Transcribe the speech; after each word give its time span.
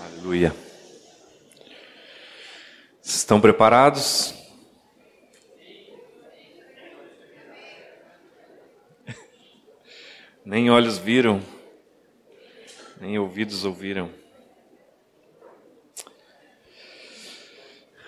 Aleluia. 0.00 0.54
Estão 3.02 3.40
preparados? 3.40 4.32
Nem 10.44 10.70
olhos 10.70 10.98
viram, 10.98 11.42
nem 13.00 13.18
ouvidos 13.18 13.64
ouviram. 13.64 14.08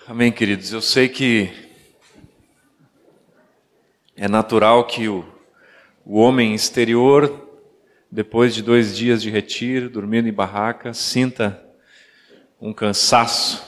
Amém, 0.07 0.31
queridos. 0.31 0.71
Eu 0.71 0.81
sei 0.81 1.09
que 1.09 1.51
é 4.15 4.29
natural 4.29 4.87
que 4.87 5.09
o, 5.09 5.25
o 6.05 6.17
homem 6.17 6.55
exterior, 6.55 7.49
depois 8.09 8.55
de 8.55 8.61
dois 8.61 8.95
dias 8.95 9.21
de 9.21 9.29
retiro, 9.29 9.89
dormindo 9.89 10.29
em 10.29 10.33
barraca, 10.33 10.93
sinta 10.93 11.70
um 12.61 12.71
cansaço 12.71 13.63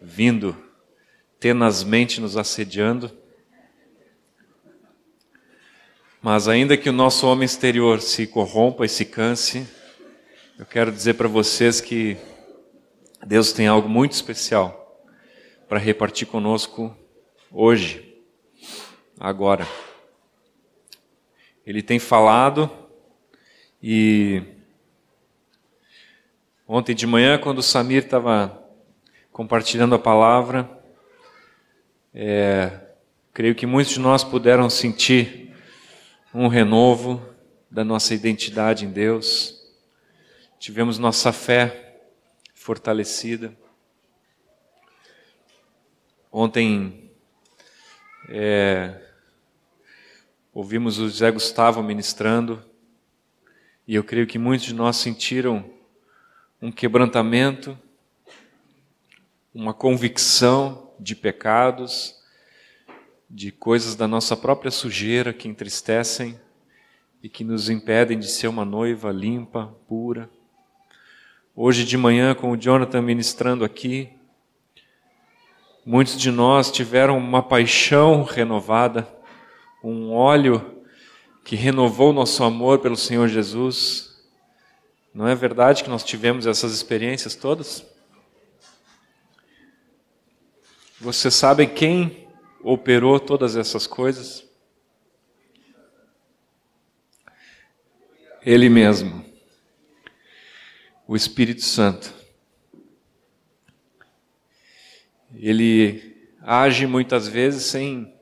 vindo 0.00 0.56
tenazmente 1.40 2.20
nos 2.20 2.36
assediando. 2.36 3.10
Mas 6.22 6.46
ainda 6.46 6.76
que 6.76 6.88
o 6.88 6.92
nosso 6.92 7.26
homem 7.26 7.44
exterior 7.44 8.00
se 8.00 8.28
corrompa 8.28 8.86
e 8.86 8.88
se 8.88 9.04
canse, 9.04 9.66
eu 10.56 10.64
quero 10.64 10.92
dizer 10.92 11.14
para 11.14 11.26
vocês 11.26 11.80
que 11.80 12.16
Deus 13.26 13.52
tem 13.52 13.66
algo 13.66 13.88
muito 13.88 14.12
especial 14.12 15.04
para 15.68 15.80
repartir 15.80 16.28
conosco 16.28 16.96
hoje, 17.50 18.22
agora. 19.18 19.66
Ele 21.66 21.82
tem 21.82 21.98
falado 21.98 22.70
e 23.82 24.55
Ontem 26.68 26.96
de 26.96 27.06
manhã, 27.06 27.38
quando 27.38 27.58
o 27.58 27.62
Samir 27.62 28.02
estava 28.02 28.60
compartilhando 29.30 29.94
a 29.94 30.00
palavra, 30.00 30.68
é, 32.12 32.80
creio 33.32 33.54
que 33.54 33.64
muitos 33.64 33.92
de 33.92 34.00
nós 34.00 34.24
puderam 34.24 34.68
sentir 34.68 35.54
um 36.34 36.48
renovo 36.48 37.24
da 37.70 37.84
nossa 37.84 38.14
identidade 38.14 38.84
em 38.84 38.90
Deus. 38.90 39.64
Tivemos 40.58 40.98
nossa 40.98 41.32
fé 41.32 42.00
fortalecida. 42.52 43.56
Ontem 46.32 47.12
é, 48.28 49.00
ouvimos 50.52 50.98
o 50.98 51.08
José 51.08 51.30
Gustavo 51.30 51.80
ministrando 51.80 52.60
e 53.86 53.94
eu 53.94 54.02
creio 54.02 54.26
que 54.26 54.36
muitos 54.36 54.66
de 54.66 54.74
nós 54.74 54.96
sentiram 54.96 55.75
um 56.66 56.72
quebrantamento, 56.72 57.78
uma 59.54 59.72
convicção 59.72 60.90
de 60.98 61.14
pecados, 61.14 62.16
de 63.30 63.52
coisas 63.52 63.94
da 63.94 64.08
nossa 64.08 64.36
própria 64.36 64.72
sujeira 64.72 65.32
que 65.32 65.46
entristecem 65.46 66.36
e 67.22 67.28
que 67.28 67.44
nos 67.44 67.70
impedem 67.70 68.18
de 68.18 68.26
ser 68.26 68.48
uma 68.48 68.64
noiva 68.64 69.12
limpa, 69.12 69.72
pura. 69.86 70.28
Hoje 71.54 71.84
de 71.84 71.96
manhã, 71.96 72.34
com 72.34 72.50
o 72.50 72.56
Jonathan 72.56 73.00
ministrando 73.00 73.64
aqui, 73.64 74.10
muitos 75.86 76.18
de 76.18 76.32
nós 76.32 76.68
tiveram 76.72 77.16
uma 77.16 77.44
paixão 77.44 78.24
renovada, 78.24 79.08
um 79.84 80.12
óleo 80.12 80.82
que 81.44 81.54
renovou 81.54 82.12
nosso 82.12 82.42
amor 82.42 82.80
pelo 82.80 82.96
Senhor 82.96 83.28
Jesus 83.28 84.05
não 85.16 85.26
é 85.26 85.34
verdade 85.34 85.82
que 85.82 85.88
nós 85.88 86.04
tivemos 86.04 86.46
essas 86.46 86.74
experiências 86.74 87.34
todas? 87.34 87.86
Você 91.00 91.30
sabe 91.30 91.66
quem 91.66 92.28
operou 92.62 93.18
todas 93.18 93.56
essas 93.56 93.86
coisas? 93.86 94.46
Ele 98.42 98.68
mesmo, 98.68 99.24
o 101.08 101.16
Espírito 101.16 101.62
Santo. 101.62 102.12
Ele 105.34 106.30
age 106.42 106.86
muitas 106.86 107.26
vezes 107.26 107.62
sem, 107.62 108.14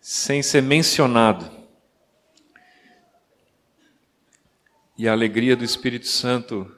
sem 0.00 0.42
ser 0.42 0.64
mencionado. 0.64 1.59
E 5.00 5.08
a 5.08 5.12
alegria 5.12 5.56
do 5.56 5.64
Espírito 5.64 6.06
Santo 6.06 6.70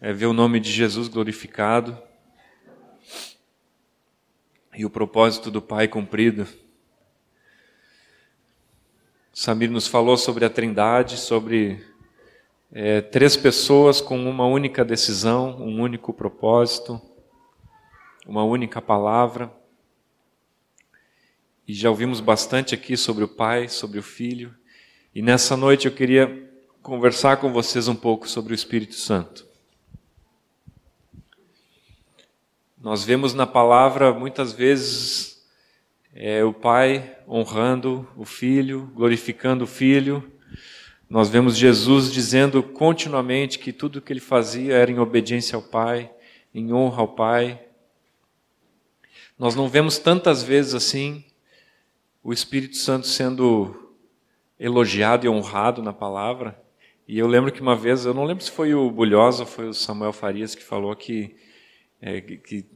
é 0.00 0.12
ver 0.12 0.26
o 0.26 0.32
nome 0.32 0.60
de 0.60 0.70
Jesus 0.70 1.08
glorificado 1.08 2.00
e 4.76 4.86
o 4.86 4.90
propósito 4.90 5.50
do 5.50 5.60
Pai 5.60 5.88
cumprido. 5.88 6.46
Samir 9.32 9.68
nos 9.72 9.88
falou 9.88 10.16
sobre 10.16 10.44
a 10.44 10.48
Trindade, 10.48 11.16
sobre 11.16 11.84
é, 12.70 13.00
três 13.00 13.36
pessoas 13.36 14.00
com 14.00 14.30
uma 14.30 14.46
única 14.46 14.84
decisão, 14.84 15.60
um 15.60 15.80
único 15.80 16.14
propósito, 16.14 17.02
uma 18.24 18.44
única 18.44 18.80
palavra. 18.80 19.52
E 21.66 21.74
já 21.74 21.90
ouvimos 21.90 22.20
bastante 22.20 22.72
aqui 22.72 22.96
sobre 22.96 23.24
o 23.24 23.28
Pai, 23.28 23.68
sobre 23.68 23.98
o 23.98 24.02
Filho. 24.04 24.54
E 25.12 25.20
nessa 25.20 25.56
noite 25.56 25.88
eu 25.88 25.92
queria 25.92 26.46
conversar 26.86 27.38
com 27.38 27.52
vocês 27.52 27.88
um 27.88 27.96
pouco 27.96 28.28
sobre 28.28 28.52
o 28.52 28.54
Espírito 28.54 28.94
Santo. 28.94 29.44
Nós 32.80 33.02
vemos 33.02 33.34
na 33.34 33.44
palavra 33.44 34.14
muitas 34.14 34.52
vezes 34.52 35.44
é, 36.14 36.44
o 36.44 36.52
Pai 36.52 37.18
honrando 37.28 38.08
o 38.16 38.24
Filho, 38.24 38.88
glorificando 38.94 39.64
o 39.64 39.66
Filho. 39.66 40.32
Nós 41.10 41.28
vemos 41.28 41.56
Jesus 41.56 42.12
dizendo 42.12 42.62
continuamente 42.62 43.58
que 43.58 43.72
tudo 43.72 43.96
o 43.96 44.00
que 44.00 44.12
ele 44.12 44.20
fazia 44.20 44.74
era 44.74 44.88
em 44.88 45.00
obediência 45.00 45.56
ao 45.56 45.62
Pai, 45.62 46.08
em 46.54 46.72
honra 46.72 47.00
ao 47.00 47.08
Pai. 47.08 47.66
Nós 49.36 49.56
não 49.56 49.68
vemos 49.68 49.98
tantas 49.98 50.40
vezes 50.40 50.72
assim 50.72 51.24
o 52.22 52.32
Espírito 52.32 52.76
Santo 52.76 53.08
sendo 53.08 53.92
elogiado 54.56 55.26
e 55.26 55.28
honrado 55.28 55.82
na 55.82 55.92
palavra. 55.92 56.64
E 57.08 57.18
eu 57.18 57.26
lembro 57.28 57.52
que 57.52 57.60
uma 57.60 57.76
vez, 57.76 58.04
eu 58.04 58.12
não 58.12 58.24
lembro 58.24 58.42
se 58.42 58.50
foi 58.50 58.74
o 58.74 58.90
Bulhosa 58.90 59.44
ou 59.44 59.46
foi 59.46 59.68
o 59.68 59.74
Samuel 59.74 60.12
Farias 60.12 60.56
que 60.56 60.62
falou 60.62 60.94
que, 60.96 61.36
é, 62.02 62.20
que, 62.20 62.66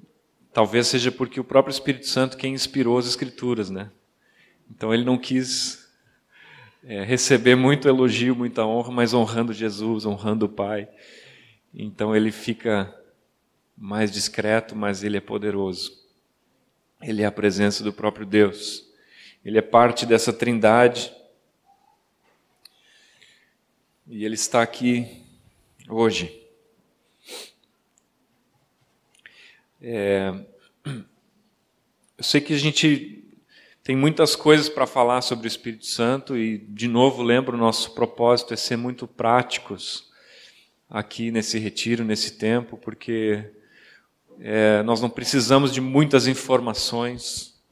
talvez 0.52 0.86
seja 0.86 1.10
porque 1.10 1.40
o 1.40 1.44
próprio 1.44 1.72
Espírito 1.72 2.06
Santo 2.06 2.36
quem 2.36 2.54
inspirou 2.54 2.96
as 2.96 3.06
Escrituras, 3.06 3.70
né? 3.70 3.90
Então 4.70 4.94
ele 4.94 5.04
não 5.04 5.18
quis 5.18 5.90
é, 6.84 7.02
receber 7.02 7.56
muito 7.56 7.88
elogio, 7.88 8.36
muita 8.36 8.64
honra, 8.64 8.92
mas 8.92 9.12
honrando 9.12 9.52
Jesus, 9.52 10.06
honrando 10.06 10.46
o 10.46 10.48
Pai. 10.48 10.88
Então 11.74 12.14
ele 12.14 12.30
fica 12.30 12.94
mais 13.76 14.12
discreto, 14.12 14.76
mas 14.76 15.02
ele 15.02 15.16
é 15.16 15.20
poderoso. 15.20 15.98
Ele 17.02 17.22
é 17.22 17.26
a 17.26 17.32
presença 17.32 17.82
do 17.82 17.92
próprio 17.92 18.24
Deus. 18.24 18.86
Ele 19.44 19.58
é 19.58 19.62
parte 19.62 20.06
dessa 20.06 20.32
trindade 20.32 21.12
e 24.10 24.24
Ele 24.24 24.34
está 24.34 24.60
aqui 24.60 25.22
hoje. 25.88 26.36
É, 29.80 30.34
eu 30.84 32.24
sei 32.24 32.40
que 32.40 32.52
a 32.52 32.58
gente 32.58 33.24
tem 33.84 33.94
muitas 33.94 34.34
coisas 34.34 34.68
para 34.68 34.84
falar 34.84 35.22
sobre 35.22 35.46
o 35.46 35.48
Espírito 35.48 35.86
Santo 35.86 36.36
e, 36.36 36.58
de 36.58 36.88
novo, 36.88 37.22
lembro: 37.22 37.56
o 37.56 37.60
nosso 37.60 37.94
propósito 37.94 38.52
é 38.52 38.56
ser 38.56 38.76
muito 38.76 39.06
práticos 39.06 40.10
aqui 40.88 41.30
nesse 41.30 41.56
retiro, 41.60 42.04
nesse 42.04 42.32
tempo, 42.32 42.76
porque 42.76 43.48
é, 44.40 44.82
nós 44.82 45.00
não 45.00 45.08
precisamos 45.08 45.72
de 45.72 45.80
muitas 45.80 46.26
informações, 46.26 47.62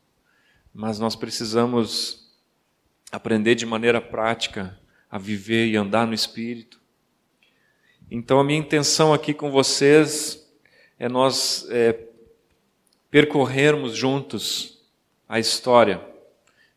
mas 0.72 1.00
nós 1.00 1.16
precisamos 1.16 2.30
aprender 3.10 3.56
de 3.56 3.66
maneira 3.66 4.00
prática 4.00 4.78
a 5.10 5.18
viver 5.18 5.66
e 5.68 5.76
andar 5.76 6.06
no 6.06 6.14
Espírito. 6.14 6.80
Então, 8.10 8.40
a 8.40 8.44
minha 8.44 8.58
intenção 8.58 9.12
aqui 9.12 9.34
com 9.34 9.50
vocês 9.50 10.46
é 10.98 11.08
nós 11.08 11.66
é, 11.70 12.06
percorrermos 13.10 13.94
juntos 13.96 14.82
a 15.28 15.38
história, 15.38 16.02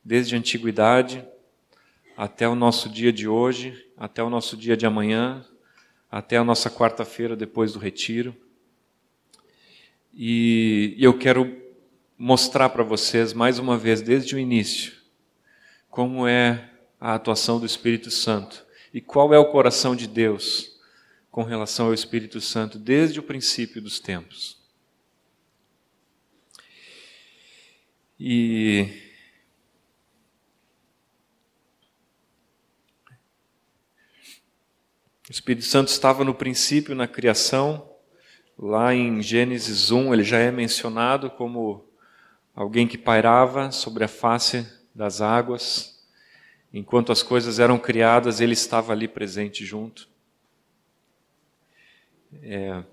desde 0.03 0.35
a 0.35 0.37
antiguidade 0.37 1.25
até 2.17 2.47
o 2.47 2.55
nosso 2.55 2.89
dia 2.89 3.11
de 3.11 3.27
hoje, 3.27 3.87
até 3.97 4.21
o 4.21 4.29
nosso 4.29 4.57
dia 4.57 4.75
de 4.75 4.85
amanhã, 4.85 5.45
até 6.11 6.37
a 6.37 6.43
nossa 6.43 6.69
quarta-feira 6.69 7.35
depois 7.35 7.73
do 7.73 7.79
retiro. 7.79 8.35
E 10.13 10.95
eu 10.99 11.17
quero 11.17 11.61
mostrar 12.17 12.69
para 12.69 12.83
vocês 12.83 13.33
mais 13.33 13.57
uma 13.57 13.77
vez, 13.77 14.01
desde 14.01 14.35
o 14.35 14.39
início, 14.39 14.93
como 15.89 16.27
é 16.27 16.70
a 17.01 17.15
atuação 17.15 17.59
do 17.59 17.65
Espírito 17.65 18.09
Santo. 18.09 18.65
E 18.93 19.01
qual 19.01 19.33
é 19.33 19.39
o 19.39 19.51
coração 19.51 19.95
de 19.95 20.07
Deus 20.07 20.71
com 21.31 21.43
relação 21.43 21.87
ao 21.87 21.93
Espírito 21.93 22.41
Santo 22.41 22.77
desde 22.77 23.19
o 23.19 23.23
princípio 23.23 23.81
dos 23.81 23.99
tempos. 23.99 24.59
E 28.19 28.89
o 35.27 35.31
Espírito 35.31 35.65
Santo 35.65 35.87
estava 35.87 36.25
no 36.25 36.35
princípio 36.35 36.93
na 36.93 37.07
criação, 37.07 37.89
lá 38.59 38.93
em 38.93 39.23
Gênesis 39.23 39.89
1, 39.89 40.13
ele 40.13 40.23
já 40.23 40.37
é 40.37 40.51
mencionado 40.51 41.31
como 41.31 41.89
alguém 42.53 42.87
que 42.87 42.97
pairava 42.97 43.71
sobre 43.71 44.03
a 44.03 44.09
face 44.09 44.67
das 44.93 45.21
águas. 45.21 45.90
Enquanto 46.73 47.11
as 47.11 47.21
coisas 47.21 47.59
eram 47.59 47.77
criadas, 47.77 48.39
ele 48.39 48.53
estava 48.53 48.93
ali 48.93 49.07
presente 49.07 49.65
junto. 49.65 50.07
É... 52.41 52.83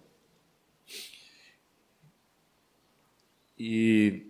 E 3.57 4.27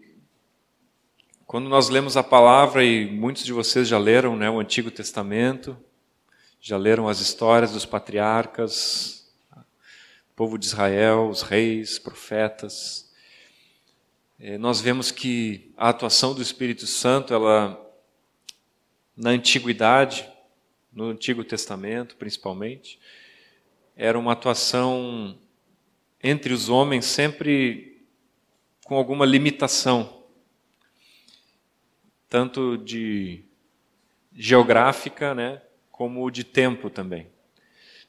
quando 1.47 1.69
nós 1.69 1.89
lemos 1.89 2.15
a 2.17 2.23
palavra, 2.23 2.85
e 2.85 3.07
muitos 3.11 3.43
de 3.43 3.55
vocês 3.55 3.89
já 3.89 3.99
leram 3.99 4.37
né, 4.37 4.51
o 4.51 4.61
Antigo 4.61 4.91
Testamento, 4.91 5.79
já 6.61 6.77
leram 6.77 7.09
as 7.09 7.21
histórias 7.21 7.73
dos 7.73 7.87
patriarcas, 7.87 9.33
o 10.31 10.35
povo 10.37 10.59
de 10.59 10.67
Israel, 10.67 11.29
os 11.31 11.41
reis, 11.41 11.99
profetas. 11.99 13.11
É, 14.39 14.59
nós 14.59 14.81
vemos 14.81 15.11
que 15.11 15.73
a 15.77 15.89
atuação 15.89 16.35
do 16.35 16.43
Espírito 16.43 16.87
Santo, 16.87 17.33
ela 17.33 17.88
na 19.19 19.31
antiguidade, 19.31 20.25
no 20.93 21.07
Antigo 21.11 21.43
Testamento 21.43 22.15
principalmente, 22.15 23.01
era 23.97 24.17
uma 24.17 24.33
atuação 24.33 25.37
entre 26.23 26.53
os 26.53 26.69
homens 26.69 27.05
sempre 27.05 28.01
com 28.85 28.95
alguma 28.95 29.27
limitação, 29.27 30.23
tanto 32.29 32.79
de 32.79 33.45
geográfica, 34.33 35.35
né, 35.35 35.61
como 35.91 36.31
de 36.31 36.45
tempo 36.45 36.89
também. 36.89 37.27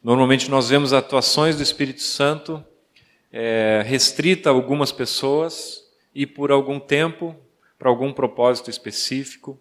Normalmente 0.04 0.50
nós 0.50 0.70
vemos 0.70 0.94
atuações 0.94 1.58
do 1.58 1.64
Espírito 1.64 2.02
Santo 2.02 2.64
é, 3.32 3.82
restrita 3.86 4.50
a 4.50 4.54
algumas 4.54 4.92
pessoas 4.92 5.84
e 6.14 6.28
por 6.28 6.52
algum 6.52 6.80
tempo, 6.80 7.36
para 7.78 7.90
algum 7.90 8.14
propósito 8.14 8.70
específico. 8.70 9.60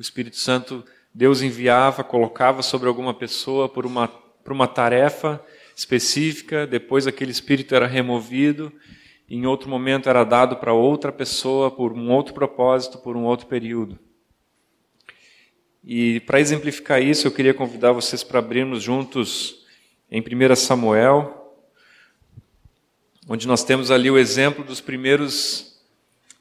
O 0.00 0.02
Espírito 0.02 0.38
Santo 0.38 0.82
Deus 1.14 1.42
enviava, 1.42 2.02
colocava 2.02 2.62
sobre 2.62 2.88
alguma 2.88 3.12
pessoa 3.12 3.68
por 3.68 3.84
uma 3.84 4.08
para 4.42 4.54
uma 4.54 4.66
tarefa 4.66 5.44
específica, 5.76 6.66
depois 6.66 7.06
aquele 7.06 7.30
espírito 7.30 7.74
era 7.74 7.86
removido, 7.86 8.72
em 9.28 9.44
outro 9.44 9.68
momento 9.68 10.08
era 10.08 10.24
dado 10.24 10.56
para 10.56 10.72
outra 10.72 11.12
pessoa 11.12 11.70
por 11.70 11.92
um 11.92 12.10
outro 12.10 12.32
propósito, 12.32 12.96
por 12.96 13.14
um 13.14 13.24
outro 13.24 13.46
período. 13.46 13.98
E 15.84 16.20
para 16.20 16.40
exemplificar 16.40 17.02
isso, 17.02 17.26
eu 17.26 17.30
queria 17.30 17.52
convidar 17.52 17.92
vocês 17.92 18.24
para 18.24 18.38
abrirmos 18.38 18.82
juntos 18.82 19.66
em 20.10 20.22
1 20.22 20.56
Samuel, 20.56 21.54
onde 23.28 23.46
nós 23.46 23.62
temos 23.62 23.90
ali 23.90 24.10
o 24.10 24.16
exemplo 24.16 24.64
dos 24.64 24.80
primeiros, 24.80 25.78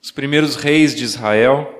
os 0.01 0.11
primeiros 0.11 0.55
reis 0.55 0.95
de 0.95 1.03
Israel. 1.03 1.75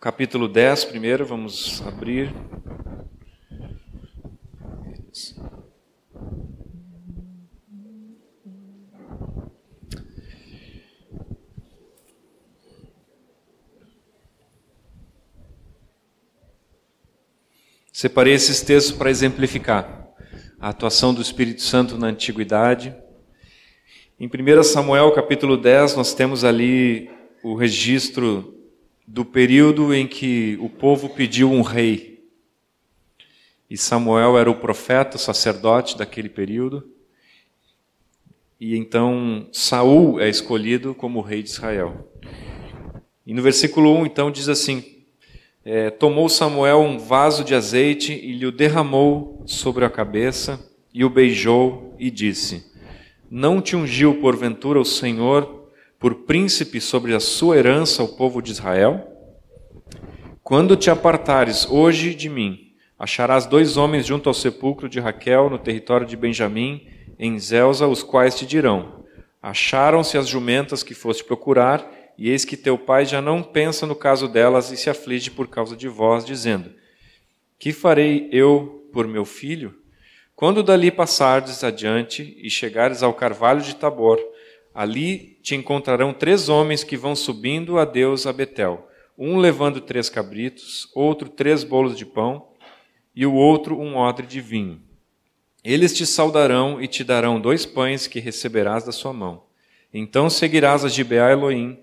Capítulo 0.00 0.48
10, 0.48 0.86
primeiro, 0.86 1.26
vamos 1.26 1.82
abrir. 1.86 2.34
Separei 17.92 18.32
esses 18.32 18.62
textos 18.62 18.96
para 18.96 19.10
exemplificar 19.10 20.08
a 20.58 20.70
atuação 20.70 21.12
do 21.12 21.20
Espírito 21.20 21.60
Santo 21.60 21.98
na 21.98 22.06
antiguidade. 22.06 22.96
Em 24.18 24.26
1 24.26 24.62
Samuel 24.62 25.12
capítulo 25.12 25.58
10, 25.58 25.96
nós 25.96 26.14
temos 26.14 26.42
ali 26.42 27.10
o 27.42 27.54
registro 27.54 28.59
do 29.12 29.24
período 29.24 29.92
em 29.92 30.06
que 30.06 30.56
o 30.60 30.68
povo 30.68 31.08
pediu 31.08 31.50
um 31.50 31.62
rei. 31.62 32.22
E 33.68 33.76
Samuel 33.76 34.38
era 34.38 34.48
o 34.48 34.54
profeta, 34.54 35.16
o 35.16 35.20
sacerdote 35.20 35.98
daquele 35.98 36.28
período. 36.28 36.88
E 38.60 38.76
então 38.76 39.48
Saul 39.52 40.20
é 40.20 40.28
escolhido 40.28 40.94
como 40.94 41.20
rei 41.20 41.42
de 41.42 41.48
Israel. 41.48 42.08
E 43.26 43.34
no 43.34 43.42
versículo 43.42 43.96
1 43.98 44.06
então 44.06 44.30
diz 44.30 44.48
assim: 44.48 44.84
é, 45.64 45.90
Tomou 45.90 46.28
Samuel 46.28 46.78
um 46.78 46.96
vaso 46.96 47.42
de 47.42 47.52
azeite 47.52 48.12
e 48.12 48.30
lhe 48.30 48.46
o 48.46 48.52
derramou 48.52 49.42
sobre 49.44 49.84
a 49.84 49.90
cabeça, 49.90 50.70
e 50.94 51.04
o 51.04 51.10
beijou 51.10 51.96
e 51.98 52.12
disse: 52.12 52.64
Não 53.28 53.60
te 53.60 53.74
ungiu 53.74 54.20
porventura 54.20 54.78
o 54.78 54.84
Senhor 54.84 55.59
por 56.00 56.14
príncipe 56.24 56.80
sobre 56.80 57.14
a 57.14 57.20
sua 57.20 57.58
herança, 57.58 58.02
o 58.02 58.16
povo 58.16 58.40
de 58.40 58.50
Israel? 58.50 59.06
Quando 60.42 60.74
te 60.74 60.90
apartares 60.90 61.68
hoje 61.70 62.14
de 62.14 62.30
mim, 62.30 62.72
acharás 62.98 63.44
dois 63.44 63.76
homens 63.76 64.06
junto 64.06 64.26
ao 64.26 64.34
sepulcro 64.34 64.88
de 64.88 64.98
Raquel, 64.98 65.50
no 65.50 65.58
território 65.58 66.06
de 66.06 66.16
Benjamim, 66.16 66.88
em 67.18 67.38
Zelza, 67.38 67.86
os 67.86 68.02
quais 68.02 68.34
te 68.34 68.46
dirão: 68.46 69.04
Acharam-se 69.42 70.16
as 70.16 70.26
jumentas 70.26 70.82
que 70.82 70.94
foste 70.94 71.22
procurar, 71.22 71.86
e 72.16 72.30
eis 72.30 72.46
que 72.46 72.56
teu 72.56 72.78
pai 72.78 73.04
já 73.04 73.20
não 73.20 73.42
pensa 73.42 73.86
no 73.86 73.94
caso 73.94 74.26
delas 74.26 74.70
e 74.70 74.78
se 74.78 74.88
aflige 74.88 75.30
por 75.30 75.48
causa 75.48 75.76
de 75.76 75.86
vós, 75.86 76.24
dizendo: 76.24 76.72
Que 77.58 77.74
farei 77.74 78.26
eu 78.32 78.88
por 78.90 79.06
meu 79.06 79.26
filho? 79.26 79.74
Quando 80.34 80.62
dali 80.62 80.90
passardes 80.90 81.62
adiante 81.62 82.34
e 82.42 82.48
chegares 82.48 83.02
ao 83.02 83.12
carvalho 83.12 83.60
de 83.60 83.76
Tabor, 83.76 84.18
Ali 84.80 85.38
te 85.42 85.54
encontrarão 85.54 86.10
três 86.10 86.48
homens 86.48 86.82
que 86.82 86.96
vão 86.96 87.14
subindo 87.14 87.78
a 87.78 87.84
Deus 87.84 88.26
a 88.26 88.32
Betel, 88.32 88.88
um 89.18 89.36
levando 89.36 89.78
três 89.78 90.08
cabritos, 90.08 90.88
outro 90.94 91.28
três 91.28 91.62
bolos 91.62 91.98
de 91.98 92.06
pão 92.06 92.48
e 93.14 93.26
o 93.26 93.34
outro 93.34 93.78
um 93.78 93.98
odre 93.98 94.26
de 94.26 94.40
vinho. 94.40 94.80
Eles 95.62 95.92
te 95.92 96.06
saudarão 96.06 96.80
e 96.80 96.88
te 96.88 97.04
darão 97.04 97.38
dois 97.38 97.66
pães 97.66 98.06
que 98.06 98.20
receberás 98.20 98.82
da 98.82 98.90
sua 98.90 99.12
mão. 99.12 99.42
Então 99.92 100.30
seguirás 100.30 100.82
a 100.82 100.88
Gibeá 100.88 101.30
Elohim, 101.30 101.78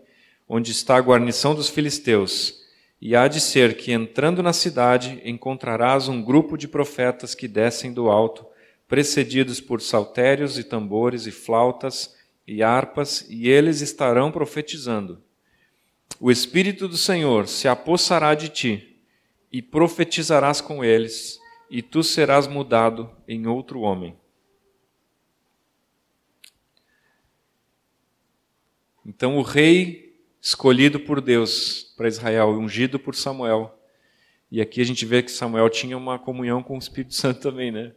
onde 0.49 0.71
está 0.71 0.97
a 0.97 1.01
guarnição 1.01 1.53
dos 1.53 1.69
filisteus, 1.69 2.63
e 2.99 3.15
há 3.15 3.27
de 3.27 3.39
ser 3.39 3.77
que, 3.77 3.91
entrando 3.91 4.41
na 4.41 4.53
cidade, 4.53 5.21
encontrarás 5.23 6.07
um 6.07 6.19
grupo 6.19 6.57
de 6.57 6.67
profetas 6.67 7.35
que 7.35 7.47
descem 7.47 7.93
do 7.93 8.09
alto, 8.09 8.43
precedidos 8.87 9.61
por 9.61 9.81
saltérios 9.81 10.57
e 10.57 10.63
tambores 10.63 11.27
e 11.27 11.31
flautas, 11.31 12.16
e 12.47 12.63
harpas, 12.63 13.25
e 13.29 13.49
eles 13.49 13.81
estarão 13.81 14.31
profetizando. 14.31 15.21
O 16.19 16.31
Espírito 16.31 16.87
do 16.87 16.95
Senhor 16.95 17.47
se 17.47 17.67
apossará 17.67 18.33
de 18.33 18.49
ti, 18.49 19.01
e 19.51 19.61
profetizarás 19.61 20.61
com 20.61 20.83
eles, 20.83 21.39
e 21.69 21.81
tu 21.81 22.01
serás 22.01 22.47
mudado 22.47 23.11
em 23.27 23.45
outro 23.47 23.81
homem. 23.81 24.15
Então 29.05 29.37
o 29.37 29.41
rei 29.41 30.21
escolhido 30.41 30.99
por 30.99 31.21
Deus 31.21 31.93
para 31.95 32.07
Israel, 32.07 32.49
ungido 32.51 32.99
por 32.99 33.15
Samuel. 33.15 33.73
E 34.51 34.61
aqui 34.61 34.81
a 34.81 34.85
gente 34.85 35.05
vê 35.05 35.21
que 35.23 35.31
Samuel 35.31 35.69
tinha 35.69 35.97
uma 35.97 36.17
comunhão 36.17 36.63
com 36.63 36.75
o 36.75 36.79
Espírito 36.79 37.13
Santo 37.13 37.41
também, 37.41 37.71
né? 37.71 37.93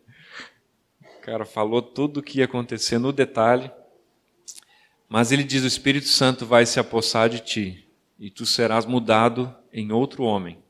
O 1.19 1.21
cara 1.21 1.45
falou 1.45 1.83
tudo 1.83 2.19
o 2.19 2.23
que 2.23 2.39
ia 2.39 2.45
acontecer 2.45 2.99
no 2.99 3.13
detalhe. 3.13 3.71
Mas 5.13 5.33
ele 5.33 5.43
diz: 5.43 5.65
O 5.65 5.67
Espírito 5.67 6.07
Santo 6.07 6.47
vai 6.47 6.65
se 6.65 6.79
apossar 6.79 7.29
de 7.29 7.41
ti, 7.41 7.85
e 8.17 8.31
tu 8.31 8.47
serás 8.47 8.87
mudado 8.87 9.53
em 9.73 9.91
outro 9.91 10.23
homem. 10.23 10.63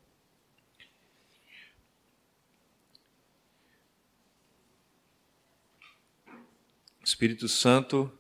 O 7.00 7.04
Espírito 7.04 7.49
Santo 7.49 8.11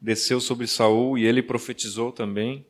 desceu 0.00 0.40
sobre 0.40 0.66
Saul 0.66 1.16
e 1.16 1.24
ele 1.24 1.42
profetizou 1.42 2.10
também. 2.10 2.66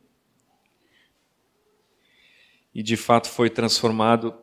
E 2.73 2.83
de 2.83 2.95
fato 2.95 3.29
foi 3.29 3.49
transformado 3.49 4.35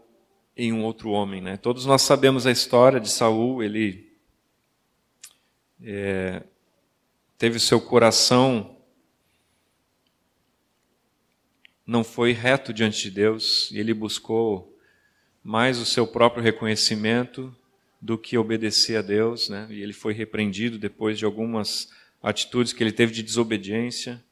em 0.57 0.73
um 0.73 0.83
outro 0.83 1.11
homem, 1.11 1.41
né? 1.41 1.57
Todos 1.57 1.87
nós 1.87 2.03
sabemos 2.03 2.45
a 2.45 2.51
história 2.51 2.99
de 2.99 3.09
Saul. 3.09 3.63
Ele 3.63 4.13
é, 5.81 6.43
teve 7.39 7.61
seu 7.61 7.81
coração 7.81 8.77
não 11.87 12.03
foi 12.03 12.33
reto 12.33 12.73
diante 12.73 13.05
de 13.05 13.11
Deus 13.13 13.71
e 13.71 13.79
ele 13.79 13.95
buscou 13.95 14.77
mais 15.43 15.79
o 15.79 15.87
seu 15.87 16.07
próprio 16.07 16.43
reconhecimento 16.43 17.55
do 18.01 18.19
que 18.19 18.37
obedecer 18.37 18.97
a 18.97 19.03
Deus, 19.03 19.49
né? 19.49 19.67
E 19.71 19.81
ele 19.81 19.93
foi 19.93 20.13
repreendido 20.13 20.79
depois 20.79 21.17
de 21.17 21.25
algumas 21.25 21.91
atitudes 22.23 22.73
que 22.73 22.83
ele 22.83 22.93
teve 22.93 23.13
de 23.13 23.23
desobediência. 23.23 24.23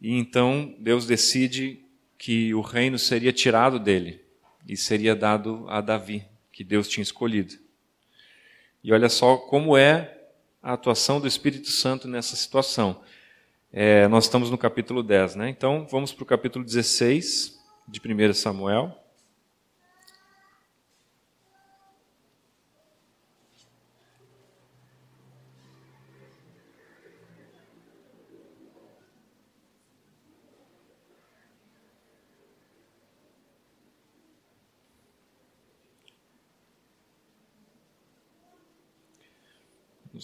E 0.00 0.12
então 0.12 0.74
Deus 0.78 1.06
decide 1.06 1.82
que 2.18 2.52
o 2.52 2.60
reino 2.60 2.98
seria 2.98 3.32
tirado 3.32 3.78
dele 3.78 4.20
e 4.68 4.76
seria 4.76 5.14
dado 5.14 5.64
a 5.68 5.80
Davi, 5.80 6.24
que 6.52 6.62
Deus 6.62 6.88
tinha 6.88 7.02
escolhido. 7.02 7.54
E 8.84 8.92
olha 8.92 9.08
só 9.08 9.36
como 9.36 9.76
é 9.76 10.17
a 10.68 10.74
atuação 10.74 11.18
do 11.18 11.26
Espírito 11.26 11.70
Santo 11.70 12.06
nessa 12.06 12.36
situação. 12.36 13.00
É, 13.72 14.06
nós 14.08 14.24
estamos 14.24 14.50
no 14.50 14.58
capítulo 14.58 15.02
10, 15.02 15.34
né? 15.34 15.48
Então 15.48 15.86
vamos 15.90 16.12
para 16.12 16.22
o 16.22 16.26
capítulo 16.26 16.62
16 16.62 17.58
de 17.88 17.98
1 17.98 18.34
Samuel. 18.34 18.94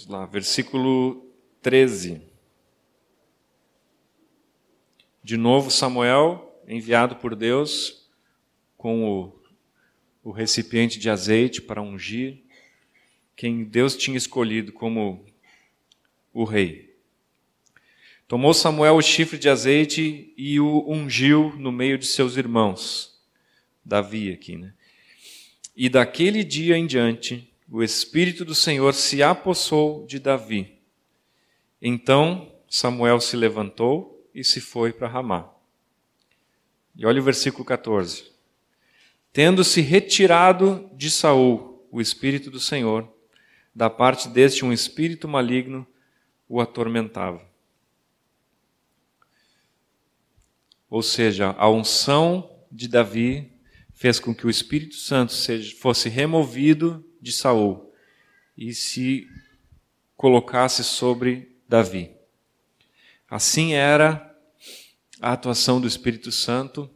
Vamos 0.04 0.20
lá, 0.20 0.26
versículo 0.26 1.30
13. 1.62 2.20
De 5.22 5.38
novo, 5.38 5.70
Samuel, 5.70 6.62
enviado 6.68 7.16
por 7.16 7.34
Deus, 7.34 8.06
com 8.76 9.08
o, 9.08 9.42
o 10.22 10.30
recipiente 10.30 10.98
de 10.98 11.08
azeite 11.08 11.62
para 11.62 11.80
ungir 11.80 12.42
quem 13.34 13.64
Deus 13.64 13.96
tinha 13.96 14.18
escolhido 14.18 14.72
como 14.72 15.24
o 16.34 16.44
rei. 16.44 16.94
Tomou 18.28 18.52
Samuel 18.52 18.96
o 18.96 19.02
chifre 19.02 19.38
de 19.38 19.48
azeite 19.48 20.34
e 20.36 20.60
o 20.60 20.84
ungiu 20.86 21.54
no 21.56 21.72
meio 21.72 21.96
de 21.96 22.06
seus 22.06 22.36
irmãos. 22.36 23.22
Davi 23.82 24.30
aqui, 24.30 24.56
né? 24.56 24.74
E 25.74 25.88
daquele 25.88 26.44
dia 26.44 26.76
em 26.76 26.86
diante, 26.86 27.53
o 27.74 27.82
Espírito 27.82 28.44
do 28.44 28.54
Senhor 28.54 28.94
se 28.94 29.20
apossou 29.20 30.06
de 30.06 30.20
Davi. 30.20 30.78
Então 31.82 32.54
Samuel 32.68 33.20
se 33.20 33.36
levantou 33.36 34.30
e 34.32 34.44
se 34.44 34.60
foi 34.60 34.92
para 34.92 35.08
Ramá. 35.08 35.52
E 36.94 37.04
olha 37.04 37.20
o 37.20 37.24
versículo 37.24 37.64
14. 37.64 38.30
Tendo-se 39.32 39.80
retirado 39.80 40.88
de 40.94 41.10
Saul 41.10 41.84
o 41.90 42.00
Espírito 42.00 42.48
do 42.48 42.60
Senhor, 42.60 43.12
da 43.74 43.90
parte 43.90 44.28
deste 44.28 44.64
um 44.64 44.72
espírito 44.72 45.26
maligno 45.26 45.84
o 46.48 46.60
atormentava. 46.60 47.44
Ou 50.88 51.02
seja, 51.02 51.56
a 51.58 51.68
unção 51.68 52.56
de 52.70 52.86
Davi 52.86 53.50
fez 53.92 54.20
com 54.20 54.32
que 54.32 54.46
o 54.46 54.50
Espírito 54.50 54.94
Santo 54.94 55.34
fosse 55.80 56.08
removido 56.08 57.04
de 57.24 57.32
Saul 57.32 57.90
e 58.56 58.74
se 58.74 59.26
colocasse 60.14 60.84
sobre 60.84 61.58
Davi. 61.66 62.14
Assim 63.28 63.72
era 63.72 64.38
a 65.20 65.32
atuação 65.32 65.80
do 65.80 65.88
Espírito 65.88 66.30
Santo 66.30 66.88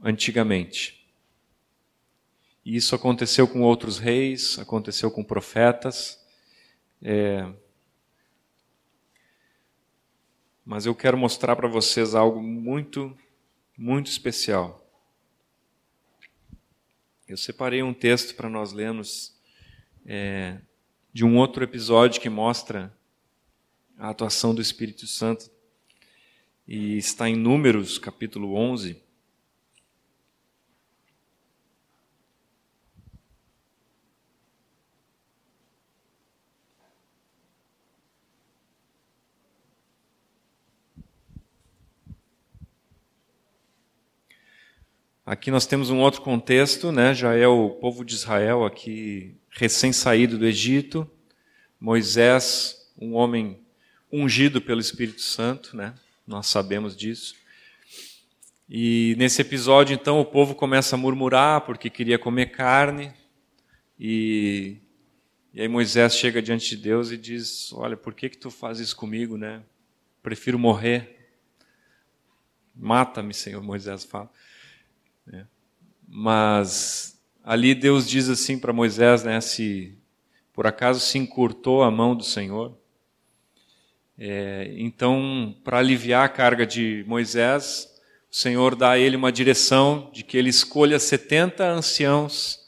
antigamente. 0.00 1.08
E 2.62 2.76
isso 2.76 2.94
aconteceu 2.94 3.48
com 3.48 3.62
outros 3.62 3.98
reis, 3.98 4.58
aconteceu 4.58 5.10
com 5.10 5.24
profetas. 5.24 6.22
É... 7.00 7.50
Mas 10.64 10.84
eu 10.84 10.94
quero 10.94 11.16
mostrar 11.16 11.56
para 11.56 11.68
vocês 11.68 12.14
algo 12.14 12.42
muito, 12.42 13.16
muito 13.78 14.10
especial. 14.10 14.85
Eu 17.28 17.36
separei 17.36 17.82
um 17.82 17.92
texto 17.92 18.36
para 18.36 18.48
nós 18.48 18.72
lermos 18.72 19.34
é, 20.06 20.58
de 21.12 21.24
um 21.24 21.36
outro 21.38 21.64
episódio 21.64 22.20
que 22.20 22.28
mostra 22.28 22.96
a 23.98 24.10
atuação 24.10 24.54
do 24.54 24.62
Espírito 24.62 25.08
Santo. 25.08 25.50
E 26.68 26.96
está 26.96 27.28
em 27.28 27.34
Números, 27.34 27.98
capítulo 27.98 28.54
11. 28.54 29.02
Aqui 45.26 45.50
nós 45.50 45.66
temos 45.66 45.90
um 45.90 45.98
outro 45.98 46.22
contexto, 46.22 46.92
né? 46.92 47.12
já 47.12 47.34
é 47.34 47.48
o 47.48 47.70
povo 47.70 48.04
de 48.04 48.14
Israel 48.14 48.64
aqui 48.64 49.34
recém-saído 49.50 50.38
do 50.38 50.46
Egito, 50.46 51.10
Moisés, 51.80 52.92
um 52.96 53.14
homem 53.14 53.58
ungido 54.10 54.62
pelo 54.62 54.80
Espírito 54.80 55.20
Santo, 55.20 55.76
né? 55.76 55.96
nós 56.24 56.46
sabemos 56.46 56.96
disso. 56.96 57.34
E 58.70 59.16
nesse 59.18 59.42
episódio, 59.42 59.94
então, 59.94 60.20
o 60.20 60.24
povo 60.24 60.54
começa 60.54 60.94
a 60.94 60.98
murmurar 60.98 61.62
porque 61.62 61.90
queria 61.90 62.20
comer 62.20 62.52
carne, 62.52 63.12
e, 63.98 64.76
e 65.52 65.60
aí 65.60 65.66
Moisés 65.66 66.16
chega 66.16 66.40
diante 66.40 66.68
de 66.68 66.76
Deus 66.76 67.10
e 67.10 67.16
diz: 67.16 67.72
Olha, 67.72 67.96
por 67.96 68.14
que, 68.14 68.28
que 68.28 68.38
tu 68.38 68.48
fazes 68.48 68.86
isso 68.86 68.96
comigo, 68.96 69.36
né? 69.36 69.60
Prefiro 70.22 70.56
morrer. 70.56 71.32
Mata-me, 72.76 73.34
Senhor, 73.34 73.60
Moisés 73.60 74.04
fala. 74.04 74.30
Né? 75.26 75.46
Mas 76.08 77.20
ali 77.42 77.74
Deus 77.74 78.08
diz 78.08 78.28
assim 78.28 78.58
para 78.58 78.72
Moisés, 78.72 79.24
né, 79.24 79.40
se 79.40 79.98
por 80.52 80.66
acaso 80.66 81.00
se 81.00 81.18
encurtou 81.18 81.82
a 81.82 81.90
mão 81.90 82.16
do 82.16 82.24
Senhor, 82.24 82.76
é, 84.18 84.72
então, 84.78 85.54
para 85.62 85.78
aliviar 85.78 86.24
a 86.24 86.28
carga 86.28 86.66
de 86.66 87.04
Moisés, 87.06 87.86
o 88.30 88.34
Senhor 88.34 88.74
dá 88.74 88.92
a 88.92 88.98
ele 88.98 89.14
uma 89.14 89.30
direção 89.30 90.10
de 90.12 90.24
que 90.24 90.38
ele 90.38 90.48
escolha 90.48 90.98
70 90.98 91.62
anciãos 91.62 92.58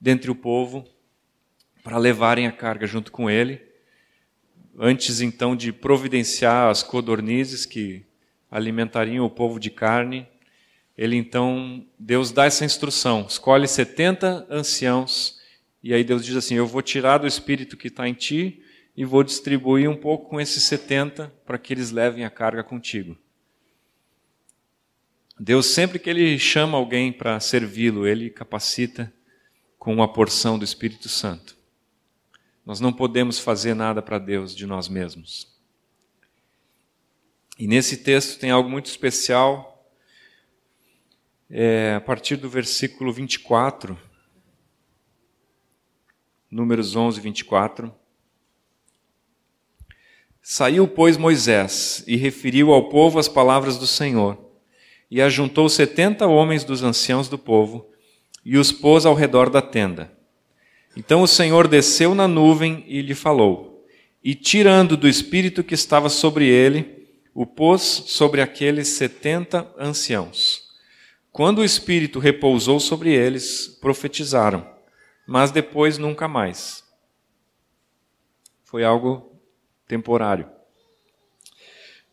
dentre 0.00 0.30
o 0.30 0.34
povo 0.34 0.84
para 1.84 1.96
levarem 1.96 2.48
a 2.48 2.52
carga 2.52 2.86
junto 2.86 3.12
com 3.12 3.30
ele, 3.30 3.62
antes 4.76 5.20
então 5.20 5.54
de 5.54 5.72
providenciar 5.72 6.70
as 6.70 6.82
codornizes 6.82 7.64
que 7.64 8.04
alimentariam 8.50 9.24
o 9.24 9.30
povo 9.30 9.60
de 9.60 9.70
carne 9.70 10.26
ele 10.96 11.16
então, 11.16 11.86
Deus 11.98 12.32
dá 12.32 12.46
essa 12.46 12.64
instrução: 12.64 13.26
escolhe 13.28 13.68
70 13.68 14.46
anciãos, 14.50 15.38
e 15.82 15.92
aí 15.92 16.02
Deus 16.02 16.24
diz 16.24 16.36
assim: 16.36 16.54
Eu 16.54 16.66
vou 16.66 16.82
tirar 16.82 17.18
do 17.18 17.26
espírito 17.26 17.76
que 17.76 17.88
está 17.88 18.08
em 18.08 18.14
ti 18.14 18.62
e 18.96 19.04
vou 19.04 19.22
distribuir 19.22 19.90
um 19.90 19.96
pouco 19.96 20.30
com 20.30 20.40
esses 20.40 20.62
70 20.64 21.32
para 21.44 21.58
que 21.58 21.74
eles 21.74 21.90
levem 21.90 22.24
a 22.24 22.30
carga 22.30 22.64
contigo. 22.64 23.16
Deus, 25.38 25.66
sempre 25.66 25.98
que 25.98 26.08
Ele 26.08 26.38
chama 26.38 26.78
alguém 26.78 27.12
para 27.12 27.38
servi-lo, 27.40 28.06
Ele 28.06 28.30
capacita 28.30 29.12
com 29.78 29.92
uma 29.92 30.10
porção 30.10 30.58
do 30.58 30.64
Espírito 30.64 31.10
Santo. 31.10 31.56
Nós 32.64 32.80
não 32.80 32.90
podemos 32.90 33.38
fazer 33.38 33.74
nada 33.74 34.00
para 34.00 34.18
Deus 34.18 34.56
de 34.56 34.66
nós 34.66 34.88
mesmos. 34.88 35.54
E 37.58 37.66
nesse 37.66 37.98
texto 37.98 38.40
tem 38.40 38.50
algo 38.50 38.68
muito 38.68 38.86
especial 38.86 39.75
é, 41.50 41.94
a 41.96 42.00
partir 42.00 42.36
do 42.36 42.48
versículo 42.48 43.12
24, 43.12 43.98
Números 46.50 46.94
11, 46.94 47.20
24. 47.20 47.94
Saiu, 50.40 50.86
pois, 50.86 51.16
Moisés 51.16 52.04
e 52.06 52.16
referiu 52.16 52.72
ao 52.72 52.88
povo 52.88 53.18
as 53.18 53.28
palavras 53.28 53.76
do 53.76 53.86
Senhor, 53.86 54.38
e 55.10 55.20
ajuntou 55.20 55.68
setenta 55.68 56.26
homens 56.26 56.64
dos 56.64 56.82
anciãos 56.82 57.28
do 57.28 57.36
povo, 57.36 57.90
e 58.44 58.56
os 58.56 58.70
pôs 58.70 59.04
ao 59.04 59.14
redor 59.14 59.50
da 59.50 59.60
tenda. 59.60 60.12
Então 60.96 61.20
o 61.20 61.28
Senhor 61.28 61.68
desceu 61.68 62.14
na 62.14 62.26
nuvem 62.26 62.84
e 62.86 63.02
lhe 63.02 63.14
falou, 63.14 63.84
e 64.22 64.34
tirando 64.34 64.96
do 64.96 65.08
espírito 65.08 65.62
que 65.64 65.74
estava 65.74 66.08
sobre 66.08 66.48
ele, 66.48 67.08
o 67.34 67.44
pôs 67.44 67.82
sobre 67.82 68.40
aqueles 68.40 68.88
setenta 68.88 69.70
anciãos. 69.78 70.65
Quando 71.36 71.58
o 71.58 71.64
Espírito 71.64 72.18
repousou 72.18 72.80
sobre 72.80 73.12
eles, 73.12 73.68
profetizaram, 73.78 74.66
mas 75.26 75.50
depois 75.50 75.98
nunca 75.98 76.26
mais. 76.26 76.82
Foi 78.64 78.82
algo 78.82 79.38
temporário. 79.86 80.48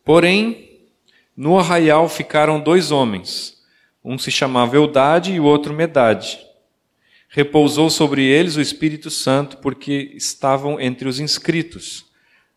Porém, 0.04 0.90
no 1.34 1.58
arraial 1.58 2.06
ficaram 2.06 2.60
dois 2.60 2.90
homens. 2.90 3.64
Um 4.04 4.18
se 4.18 4.30
chamava 4.30 4.76
Eudade 4.76 5.32
e 5.32 5.40
o 5.40 5.44
outro 5.44 5.72
Medade. 5.72 6.38
Repousou 7.30 7.88
sobre 7.88 8.22
eles 8.22 8.56
o 8.56 8.60
Espírito 8.60 9.10
Santo, 9.10 9.56
porque 9.56 10.12
estavam 10.14 10.78
entre 10.78 11.08
os 11.08 11.18
inscritos, 11.18 12.04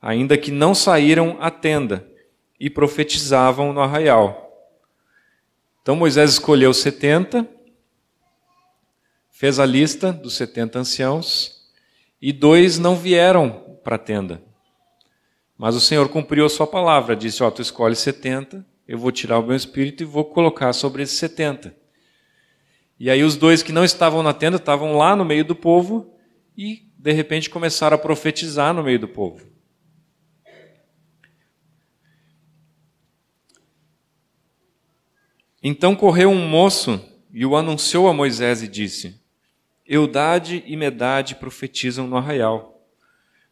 ainda 0.01 0.38
que 0.38 0.51
não 0.51 0.75
saíram 0.75 1.38
à 1.39 1.50
tenda, 1.50 2.05
e 2.59 2.69
profetizavam 2.69 3.71
no 3.71 3.79
arraial. 3.79 4.47
Então 5.88 5.96
Moisés 5.96 6.32
escolheu 6.32 6.74
70, 6.74 7.48
fez 9.32 9.58
a 9.58 9.65
lista 9.65 10.12
dos 10.12 10.36
70 10.36 10.79
anciãos, 10.79 11.62
e 12.22 12.34
dois 12.34 12.77
não 12.77 12.94
vieram 12.94 13.79
para 13.86 13.96
a 13.96 13.98
tenda. 13.98 14.44
Mas 15.58 15.75
o 15.75 15.79
Senhor 15.79 16.10
cumpriu 16.10 16.46
a 16.46 16.50
sua 16.50 16.67
palavra, 16.67 17.15
disse: 17.15 17.41
Ó, 17.41 17.48
oh, 17.48 17.51
tu 17.51 17.62
escolhe 17.62 17.96
70, 17.96 18.65
eu 18.86 18.98
vou 18.98 19.13
tirar 19.13 19.39
o 19.39 19.48
meu 19.48 19.56
espírito 19.56 20.03
e 20.03 20.06
vou 20.06 20.25
colocar 20.25 20.74
sobre 20.74 21.03
esses 21.03 21.17
70. 21.20 21.74
E 23.00 23.10
aí 23.10 23.24
os 23.24 23.38
dois 23.38 23.63
que 23.63 23.72
não 23.72 23.86
estavam 23.86 24.22
na 24.22 24.34
tenda 24.34 24.58
estavam 24.58 24.98
lá 24.98 25.15
no 25.15 25.24
meio 25.24 25.46
do 25.46 25.56
povo 25.56 26.13
e 26.58 26.86
de 26.98 27.13
repente 27.13 27.50
começaram 27.50 27.96
a 27.96 27.98
profetizar 27.98 28.74
no 28.74 28.84
meio 28.84 29.00
do 29.00 29.08
povo. 29.08 29.56
Então 35.61 35.95
correu 35.95 36.29
um 36.29 36.47
moço 36.47 37.03
e 37.33 37.45
o 37.45 37.55
anunciou 37.55 38.07
a 38.07 38.13
Moisés 38.13 38.61
e 38.61 38.67
disse: 38.67 39.19
Eudade 39.85 40.63
e 40.65 40.75
Medade 40.75 41.35
profetizam 41.35 42.07
no 42.07 42.17
arraial. 42.17 42.77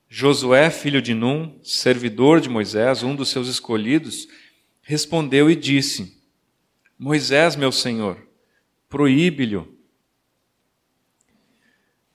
Josué, 0.07 0.69
filho 0.69 1.01
de 1.01 1.13
Num, 1.13 1.59
servidor 1.63 2.39
de 2.39 2.47
Moisés, 2.47 3.03
um 3.03 3.15
dos 3.15 3.29
seus 3.29 3.47
escolhidos, 3.47 4.27
respondeu 4.81 5.50
e 5.50 5.55
disse: 5.55 6.21
Moisés, 6.97 7.55
meu 7.55 7.71
senhor, 7.71 8.25
proíbe-lhe. 8.88 9.62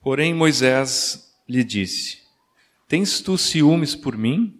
Porém, 0.00 0.32
Moisés 0.32 1.36
lhe 1.48 1.62
disse: 1.62 2.22
Tens 2.88 3.20
tu 3.20 3.36
ciúmes 3.36 3.94
por 3.94 4.16
mim? 4.16 4.58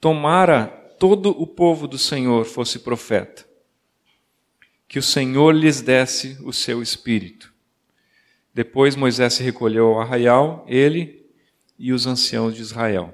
Tomara 0.00 0.66
todo 0.98 1.30
o 1.30 1.46
povo 1.46 1.86
do 1.86 1.98
Senhor 1.98 2.44
fosse 2.44 2.78
profeta, 2.78 3.43
que 4.94 4.98
o 5.00 5.02
Senhor 5.02 5.52
lhes 5.52 5.80
desse 5.80 6.38
o 6.44 6.52
seu 6.52 6.80
espírito. 6.80 7.52
Depois 8.54 8.94
Moisés 8.94 9.34
se 9.34 9.42
recolheu 9.42 9.88
ao 9.88 10.00
arraial, 10.00 10.64
ele 10.68 11.28
e 11.76 11.92
os 11.92 12.06
anciãos 12.06 12.54
de 12.54 12.62
Israel. 12.62 13.12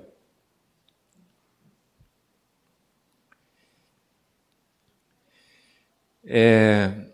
É, 6.22 7.06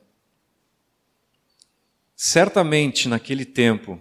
certamente 2.16 3.08
naquele 3.08 3.44
tempo, 3.44 4.00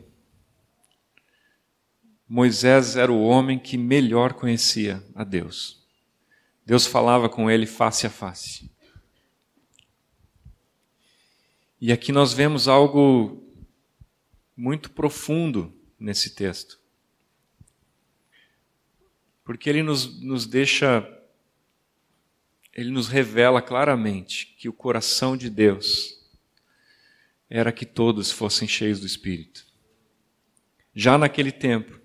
Moisés 2.27 2.95
era 2.95 3.11
o 3.11 3.23
homem 3.23 3.59
que 3.59 3.77
melhor 3.77 4.33
conhecia 4.33 5.03
a 5.13 5.23
Deus. 5.23 5.85
Deus 6.65 6.87
falava 6.87 7.29
com 7.29 7.51
ele 7.51 7.67
face 7.67 8.07
a 8.07 8.09
face. 8.09 8.74
E 11.85 11.91
aqui 11.91 12.11
nós 12.11 12.33
vemos 12.33 12.67
algo 12.67 13.47
muito 14.57 14.89
profundo 14.89 15.71
nesse 15.99 16.33
texto 16.33 16.79
porque 19.43 19.69
ele 19.69 19.83
nos, 19.83 20.19
nos 20.19 20.47
deixa, 20.47 21.07
ele 22.73 22.89
nos 22.89 23.07
revela 23.07 23.61
claramente 23.61 24.55
que 24.57 24.67
o 24.67 24.73
coração 24.73 25.37
de 25.37 25.47
Deus 25.47 26.19
era 27.47 27.71
que 27.71 27.85
todos 27.85 28.31
fossem 28.31 28.67
cheios 28.67 28.99
do 28.99 29.05
Espírito. 29.05 29.63
Já 30.91 31.19
naquele 31.19 31.51
tempo, 31.51 32.01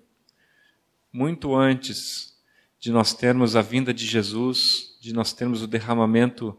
muito 1.11 1.55
antes 1.55 2.39
de 2.79 2.91
nós 2.91 3.15
termos 3.15 3.55
a 3.55 3.63
vinda 3.63 3.91
de 3.91 4.05
Jesus, 4.05 4.95
de 5.01 5.11
nós 5.11 5.33
termos 5.33 5.63
o 5.63 5.67
derramamento 5.67 6.55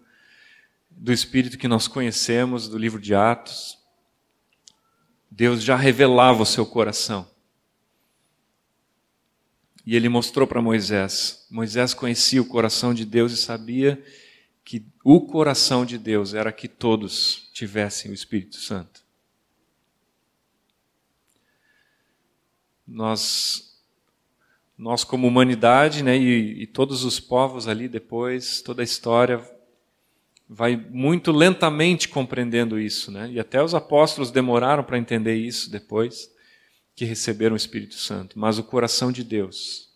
do 0.97 1.13
Espírito 1.13 1.59
que 1.59 1.69
nós 1.69 1.89
conhecemos 1.89 2.69
do 2.69 2.79
livro 2.79 3.01
de 3.01 3.15
Atos, 3.15 3.79
Deus 5.31 5.63
já 5.63 5.77
revelava 5.77 6.43
o 6.43 6.47
seu 6.47 6.67
coração. 6.67 7.29
E 9.85 9.97
ele 9.97 10.09
mostrou 10.09 10.47
para 10.47 10.63
Moisés. 10.63 11.47
Moisés 11.51 11.93
conhecia 11.93 12.41
o 12.41 12.47
coração 12.47 12.95
de 12.95 13.05
Deus 13.05 13.33
e 13.33 13.37
sabia 13.37 14.03
que 14.65 14.87
o 15.03 15.21
coração 15.23 15.85
de 15.85 15.99
Deus 15.99 16.35
era 16.35 16.53
que 16.53 16.69
todos 16.69 17.51
tivessem 17.53 18.11
o 18.11 18.15
Espírito 18.15 18.57
Santo. 18.57 19.03
Nós, 22.87 23.83
nós 24.79 25.03
como 25.03 25.27
humanidade, 25.27 26.05
né, 26.05 26.17
e, 26.17 26.63
e 26.63 26.67
todos 26.67 27.05
os 27.05 27.19
povos 27.19 27.67
ali 27.67 27.89
depois, 27.89 28.63
toda 28.63 28.83
a 28.83 28.85
história 28.85 29.39
vai 30.55 30.77
muito 30.77 31.33
lentamente 31.33 32.09
compreendendo 32.09 32.79
isso, 32.79 33.11
né? 33.11 33.31
E 33.33 33.41
até 33.41 33.63
os 33.63 33.75
apóstolos 33.75 34.31
demoraram 34.31 34.85
para 34.85 34.99
entender 34.99 35.35
isso 35.35 35.71
depois 35.71 36.31
que 36.95 37.07
receberam 37.07 37.55
o 37.55 37.57
Espírito 37.57 37.95
Santo, 37.95 38.39
mas 38.39 38.59
o 38.59 38.65
coração 38.65 39.11
de 39.11 39.25
Deus 39.25 39.91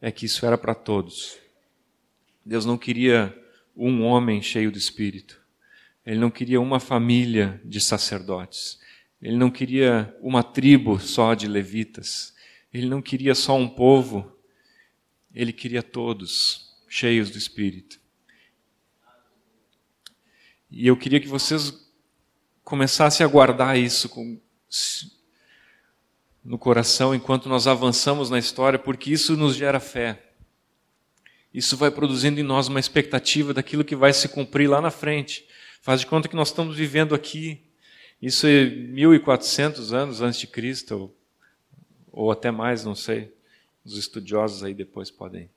é 0.00 0.12
que 0.12 0.26
isso 0.26 0.46
era 0.46 0.56
para 0.56 0.74
todos. 0.74 1.36
Deus 2.46 2.64
não 2.64 2.78
queria 2.78 3.36
um 3.76 4.04
homem 4.04 4.40
cheio 4.40 4.70
do 4.70 4.78
Espírito. 4.78 5.40
Ele 6.06 6.20
não 6.20 6.30
queria 6.30 6.60
uma 6.60 6.78
família 6.78 7.60
de 7.64 7.80
sacerdotes. 7.80 8.78
Ele 9.20 9.36
não 9.36 9.50
queria 9.50 10.14
uma 10.20 10.42
tribo 10.42 11.00
só 11.00 11.34
de 11.34 11.48
levitas. 11.48 12.32
Ele 12.72 12.86
não 12.86 13.02
queria 13.02 13.34
só 13.34 13.56
um 13.56 13.68
povo. 13.68 14.38
Ele 15.34 15.52
queria 15.52 15.82
todos 15.82 16.76
cheios 16.88 17.30
do 17.30 17.38
Espírito. 17.38 18.03
E 20.76 20.88
eu 20.88 20.96
queria 20.96 21.20
que 21.20 21.28
vocês 21.28 21.72
começassem 22.64 23.24
a 23.24 23.28
guardar 23.28 23.78
isso 23.78 24.08
com, 24.08 24.40
no 26.44 26.58
coração 26.58 27.14
enquanto 27.14 27.48
nós 27.48 27.68
avançamos 27.68 28.28
na 28.28 28.40
história, 28.40 28.76
porque 28.76 29.12
isso 29.12 29.36
nos 29.36 29.54
gera 29.54 29.78
fé. 29.78 30.32
Isso 31.52 31.76
vai 31.76 31.92
produzindo 31.92 32.40
em 32.40 32.42
nós 32.42 32.66
uma 32.66 32.80
expectativa 32.80 33.54
daquilo 33.54 33.84
que 33.84 33.94
vai 33.94 34.12
se 34.12 34.28
cumprir 34.28 34.68
lá 34.68 34.80
na 34.80 34.90
frente. 34.90 35.46
Faz 35.80 36.00
de 36.00 36.06
conta 36.08 36.28
que 36.28 36.34
nós 36.34 36.48
estamos 36.48 36.76
vivendo 36.76 37.14
aqui. 37.14 37.62
Isso 38.20 38.44
é 38.48 38.64
1400 38.64 39.92
anos 39.92 40.20
antes 40.22 40.40
de 40.40 40.48
Cristo, 40.48 40.96
ou, 40.96 41.16
ou 42.10 42.32
até 42.32 42.50
mais, 42.50 42.84
não 42.84 42.96
sei. 42.96 43.32
Os 43.84 43.96
estudiosos 43.96 44.64
aí 44.64 44.74
depois 44.74 45.08
podem 45.08 45.48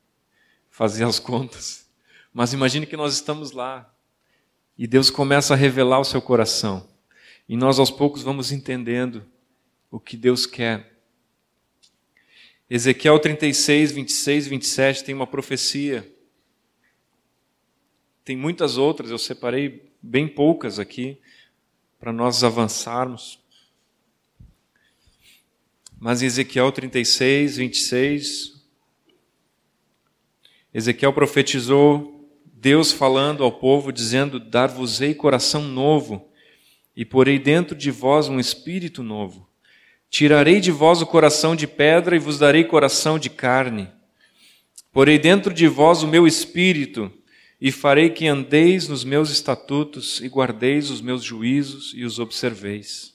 fazer 0.70 1.06
as 1.06 1.18
contas. 1.18 1.90
Mas 2.32 2.54
imagine 2.54 2.86
que 2.86 2.96
nós 2.96 3.16
estamos 3.16 3.52
lá 3.52 3.92
e 4.78 4.86
Deus 4.86 5.10
começa 5.10 5.54
a 5.54 5.58
revelar 5.58 6.00
o 6.00 6.06
seu 6.06 6.22
coração. 6.22 6.88
E 7.50 7.58
nós 7.58 7.80
aos 7.80 7.90
poucos 7.90 8.22
vamos 8.22 8.52
entendendo 8.52 9.26
o 9.90 10.00
que 10.00 10.16
Deus 10.16 10.46
quer. 10.46 10.98
Ezequiel 12.70 13.18
36, 13.18 13.92
26 13.94 14.46
e 14.46 14.50
27 14.50 15.04
tem 15.04 15.16
uma 15.16 15.26
profecia. 15.26 16.08
Tem 18.24 18.36
muitas 18.36 18.78
outras, 18.78 19.10
eu 19.10 19.18
separei 19.18 19.90
bem 20.02 20.28
poucas 20.28 20.78
aqui 20.78 21.18
para 21.98 22.12
nós 22.12 22.44
avançarmos. 22.44 23.40
Mas 26.00 26.22
em 26.22 26.26
Ezequiel 26.26 26.72
36, 26.72 27.58
26, 27.58 28.62
Ezequiel 30.74 31.14
profetizou 31.14 32.17
Deus 32.60 32.92
falando 32.92 33.44
ao 33.44 33.52
povo, 33.52 33.92
dizendo: 33.92 34.40
Dar-vos-ei 34.40 35.14
coração 35.14 35.62
novo, 35.62 36.28
e 36.96 37.06
porei 37.06 37.38
dentro 37.38 37.76
de 37.76 37.92
vós 37.92 38.28
um 38.28 38.40
espírito 38.40 39.04
novo. 39.04 39.48
Tirarei 40.10 40.60
de 40.60 40.72
vós 40.72 41.00
o 41.00 41.06
coração 41.06 41.56
de 41.56 41.68
pedra 41.68 42.16
e 42.16 42.20
vos 42.20 42.40
darei 42.40 42.64
coração 42.64 43.20
de 43.20 43.30
carne. 43.30 43.88
Porei 44.92 45.20
dentro 45.20 45.54
de 45.54 45.68
vós 45.68 46.02
o 46.02 46.08
meu 46.08 46.26
espírito 46.26 47.12
e 47.62 47.72
farei 47.72 48.10
que 48.10 48.26
andeis 48.26 48.88
nos 48.88 49.04
meus 49.04 49.30
estatutos 49.30 50.20
e 50.22 50.28
guardeis 50.28 50.90
os 50.90 51.00
meus 51.00 51.24
juízos 51.24 51.94
e 51.96 52.04
os 52.04 52.18
observeis. 52.18 53.14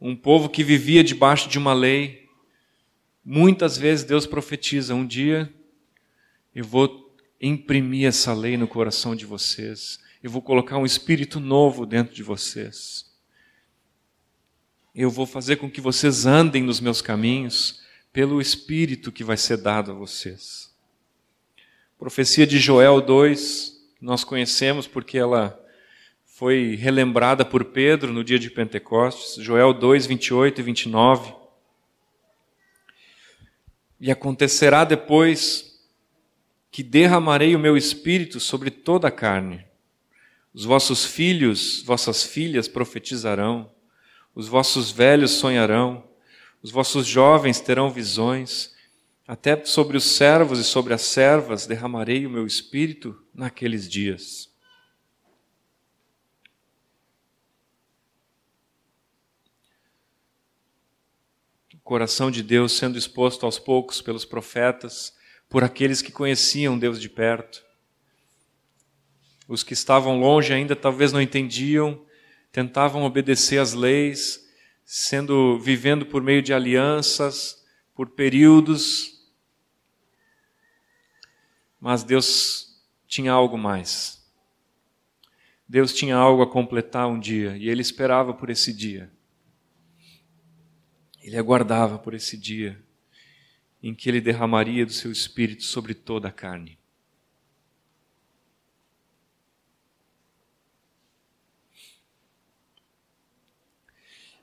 Um 0.00 0.16
povo 0.16 0.48
que 0.48 0.64
vivia 0.64 1.04
debaixo 1.04 1.48
de 1.48 1.56
uma 1.56 1.72
lei, 1.72 2.28
muitas 3.24 3.78
vezes 3.78 4.04
Deus 4.04 4.26
profetiza: 4.26 4.92
um 4.92 5.06
dia 5.06 5.52
eu 6.60 6.64
vou 6.64 7.14
imprimir 7.40 8.06
essa 8.06 8.32
lei 8.32 8.56
no 8.56 8.68
coração 8.68 9.14
de 9.14 9.26
vocês, 9.26 9.98
eu 10.22 10.30
vou 10.30 10.42
colocar 10.42 10.78
um 10.78 10.86
espírito 10.86 11.38
novo 11.40 11.84
dentro 11.84 12.14
de 12.14 12.22
vocês 12.22 13.10
eu 14.94 15.10
vou 15.10 15.24
fazer 15.24 15.56
com 15.56 15.70
que 15.70 15.80
vocês 15.80 16.26
andem 16.26 16.62
nos 16.62 16.80
meus 16.80 17.00
caminhos, 17.00 17.80
pelo 18.12 18.40
Espírito 18.40 19.12
que 19.12 19.22
vai 19.22 19.36
ser 19.36 19.56
dado 19.56 19.92
a 19.92 19.94
vocês. 19.94 20.74
Profecia 21.98 22.46
de 22.46 22.58
Joel 22.58 23.00
2, 23.00 23.80
nós 24.00 24.24
conhecemos 24.24 24.88
porque 24.88 25.16
ela 25.16 25.58
foi 26.24 26.74
relembrada 26.74 27.44
por 27.44 27.66
Pedro 27.66 28.12
no 28.12 28.24
dia 28.24 28.38
de 28.38 28.50
Pentecostes, 28.50 29.42
Joel 29.42 29.72
2, 29.72 30.06
28 30.06 30.60
e 30.60 30.64
29. 30.64 31.34
E 34.00 34.10
acontecerá 34.10 34.84
depois 34.84 35.69
que 36.70 36.82
derramarei 36.82 37.56
o 37.56 37.58
meu 37.58 37.76
espírito 37.76 38.38
sobre 38.38 38.70
toda 38.70 39.08
a 39.08 39.10
carne. 39.10 39.66
Os 40.54 40.64
vossos 40.64 41.04
filhos, 41.04 41.82
vossas 41.82 42.22
filhas 42.22 42.68
profetizarão, 42.68 43.70
os 44.34 44.48
vossos 44.48 44.90
velhos 44.90 45.32
sonharão, 45.32 46.08
os 46.62 46.70
vossos 46.70 47.06
jovens 47.06 47.60
terão 47.60 47.90
visões, 47.90 48.74
até 49.26 49.64
sobre 49.64 49.96
os 49.96 50.04
servos 50.04 50.58
e 50.58 50.64
sobre 50.64 50.92
as 50.92 51.02
servas 51.02 51.66
derramarei 51.66 52.26
o 52.26 52.30
meu 52.30 52.46
espírito 52.46 53.20
naqueles 53.32 53.88
dias. 53.88 54.50
O 61.72 61.78
coração 61.90 62.30
de 62.30 62.42
Deus 62.42 62.72
sendo 62.76 62.98
exposto 62.98 63.46
aos 63.46 63.58
poucos 63.58 64.00
pelos 64.00 64.24
profetas, 64.24 65.16
por 65.50 65.64
aqueles 65.64 66.00
que 66.00 66.12
conheciam 66.12 66.78
Deus 66.78 67.00
de 67.00 67.10
perto. 67.10 67.62
Os 69.48 69.64
que 69.64 69.72
estavam 69.72 70.20
longe 70.20 70.54
ainda 70.54 70.76
talvez 70.76 71.12
não 71.12 71.20
entendiam, 71.20 72.06
tentavam 72.52 73.02
obedecer 73.02 73.58
às 73.58 73.72
leis, 73.74 74.48
sendo 74.84 75.58
vivendo 75.58 76.06
por 76.06 76.22
meio 76.22 76.40
de 76.40 76.54
alianças, 76.54 77.66
por 77.96 78.10
períodos. 78.10 79.28
Mas 81.80 82.04
Deus 82.04 82.80
tinha 83.08 83.32
algo 83.32 83.58
mais. 83.58 84.24
Deus 85.68 85.92
tinha 85.92 86.14
algo 86.14 86.42
a 86.42 86.50
completar 86.50 87.08
um 87.08 87.18
dia 87.18 87.56
e 87.56 87.68
ele 87.68 87.82
esperava 87.82 88.32
por 88.32 88.50
esse 88.50 88.72
dia. 88.72 89.10
Ele 91.20 91.36
aguardava 91.36 91.98
por 91.98 92.14
esse 92.14 92.36
dia 92.36 92.80
em 93.82 93.94
que 93.94 94.08
ele 94.08 94.20
derramaria 94.20 94.84
do 94.84 94.92
seu 94.92 95.10
espírito 95.10 95.64
sobre 95.64 95.94
toda 95.94 96.28
a 96.28 96.32
carne. 96.32 96.78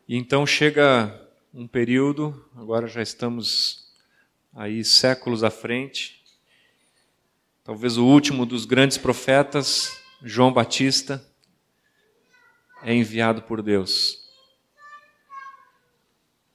E 0.08 0.16
então 0.16 0.46
chega 0.46 1.28
um 1.54 1.68
período, 1.68 2.50
agora 2.56 2.88
já 2.88 3.02
estamos 3.02 3.94
aí 4.54 4.84
séculos 4.84 5.44
à 5.44 5.52
frente, 5.52 6.24
talvez 7.64 7.98
o 7.98 8.06
último 8.06 8.46
dos 8.46 8.64
grandes 8.64 8.98
profetas, 8.98 10.02
João 10.24 10.54
Batista, 10.54 11.24
é 12.84 12.94
enviado 12.94 13.42
por 13.42 13.62
Deus. 13.62 14.26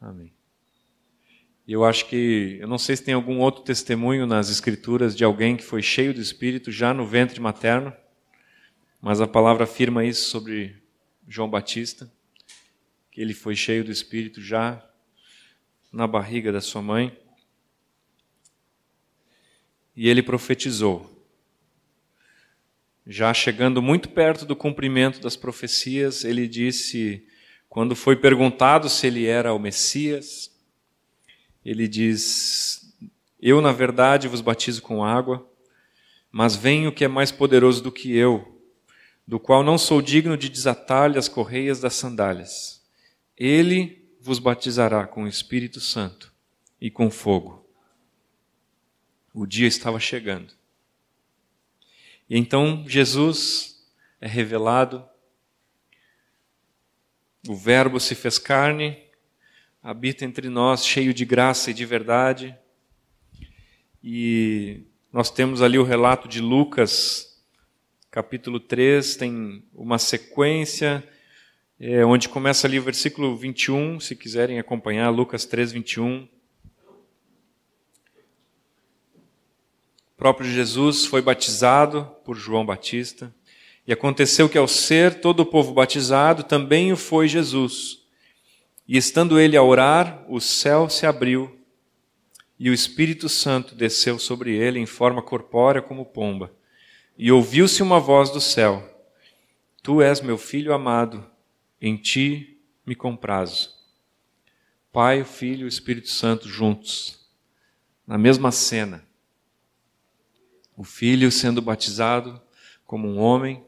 Amém. 0.01 0.33
E 1.67 1.73
eu 1.73 1.85
acho 1.85 2.07
que, 2.07 2.59
eu 2.61 2.67
não 2.67 2.79
sei 2.79 2.97
se 2.97 3.05
tem 3.05 3.15
algum 3.15 3.39
outro 3.39 3.63
testemunho 3.63 4.27
nas 4.27 4.51
Escrituras 4.51 5.17
de 5.17 5.25
alguém 5.25 5.57
que 5.57 5.63
foi 5.63 5.83
cheio 5.83 6.13
do 6.13 6.21
Espírito 6.21 6.73
já 6.73 6.93
no 6.93 7.07
ventre 7.07 7.41
materno, 7.41 7.93
mas 9.01 9.21
a 9.21 9.27
palavra 9.27 9.65
afirma 9.65 10.05
isso 10.05 10.29
sobre 10.29 10.77
João 11.29 11.49
Batista 11.49 12.11
que 13.13 13.21
ele 13.21 13.35
foi 13.35 13.55
cheio 13.55 13.85
do 13.85 13.93
Espírito 13.93 14.41
já 14.41 14.83
na 15.93 16.07
barriga 16.07 16.51
da 16.51 16.63
sua 16.63 16.81
mãe. 16.81 17.15
E 19.95 20.09
ele 20.09 20.23
profetizou. 20.23 21.11
Já 23.07 23.35
chegando 23.35 23.83
muito 23.83 24.09
perto 24.09 24.47
do 24.47 24.57
cumprimento 24.57 25.21
das 25.21 25.37
profecias, 25.37 26.25
ele 26.25 26.49
disse, 26.49 27.27
quando 27.69 27.95
foi 27.95 28.17
perguntado 28.17 28.89
se 28.89 29.07
ele 29.07 29.27
era 29.27 29.53
o 29.53 29.59
Messias, 29.59 30.52
ele 31.65 31.87
diz: 31.87 32.95
Eu, 33.41 33.61
na 33.61 33.73
verdade, 33.73 34.29
vos 34.29 34.41
batizo 34.41 34.83
com 34.83 35.05
água, 35.05 35.49
mas 36.31 36.57
vem 36.57 36.87
o 36.87 36.93
que 36.93 37.05
é 37.05 37.09
mais 37.09 37.31
poderoso 37.31 37.83
do 37.83 37.93
que 37.93 38.15
eu, 38.15 38.61
do 39.27 39.39
qual 39.39 39.63
não 39.63 39.79
sou 39.79 40.03
digno 40.03 40.37
de 40.37 40.49
desatar-lhe 40.49 41.19
as 41.19 41.29
correias 41.29 41.81
das 41.81 41.95
sandálias. 41.95 42.83
Ele 43.37 44.03
vos 44.21 44.39
batizará 44.39 45.07
com 45.07 45.25
o 45.25 45.29
Espírito 45.29 45.81
Santo 45.81 46.33
e 46.81 46.91
com 46.91 47.11
fogo. 47.11 47.67
O 49.35 49.47
dia 49.47 49.67
estava 49.67 49.99
chegando. 49.99 50.55
E 52.29 52.37
então 52.39 52.85
Jesus 52.89 53.85
é 54.21 54.27
revelado, 54.27 55.05
o 57.49 57.57
Verbo 57.57 57.99
se 57.99 58.15
fez 58.15 58.39
carne, 58.39 59.03
habita 59.83 60.25
entre 60.25 60.49
nós, 60.49 60.87
cheio 60.87 61.13
de 61.13 61.25
graça 61.25 61.71
e 61.71 61.75
de 61.75 61.85
verdade. 61.85 62.57
E 64.03 64.83
nós 65.13 65.31
temos 65.31 65.61
ali 65.61 65.79
o 65.79 65.83
relato 65.83 66.29
de 66.29 66.41
Lucas, 66.41 67.43
capítulo 68.11 68.61
3, 68.61 69.17
tem 69.17 69.65
uma 69.75 69.99
sequência 69.99 71.03
é, 71.81 72.05
onde 72.05 72.29
começa 72.29 72.69
ali 72.69 72.79
o 72.79 72.83
versículo 72.83 73.37
21, 73.37 73.99
se 73.99 74.15
quiserem 74.15 74.61
acompanhar, 74.61 75.11
Lucas 75.11 75.45
3, 75.45 75.73
21. 75.73 76.29
O 80.13 80.17
próprio 80.17 80.49
Jesus 80.49 81.05
foi 81.07 81.21
batizado 81.21 82.05
por 82.25 82.37
João 82.37 82.65
Batista, 82.65 83.35
e 83.85 83.93
aconteceu 83.93 84.49
que, 84.49 84.57
ao 84.57 84.69
ser 84.69 85.21
todo 85.21 85.41
o 85.41 85.47
povo 85.47 85.73
batizado, 85.73 86.45
também 86.45 86.93
o 86.93 86.97
foi 86.97 87.27
Jesus. 87.27 88.02
E 88.87 88.97
estando 88.97 89.39
ele 89.39 89.57
a 89.57 89.63
orar, 89.63 90.25
o 90.29 90.41
céu 90.41 90.89
se 90.89 91.07
abriu, 91.07 91.59
e 92.59 92.71
o 92.71 92.75
Espírito 92.75 93.29
Santo 93.29 93.75
desceu 93.75 94.19
sobre 94.19 94.55
ele 94.55 94.79
em 94.79 94.87
forma 94.87 95.23
corpórea 95.23 95.83
como 95.83 96.05
pomba. 96.05 96.53
E 97.19 97.31
ouviu-se 97.31 97.83
uma 97.83 97.99
voz 97.99 98.31
do 98.31 98.41
céu: 98.41 98.89
Tu 99.83 100.01
és 100.01 100.21
meu 100.21 100.39
filho 100.39 100.73
amado 100.73 101.29
em 101.81 101.97
ti 101.97 102.61
me 102.87 102.95
comprazo. 102.95 103.71
Pai, 104.93 105.25
Filho 105.25 105.65
e 105.65 105.69
Espírito 105.69 106.11
Santo 106.11 106.49
juntos, 106.49 107.27
na 108.07 108.19
mesma 108.19 108.53
cena. 108.53 109.05
O 110.77 110.85
Filho 110.85 111.33
sendo 111.33 111.63
batizado 111.63 112.41
como 112.85 113.09
um 113.09 113.19
homem, 113.19 113.65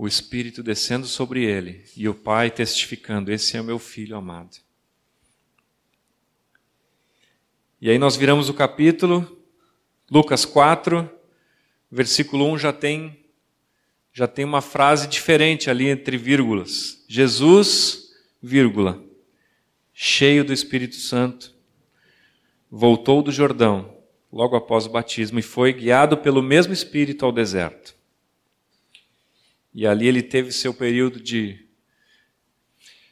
o 0.00 0.08
Espírito 0.08 0.62
descendo 0.62 1.06
sobre 1.06 1.44
ele 1.44 1.84
e 1.94 2.08
o 2.08 2.14
Pai 2.14 2.50
testificando: 2.50 3.30
Esse 3.30 3.58
é 3.58 3.60
o 3.60 3.64
meu 3.64 3.78
Filho 3.78 4.16
amado. 4.16 4.56
E 7.78 7.90
aí 7.90 7.98
nós 7.98 8.16
viramos 8.16 8.48
o 8.48 8.54
capítulo, 8.54 9.44
Lucas 10.10 10.46
4, 10.46 11.06
versículo 11.90 12.50
1 12.50 12.58
já 12.58 12.72
tem 12.72 13.18
já 14.10 14.26
tem 14.26 14.42
uma 14.42 14.62
frase 14.62 15.06
diferente 15.06 15.68
ali 15.68 15.88
entre 15.88 16.16
vírgulas. 16.16 17.04
Jesus, 17.06 18.14
vírgula, 18.42 19.04
cheio 19.92 20.42
do 20.42 20.52
Espírito 20.52 20.96
Santo, 20.96 21.54
voltou 22.70 23.22
do 23.22 23.30
Jordão 23.30 23.98
logo 24.32 24.56
após 24.56 24.86
o 24.86 24.90
batismo 24.90 25.38
e 25.38 25.42
foi 25.42 25.74
guiado 25.74 26.16
pelo 26.16 26.42
mesmo 26.42 26.72
Espírito 26.72 27.26
ao 27.26 27.30
deserto. 27.30 27.99
E 29.72 29.86
ali 29.86 30.06
ele 30.06 30.22
teve 30.22 30.50
seu 30.52 30.74
período 30.74 31.20
de, 31.20 31.66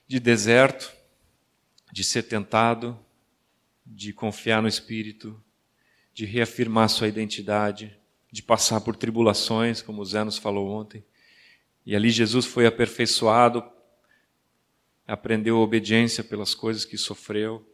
de 0.07 0.18
deserto, 0.18 0.92
de 1.92 2.03
ser 2.03 2.25
tentado, 2.25 2.99
de 3.87 4.12
confiar 4.12 4.61
no 4.61 4.68
Espírito, 4.68 5.42
de 6.12 6.25
reafirmar 6.25 6.88
sua 6.88 7.09
identidade, 7.09 7.97
de 8.31 8.42
passar 8.42 8.81
por 8.81 8.97
tribulações, 8.97 9.81
como 9.81 10.03
o 10.03 10.05
Zé 10.05 10.25
nos 10.25 10.37
falou 10.37 10.68
ontem. 10.68 11.05
E 11.87 11.94
ali 11.97 12.11
Jesus 12.11 12.44
foi 12.44 12.66
aperfeiçoado, 12.66 13.64
aprendeu 15.07 15.57
a 15.57 15.61
obediência 15.61 16.23
pelas 16.23 16.55
coisas 16.55 16.85
que 16.85 16.99
sofreu, 16.99 17.64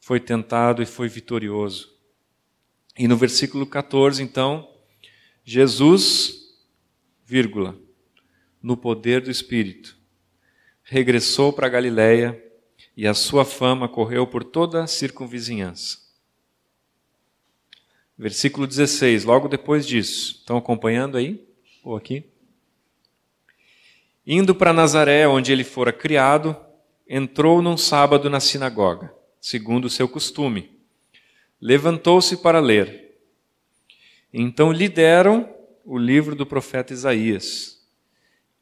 foi 0.00 0.18
tentado 0.18 0.82
e 0.82 0.86
foi 0.86 1.08
vitorioso. 1.08 1.94
E 2.98 3.06
no 3.06 3.16
versículo 3.16 3.66
14, 3.66 4.22
então, 4.22 4.68
Jesus, 5.44 6.56
vírgula, 7.24 7.78
no 8.62 8.76
poder 8.76 9.20
do 9.20 9.30
Espírito, 9.30 9.96
regressou 10.82 11.52
para 11.52 11.68
Galiléia 11.68 12.42
e 12.96 13.06
a 13.06 13.14
sua 13.14 13.44
fama 13.44 13.88
correu 13.88 14.26
por 14.26 14.44
toda 14.44 14.82
a 14.82 14.86
circunvizinhança. 14.86 15.98
Versículo 18.18 18.66
16, 18.66 19.24
logo 19.24 19.48
depois 19.48 19.86
disso. 19.86 20.36
Estão 20.40 20.56
acompanhando 20.58 21.16
aí? 21.16 21.46
Ou 21.82 21.96
aqui? 21.96 22.24
Indo 24.26 24.54
para 24.54 24.72
Nazaré, 24.72 25.26
onde 25.26 25.50
ele 25.50 25.64
fora 25.64 25.92
criado, 25.92 26.54
entrou 27.08 27.62
num 27.62 27.76
sábado 27.76 28.28
na 28.28 28.40
sinagoga 28.40 29.18
segundo 29.40 29.86
o 29.86 29.90
seu 29.90 30.08
costume. 30.08 30.70
Levantou-se 31.60 32.36
para 32.36 32.60
ler. 32.60 33.16
Então 34.32 34.70
lhe 34.70 34.88
deram 34.88 35.52
o 35.84 35.96
livro 35.96 36.34
do 36.36 36.44
profeta 36.44 36.92
Isaías. 36.92 37.79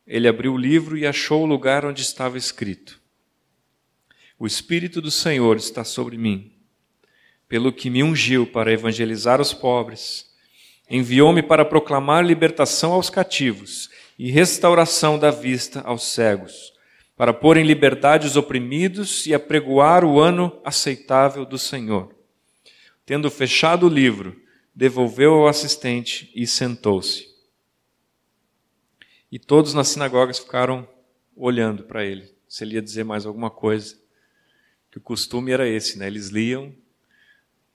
Ele 0.09 0.27
abriu 0.27 0.55
o 0.55 0.59
livro 0.59 0.97
e 0.97 1.07
achou 1.07 1.43
o 1.43 1.47
lugar 1.47 1.85
onde 1.85 2.01
estava 2.01 2.39
escrito: 2.39 2.99
O 4.39 4.47
Espírito 4.47 5.03
do 5.03 5.11
Senhor 5.11 5.59
está 5.59 5.85
sobre 5.85 6.17
mim, 6.17 6.51
pelo 7.47 7.71
que 7.71 7.91
me 7.91 8.03
ungiu 8.03 8.47
para 8.47 8.73
evangelizar 8.73 9.39
os 9.39 9.53
pobres, 9.53 10.25
enviou-me 10.89 11.43
para 11.43 11.63
proclamar 11.63 12.25
libertação 12.25 12.93
aos 12.93 13.11
cativos 13.11 13.91
e 14.19 14.31
restauração 14.31 15.19
da 15.19 15.31
vista 15.31 15.83
aos 15.83 16.05
cegos, 16.05 16.73
para 17.15 17.35
pôr 17.35 17.59
em 17.59 17.65
liberdade 17.65 18.27
os 18.27 18.35
oprimidos 18.35 19.27
e 19.27 19.35
apregoar 19.35 20.07
o 20.07 20.19
ano 20.19 20.59
aceitável 20.65 21.45
do 21.45 21.59
Senhor. 21.59 22.15
Tendo 23.05 23.31
fechado 23.31 23.85
o 23.85 23.91
livro, 23.91 24.41
devolveu 24.75 25.35
ao 25.35 25.49
assistente 25.49 26.33
e 26.35 26.47
sentou-se. 26.47 27.28
E 29.31 29.39
todos 29.39 29.75
nas 29.75 29.89
sinagogas 29.89 30.39
ficaram 30.39 30.89
olhando 31.37 31.85
para 31.85 32.05
ele, 32.05 32.35
se 32.49 32.65
ele 32.65 32.75
ia 32.75 32.83
dizer 32.83 33.05
mais 33.05 33.27
alguma 33.27 33.51
coisa. 33.51 33.99
Que 34.91 34.99
o 34.99 35.01
costume 35.01 35.53
era 35.53 35.69
esse, 35.69 35.99
né? 35.99 36.07
Eles 36.07 36.29
liam, 36.29 36.75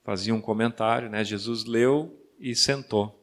faziam 0.02 0.36
um 0.36 0.40
comentário, 0.40 1.08
né? 1.08 1.24
Jesus 1.24 1.64
leu 1.64 2.20
e 2.38 2.54
sentou. 2.54 3.20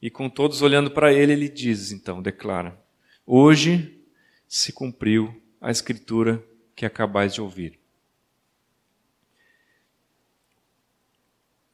E 0.00 0.10
com 0.10 0.28
todos 0.28 0.60
olhando 0.60 0.90
para 0.90 1.12
ele, 1.12 1.32
ele 1.32 1.48
diz, 1.48 1.90
então, 1.90 2.22
declara: 2.22 2.78
Hoje 3.24 3.98
se 4.46 4.72
cumpriu 4.72 5.42
a 5.60 5.70
escritura 5.70 6.44
que 6.74 6.84
acabais 6.84 7.34
de 7.34 7.40
ouvir. 7.40 7.80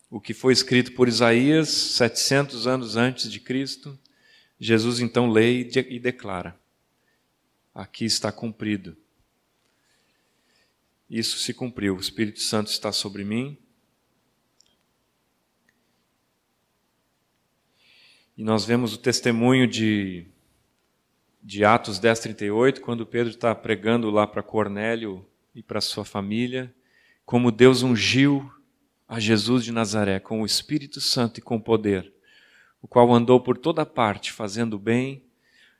O 0.08 0.20
que 0.20 0.32
foi 0.32 0.52
escrito 0.52 0.92
por 0.92 1.08
Isaías 1.08 1.68
700 1.68 2.66
anos 2.66 2.96
antes 2.96 3.30
de 3.30 3.40
Cristo, 3.40 3.98
Jesus 4.64 5.00
então 5.00 5.28
lê 5.28 5.68
e 5.88 5.98
declara: 5.98 6.56
Aqui 7.74 8.04
está 8.04 8.30
cumprido. 8.30 8.96
Isso 11.10 11.36
se 11.38 11.52
cumpriu. 11.52 11.96
O 11.96 12.00
Espírito 12.00 12.38
Santo 12.38 12.68
está 12.68 12.92
sobre 12.92 13.24
mim. 13.24 13.58
E 18.38 18.44
nós 18.44 18.64
vemos 18.64 18.94
o 18.94 18.98
testemunho 18.98 19.66
de, 19.66 20.26
de 21.42 21.64
Atos 21.64 21.98
10, 21.98 22.20
38, 22.20 22.80
quando 22.82 23.04
Pedro 23.04 23.30
está 23.30 23.52
pregando 23.56 24.10
lá 24.10 24.28
para 24.28 24.44
Cornélio 24.44 25.28
e 25.52 25.60
para 25.60 25.80
sua 25.80 26.04
família, 26.04 26.72
como 27.26 27.50
Deus 27.50 27.82
ungiu 27.82 28.48
a 29.08 29.18
Jesus 29.18 29.64
de 29.64 29.72
Nazaré 29.72 30.20
com 30.20 30.40
o 30.40 30.46
Espírito 30.46 31.00
Santo 31.00 31.38
e 31.38 31.42
com 31.42 31.60
poder 31.60 32.12
o 32.82 32.88
qual 32.88 33.14
andou 33.14 33.40
por 33.40 33.56
toda 33.56 33.86
parte 33.86 34.32
fazendo 34.32 34.76
bem 34.76 35.24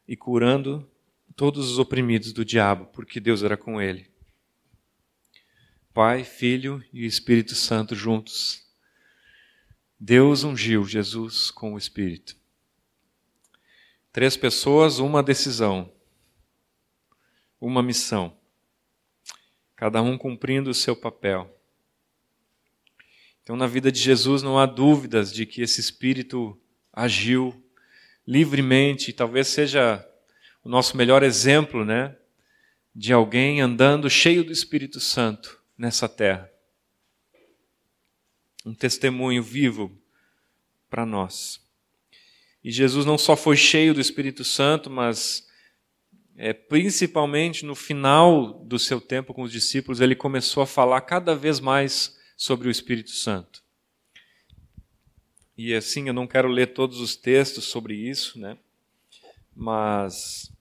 e 0.06 0.16
curando 0.16 0.88
todos 1.34 1.68
os 1.68 1.78
oprimidos 1.78 2.32
do 2.32 2.44
diabo, 2.44 2.86
porque 2.86 3.18
Deus 3.18 3.42
era 3.42 3.56
com 3.56 3.82
ele. 3.82 4.08
Pai, 5.92 6.22
Filho 6.24 6.82
e 6.92 7.04
Espírito 7.04 7.54
Santo 7.54 7.94
juntos. 7.94 8.64
Deus 9.98 10.44
ungiu 10.44 10.84
Jesus 10.84 11.50
com 11.50 11.74
o 11.74 11.78
Espírito. 11.78 12.36
Três 14.12 14.36
pessoas, 14.36 14.98
uma 14.98 15.22
decisão, 15.22 15.92
uma 17.60 17.82
missão, 17.82 18.36
cada 19.74 20.02
um 20.02 20.16
cumprindo 20.16 20.70
o 20.70 20.74
seu 20.74 20.94
papel. 20.94 21.58
Então, 23.42 23.56
na 23.56 23.66
vida 23.66 23.90
de 23.90 23.98
Jesus 23.98 24.42
não 24.42 24.58
há 24.58 24.66
dúvidas 24.66 25.32
de 25.32 25.44
que 25.46 25.62
esse 25.62 25.80
Espírito 25.80 26.62
agiu 26.92 27.62
livremente, 28.26 29.12
talvez 29.12 29.48
seja 29.48 30.07
o 30.62 30.68
nosso 30.68 30.96
melhor 30.96 31.22
exemplo, 31.22 31.85
né, 31.85 32.16
de 32.94 33.12
alguém 33.12 33.61
andando 33.61 34.09
cheio 34.09 34.44
do 34.44 34.52
Espírito 34.52 35.00
Santo 35.00 35.61
nessa 35.76 36.09
terra. 36.09 36.50
Um 38.64 38.74
testemunho 38.74 39.42
vivo 39.42 39.98
para 40.88 41.05
nós. 41.05 41.61
E 42.62 42.70
Jesus 42.70 43.05
não 43.05 43.18
só 43.18 43.35
foi 43.35 43.57
cheio 43.57 43.92
do 43.92 44.00
Espírito 44.00 44.44
Santo, 44.44 44.88
mas 44.88 45.48
é, 46.37 46.52
principalmente 46.52 47.64
no 47.64 47.74
final 47.74 48.52
do 48.64 48.78
seu 48.78 49.00
tempo 49.00 49.35
com 49.35 49.42
os 49.42 49.50
discípulos, 49.50 50.00
ele 50.00 50.14
começou 50.14 50.62
a 50.62 50.66
falar 50.66 51.00
cada 51.00 51.35
vez 51.35 51.59
mais 51.59 52.16
sobre 52.37 52.68
o 52.68 52.70
Espírito 52.70 53.11
Santo. 53.11 53.62
E 55.64 55.77
assim, 55.77 56.09
eu 56.09 56.12
não 56.12 56.27
quero 56.27 56.48
ler 56.48 56.75
todos 56.75 56.98
os 56.98 57.14
textos 57.14 57.66
sobre 57.66 57.94
isso, 57.94 58.37
né? 58.37 58.59
Mas 59.55 60.53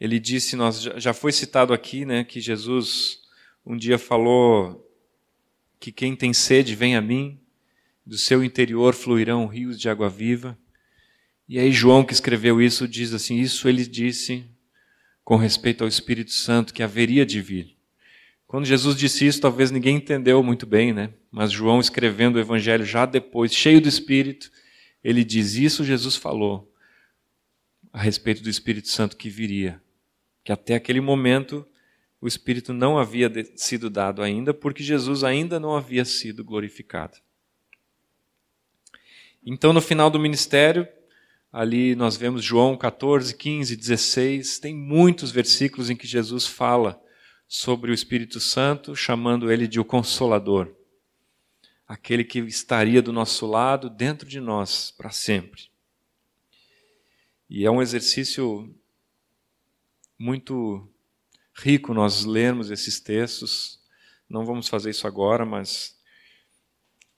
ele 0.00 0.18
disse, 0.18 0.56
nós 0.56 0.80
já 0.80 1.12
foi 1.12 1.30
citado 1.30 1.74
aqui, 1.74 2.06
né, 2.06 2.24
que 2.24 2.40
Jesus 2.40 3.20
um 3.66 3.76
dia 3.76 3.98
falou 3.98 4.90
que 5.78 5.92
quem 5.92 6.16
tem 6.16 6.32
sede 6.32 6.74
vem 6.74 6.96
a 6.96 7.02
mim, 7.02 7.38
do 8.04 8.16
seu 8.16 8.42
interior 8.42 8.94
fluirão 8.94 9.46
rios 9.46 9.78
de 9.78 9.90
água 9.90 10.08
viva. 10.08 10.58
E 11.46 11.58
aí 11.58 11.70
João 11.70 12.06
que 12.06 12.14
escreveu 12.14 12.62
isso 12.62 12.88
diz 12.88 13.12
assim, 13.12 13.38
isso 13.38 13.68
ele 13.68 13.84
disse 13.84 14.42
com 15.22 15.36
respeito 15.36 15.84
ao 15.84 15.88
Espírito 15.88 16.32
Santo 16.32 16.72
que 16.72 16.82
haveria 16.82 17.26
de 17.26 17.42
vir. 17.42 17.76
Quando 18.52 18.66
Jesus 18.66 18.94
disse 18.94 19.26
isso, 19.26 19.40
talvez 19.40 19.70
ninguém 19.70 19.96
entendeu 19.96 20.42
muito 20.42 20.66
bem, 20.66 20.92
né? 20.92 21.14
Mas 21.30 21.50
João, 21.50 21.80
escrevendo 21.80 22.36
o 22.36 22.38
Evangelho 22.38 22.84
já 22.84 23.06
depois, 23.06 23.54
cheio 23.54 23.80
do 23.80 23.88
Espírito, 23.88 24.52
ele 25.02 25.24
diz: 25.24 25.54
Isso 25.54 25.82
Jesus 25.82 26.16
falou 26.16 26.70
a 27.90 27.98
respeito 27.98 28.42
do 28.42 28.50
Espírito 28.50 28.88
Santo 28.88 29.16
que 29.16 29.30
viria. 29.30 29.80
Que 30.44 30.52
até 30.52 30.74
aquele 30.74 31.00
momento 31.00 31.66
o 32.20 32.28
Espírito 32.28 32.74
não 32.74 32.98
havia 32.98 33.32
sido 33.56 33.88
dado 33.88 34.20
ainda, 34.20 34.52
porque 34.52 34.82
Jesus 34.82 35.24
ainda 35.24 35.58
não 35.58 35.74
havia 35.74 36.04
sido 36.04 36.44
glorificado. 36.44 37.16
Então, 39.42 39.72
no 39.72 39.80
final 39.80 40.10
do 40.10 40.20
ministério, 40.20 40.86
ali 41.50 41.94
nós 41.94 42.18
vemos 42.18 42.44
João 42.44 42.76
14, 42.76 43.34
15, 43.34 43.74
16, 43.74 44.58
tem 44.58 44.76
muitos 44.76 45.30
versículos 45.30 45.88
em 45.88 45.96
que 45.96 46.06
Jesus 46.06 46.46
fala 46.46 47.02
sobre 47.54 47.90
o 47.90 47.94
Espírito 47.94 48.40
Santo, 48.40 48.96
chamando 48.96 49.52
ele 49.52 49.68
de 49.68 49.78
o 49.78 49.84
Consolador, 49.84 50.74
aquele 51.86 52.24
que 52.24 52.38
estaria 52.38 53.02
do 53.02 53.12
nosso 53.12 53.44
lado, 53.44 53.90
dentro 53.90 54.26
de 54.26 54.40
nós, 54.40 54.90
para 54.90 55.10
sempre. 55.10 55.64
E 57.50 57.66
é 57.66 57.70
um 57.70 57.82
exercício 57.82 58.74
muito 60.18 60.88
rico 61.54 61.92
nós 61.92 62.24
lermos 62.24 62.70
esses 62.70 62.98
textos. 62.98 63.78
Não 64.26 64.46
vamos 64.46 64.66
fazer 64.66 64.88
isso 64.88 65.06
agora, 65.06 65.44
mas 65.44 66.00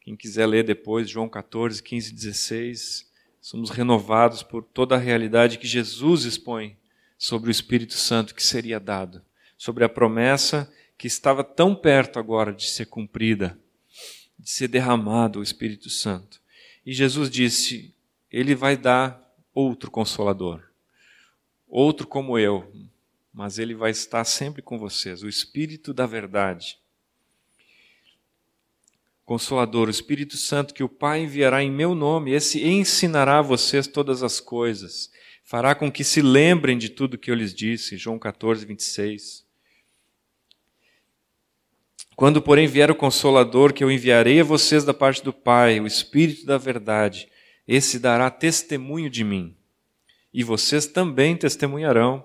quem 0.00 0.16
quiser 0.16 0.46
ler 0.46 0.64
depois, 0.64 1.08
João 1.08 1.28
14, 1.28 1.80
15 1.80 2.12
16, 2.12 3.08
somos 3.40 3.70
renovados 3.70 4.42
por 4.42 4.64
toda 4.64 4.96
a 4.96 4.98
realidade 4.98 5.58
que 5.58 5.66
Jesus 5.68 6.24
expõe 6.24 6.76
sobre 7.16 7.50
o 7.50 7.52
Espírito 7.52 7.94
Santo 7.94 8.34
que 8.34 8.42
seria 8.42 8.80
dado 8.80 9.22
sobre 9.56 9.84
a 9.84 9.88
promessa 9.88 10.72
que 10.96 11.06
estava 11.06 11.42
tão 11.42 11.74
perto 11.74 12.18
agora 12.18 12.52
de 12.52 12.66
ser 12.66 12.86
cumprida, 12.86 13.58
de 14.38 14.50
ser 14.50 14.68
derramado 14.68 15.40
o 15.40 15.42
Espírito 15.42 15.90
Santo. 15.90 16.40
E 16.84 16.92
Jesus 16.92 17.30
disse: 17.30 17.94
Ele 18.30 18.54
vai 18.54 18.76
dar 18.76 19.20
outro 19.54 19.90
consolador, 19.90 20.62
outro 21.68 22.06
como 22.06 22.38
eu, 22.38 22.70
mas 23.32 23.58
ele 23.58 23.74
vai 23.74 23.90
estar 23.90 24.24
sempre 24.24 24.62
com 24.62 24.78
vocês, 24.78 25.22
o 25.22 25.28
Espírito 25.28 25.92
da 25.92 26.06
Verdade. 26.06 26.78
Consolador, 29.24 29.88
o 29.88 29.90
Espírito 29.90 30.36
Santo 30.36 30.74
que 30.74 30.84
o 30.84 30.88
Pai 30.88 31.22
enviará 31.22 31.62
em 31.62 31.70
meu 31.70 31.94
nome, 31.94 32.32
esse 32.32 32.62
ensinará 32.62 33.38
a 33.38 33.42
vocês 33.42 33.86
todas 33.86 34.22
as 34.22 34.38
coisas, 34.38 35.10
fará 35.42 35.74
com 35.74 35.90
que 35.90 36.04
se 36.04 36.20
lembrem 36.20 36.76
de 36.76 36.90
tudo 36.90 37.16
que 37.16 37.30
eu 37.30 37.34
lhes 37.34 37.54
disse. 37.54 37.96
João 37.96 38.18
14, 38.18 38.66
26. 38.66 39.43
Quando, 42.16 42.40
porém, 42.40 42.66
vier 42.66 42.90
o 42.90 42.94
Consolador, 42.94 43.72
que 43.72 43.82
eu 43.82 43.90
enviarei 43.90 44.40
a 44.40 44.44
vocês 44.44 44.84
da 44.84 44.94
parte 44.94 45.22
do 45.22 45.32
Pai, 45.32 45.80
o 45.80 45.86
Espírito 45.86 46.46
da 46.46 46.56
Verdade, 46.56 47.28
esse 47.66 47.98
dará 47.98 48.30
testemunho 48.30 49.10
de 49.10 49.24
mim. 49.24 49.56
E 50.32 50.44
vocês 50.44 50.86
também 50.86 51.36
testemunharão. 51.36 52.24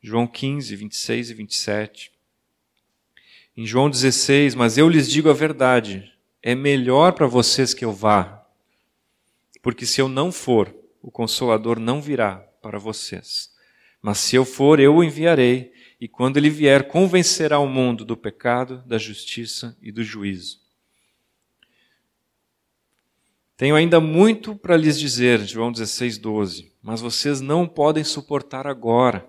João 0.00 0.26
15, 0.26 0.74
26 0.74 1.30
e 1.30 1.34
27. 1.34 2.12
Em 3.56 3.66
João 3.66 3.90
16, 3.90 4.54
mas 4.54 4.78
eu 4.78 4.88
lhes 4.88 5.10
digo 5.10 5.28
a 5.28 5.32
verdade, 5.32 6.12
é 6.40 6.54
melhor 6.54 7.12
para 7.12 7.26
vocês 7.26 7.74
que 7.74 7.84
eu 7.84 7.92
vá, 7.92 8.46
porque 9.60 9.84
se 9.84 10.00
eu 10.00 10.08
não 10.08 10.30
for, 10.30 10.72
o 11.02 11.10
Consolador 11.10 11.80
não 11.80 12.00
virá 12.00 12.36
para 12.62 12.78
vocês. 12.78 13.50
Mas 14.00 14.18
se 14.18 14.36
eu 14.36 14.44
for, 14.44 14.78
eu 14.78 14.96
o 14.96 15.04
enviarei. 15.04 15.72
E 16.00 16.06
quando 16.06 16.36
ele 16.36 16.50
vier, 16.50 16.86
convencerá 16.88 17.58
o 17.58 17.66
mundo 17.66 18.04
do 18.04 18.16
pecado, 18.16 18.82
da 18.86 18.98
justiça 18.98 19.76
e 19.82 19.90
do 19.90 20.04
juízo. 20.04 20.60
Tenho 23.56 23.74
ainda 23.74 23.98
muito 23.98 24.54
para 24.54 24.76
lhes 24.76 24.96
dizer, 24.96 25.40
João 25.40 25.72
16, 25.72 26.18
12, 26.18 26.72
mas 26.80 27.00
vocês 27.00 27.40
não 27.40 27.66
podem 27.66 28.04
suportar 28.04 28.68
agora. 28.68 29.28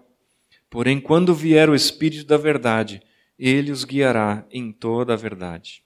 Porém, 0.69 1.01
quando 1.01 1.33
vier 1.33 1.67
o 1.67 1.73
Espírito 1.73 2.25
da 2.25 2.37
Verdade, 2.37 3.01
ele 3.39 3.71
os 3.71 3.83
guiará 3.83 4.45
em 4.51 4.71
toda 4.71 5.13
a 5.13 5.17
verdade. 5.17 5.83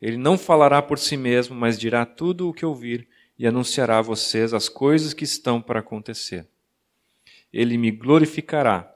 Ele 0.00 0.16
não 0.16 0.38
falará 0.38 0.80
por 0.80 0.98
si 0.98 1.16
mesmo, 1.16 1.56
mas 1.56 1.76
dirá 1.76 2.06
tudo 2.06 2.48
o 2.48 2.52
que 2.52 2.64
ouvir 2.64 3.08
e 3.36 3.46
anunciará 3.46 3.98
a 3.98 4.02
vocês 4.02 4.54
as 4.54 4.68
coisas 4.68 5.12
que 5.12 5.24
estão 5.24 5.60
para 5.60 5.80
acontecer. 5.80 6.46
Ele 7.52 7.76
me 7.76 7.90
glorificará, 7.90 8.93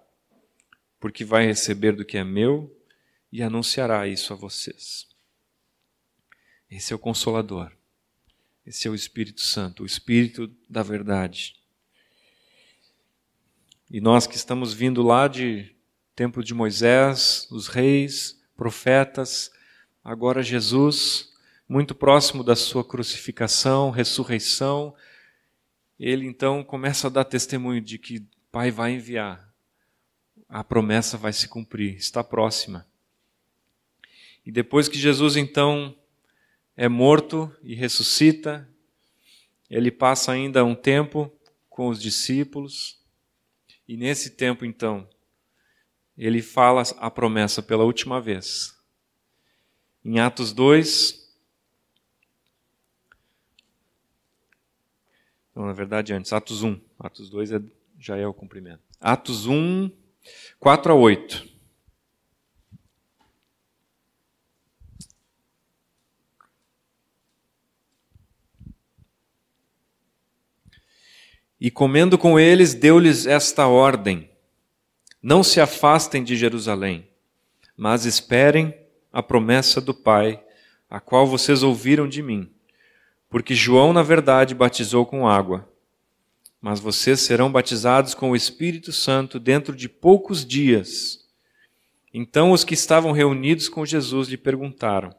porque 1.01 1.25
vai 1.25 1.47
receber 1.47 1.93
do 1.93 2.05
que 2.05 2.17
é 2.17 2.25
meu 2.25 2.75
e 3.31 3.43
anunciará 3.43 4.07
isso 4.07 4.33
a 4.33 4.37
vocês. 4.37 5.07
Esse 6.71 6.93
é 6.93 6.97
o 6.97 6.99
Consolador. 6.99 7.73
Esse 8.67 8.87
é 8.87 8.91
o 8.91 8.95
Espírito 8.95 9.41
Santo, 9.41 9.83
o 9.83 9.87
Espírito 9.87 10.55
da 10.69 10.83
verdade. 10.83 11.57
E 13.91 14.01
nós 14.01 14.27
que 14.27 14.37
estamos 14.37 14.75
vindo 14.75 15.03
lá 15.03 15.27
de 15.27 15.75
tempo 16.15 16.45
de 16.45 16.53
Moisés, 16.53 17.49
os 17.51 17.69
reis, 17.69 18.39
profetas, 18.55 19.51
agora 20.05 20.43
Jesus, 20.43 21.33
muito 21.67 21.95
próximo 21.95 22.45
da 22.45 22.55
sua 22.55 22.85
crucificação, 22.85 23.91
ressurreição, 23.91 24.95
ele 25.99 26.27
então 26.27 26.63
começa 26.63 27.07
a 27.07 27.11
dar 27.11 27.25
testemunho 27.25 27.81
de 27.81 27.99
que 27.99 28.27
Pai 28.53 28.71
vai 28.71 28.93
enviar, 28.93 29.48
a 30.49 30.65
promessa 30.65 31.17
vai 31.17 31.33
se 31.33 31.47
cumprir, 31.47 31.97
está 31.97 32.25
próxima. 32.25 32.87
E 34.47 34.51
depois 34.51 34.89
que 34.89 34.99
Jesus 34.99 35.37
então 35.37 35.95
é 36.75 36.89
morto 36.89 37.55
e 37.63 37.75
ressuscita, 37.75 38.67
ele 39.69 39.91
passa 39.91 40.33
ainda 40.33 40.65
um 40.65 40.75
tempo 40.75 41.31
com 41.69 41.89
os 41.89 42.01
discípulos, 42.01 42.99
e 43.87 43.97
nesse 43.97 44.31
tempo 44.31 44.65
então, 44.65 45.09
ele 46.17 46.43
fala 46.43 46.83
a 46.99 47.11
promessa 47.11 47.63
pela 47.63 47.85
última 47.85 48.21
vez. 48.21 48.77
Em 50.05 50.19
Atos 50.19 50.53
2, 50.53 51.29
não, 55.55 55.67
na 55.67 55.73
verdade 55.73 56.13
antes, 56.13 56.33
Atos 56.33 56.63
1, 56.63 56.81
Atos 56.99 57.29
2 57.29 57.53
é, 57.53 57.63
já 57.99 58.17
é 58.17 58.27
o 58.27 58.35
cumprimento. 58.35 58.83
Atos 59.01 59.47
1, 59.47 59.91
4 60.59 60.93
a 60.93 60.95
8. 60.95 61.49
E 71.61 71.71
comendo 71.71 72.17
com 72.17 72.39
eles, 72.39 72.73
deu-lhes 72.73 73.27
esta 73.27 73.67
ordem: 73.67 74.31
não 75.23 75.43
se 75.43 75.61
afastem 75.61 76.23
de 76.23 76.37
Jerusalém, 76.37 77.09
mas 77.77 78.05
esperem 78.05 78.75
a 79.13 79.23
promessa 79.23 79.81
do 79.81 79.93
Pai, 79.93 80.43
a 80.89 81.01
qual 81.01 81.27
vocês 81.27 81.63
ouviram 81.63 82.09
de 82.09 82.23
mim. 82.23 82.53
Porque 83.29 83.55
João, 83.55 83.93
na 83.93 84.03
verdade, 84.03 84.55
batizou 84.55 85.05
com 85.05 85.27
água, 85.27 85.69
mas 86.61 86.81
vocês 86.81 87.21
serão 87.21 87.51
batizados 87.51 88.15
com 88.15 88.31
o 88.31 88.37
Espírito 88.37 88.93
Santo 88.93 89.39
dentro 89.39 89.75
de 89.75 89.89
poucos 89.89 90.45
dias. 90.45 91.21
Então 92.13 92.53
os 92.53 92.65
que 92.65 92.75
estavam 92.75 93.13
reunidos 93.13 93.69
com 93.69 93.87
Jesus 93.87 94.29
lhe 94.29 94.37
perguntaram: 94.37 95.15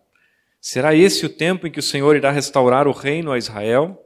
Será 0.59 0.95
esse 0.95 1.25
o 1.25 1.29
tempo 1.29 1.67
em 1.67 1.71
que 1.71 1.79
o 1.79 1.83
Senhor 1.83 2.15
irá 2.15 2.31
restaurar 2.31 2.87
o 2.87 2.91
reino 2.91 3.31
a 3.31 3.37
Israel? 3.37 4.03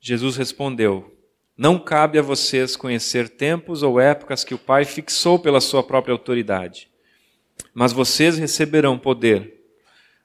Jesus 0.00 0.36
respondeu: 0.36 1.14
não 1.56 1.78
cabe 1.78 2.18
a 2.18 2.22
vocês 2.22 2.74
conhecer 2.74 3.28
tempos 3.28 3.84
ou 3.84 4.00
épocas 4.00 4.42
que 4.42 4.54
o 4.54 4.58
Pai 4.58 4.84
fixou 4.84 5.38
pela 5.38 5.60
sua 5.60 5.84
própria 5.84 6.12
autoridade. 6.12 6.90
Mas 7.72 7.92
vocês 7.92 8.36
receberão 8.36 8.98
poder 8.98 9.62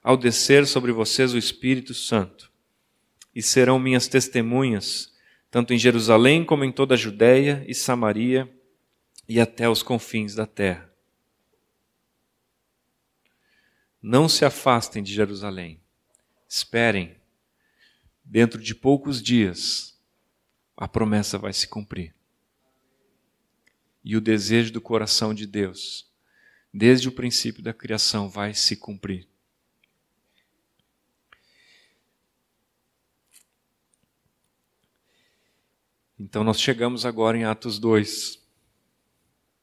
ao 0.02 0.16
descer 0.16 0.66
sobre 0.66 0.90
vocês 0.90 1.32
o 1.32 1.38
Espírito 1.38 1.94
Santo. 1.94 2.50
E 3.32 3.40
serão 3.40 3.78
minhas 3.78 4.08
testemunhas, 4.08 5.09
tanto 5.50 5.74
em 5.74 5.78
Jerusalém 5.78 6.44
como 6.44 6.64
em 6.64 6.70
toda 6.70 6.94
a 6.94 6.98
Judéia 6.98 7.64
e 7.66 7.74
Samaria 7.74 8.48
e 9.28 9.40
até 9.40 9.68
os 9.68 9.82
confins 9.82 10.34
da 10.34 10.46
terra. 10.46 10.90
Não 14.00 14.28
se 14.28 14.44
afastem 14.44 15.02
de 15.02 15.12
Jerusalém. 15.12 15.80
Esperem. 16.48 17.16
Dentro 18.24 18.60
de 18.62 18.74
poucos 18.74 19.20
dias, 19.20 19.98
a 20.76 20.88
promessa 20.88 21.36
vai 21.36 21.52
se 21.52 21.68
cumprir. 21.68 22.14
E 24.02 24.16
o 24.16 24.20
desejo 24.20 24.72
do 24.72 24.80
coração 24.80 25.34
de 25.34 25.46
Deus, 25.46 26.10
desde 26.72 27.08
o 27.08 27.12
princípio 27.12 27.62
da 27.62 27.74
criação, 27.74 28.28
vai 28.28 28.54
se 28.54 28.76
cumprir. 28.76 29.29
Então 36.22 36.44
nós 36.44 36.60
chegamos 36.60 37.06
agora 37.06 37.38
em 37.38 37.44
Atos 37.44 37.78
2, 37.78 38.38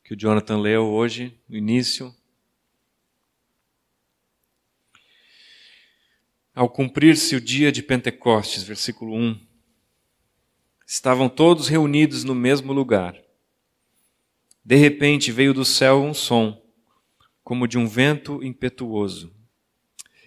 que 0.04 0.16
o 0.16 0.18
Jonathan 0.18 0.58
leu 0.58 0.88
hoje, 0.88 1.40
no 1.48 1.56
início. 1.56 2.12
Ao 6.56 6.68
cumprir-se 6.68 7.36
o 7.36 7.40
dia 7.40 7.72
de 7.72 7.84
Pentecostes, 7.84 8.64
versículo 8.64 9.14
1, 9.16 9.40
Estavam 10.84 11.30
todos 11.30 11.68
reunidos 11.68 12.24
no 12.24 12.34
mesmo 12.34 12.74
lugar. 12.74 13.16
De 14.66 14.78
repente 14.78 15.32
veio 15.32 15.54
do 15.54 15.64
céu 15.64 16.02
um 16.02 16.14
som, 16.16 16.60
como 17.44 17.68
de 17.68 17.78
um 17.78 17.86
vento 17.86 18.44
impetuoso, 18.44 19.32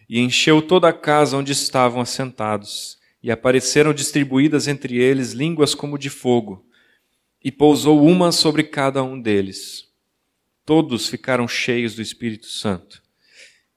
e 0.09 0.21
encheu 0.21 0.63
toda 0.63 0.91
a 0.91 0.93
casa 0.93 1.37
onde 1.37 1.51
estavam 1.51 2.01
assentados, 2.01 3.00
e 3.23 3.31
apareceram 3.31 3.93
distribuídas 3.93 4.67
entre 4.67 4.97
eles 4.97 5.33
línguas 5.33 5.75
como 5.75 5.99
de 5.99 6.09
fogo, 6.09 6.67
e 7.43 7.51
pousou 7.51 8.05
uma 8.05 8.33
sobre 8.33 8.65
cada 8.65 9.03
um 9.03 9.21
deles. 9.21 9.89
Todos 10.65 11.09
ficaram 11.09 11.49
cheios 11.49 11.95
do 11.95 12.03
Espírito 12.03 12.47
Santo 12.47 13.03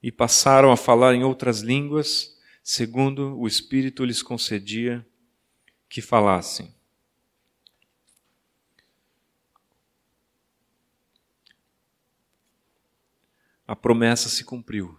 e 0.02 0.12
passaram 0.12 0.70
a 0.70 0.76
falar 0.76 1.14
em 1.14 1.24
outras 1.24 1.60
línguas, 1.60 2.38
segundo 2.62 3.38
o 3.38 3.46
Espírito 3.46 4.04
lhes 4.04 4.22
concedia 4.22 5.04
que 5.88 6.02
falassem. 6.02 6.74
A 13.66 13.74
promessa 13.74 14.28
se 14.28 14.44
cumpriu. 14.44 14.98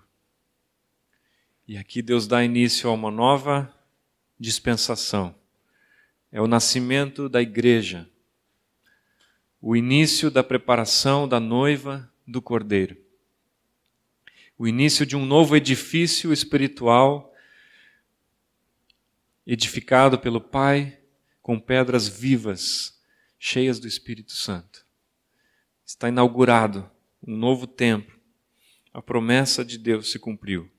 E 1.67 1.77
aqui 1.77 2.01
Deus 2.01 2.25
dá 2.25 2.43
início 2.43 2.89
a 2.89 2.93
uma 2.93 3.11
nova 3.11 3.74
dispensação. 4.39 5.35
É 6.31 6.41
o 6.41 6.47
nascimento 6.47 7.29
da 7.29 7.41
igreja, 7.41 8.09
o 9.61 9.75
início 9.75 10.29
da 10.29 10.43
preparação 10.43 11.27
da 11.27 11.39
noiva 11.39 12.11
do 12.27 12.41
cordeiro, 12.41 12.97
o 14.57 14.67
início 14.67 15.05
de 15.05 15.15
um 15.15 15.25
novo 15.25 15.55
edifício 15.55 16.31
espiritual 16.33 17.33
edificado 19.45 20.17
pelo 20.19 20.41
Pai 20.41 20.99
com 21.41 21.59
pedras 21.59 22.07
vivas, 22.07 22.99
cheias 23.37 23.79
do 23.79 23.87
Espírito 23.87 24.33
Santo. 24.33 24.85
Está 25.85 26.09
inaugurado 26.09 26.89
um 27.25 27.37
novo 27.37 27.67
templo. 27.67 28.19
A 28.91 29.01
promessa 29.01 29.63
de 29.63 29.77
Deus 29.77 30.11
se 30.11 30.17
cumpriu. 30.17 30.71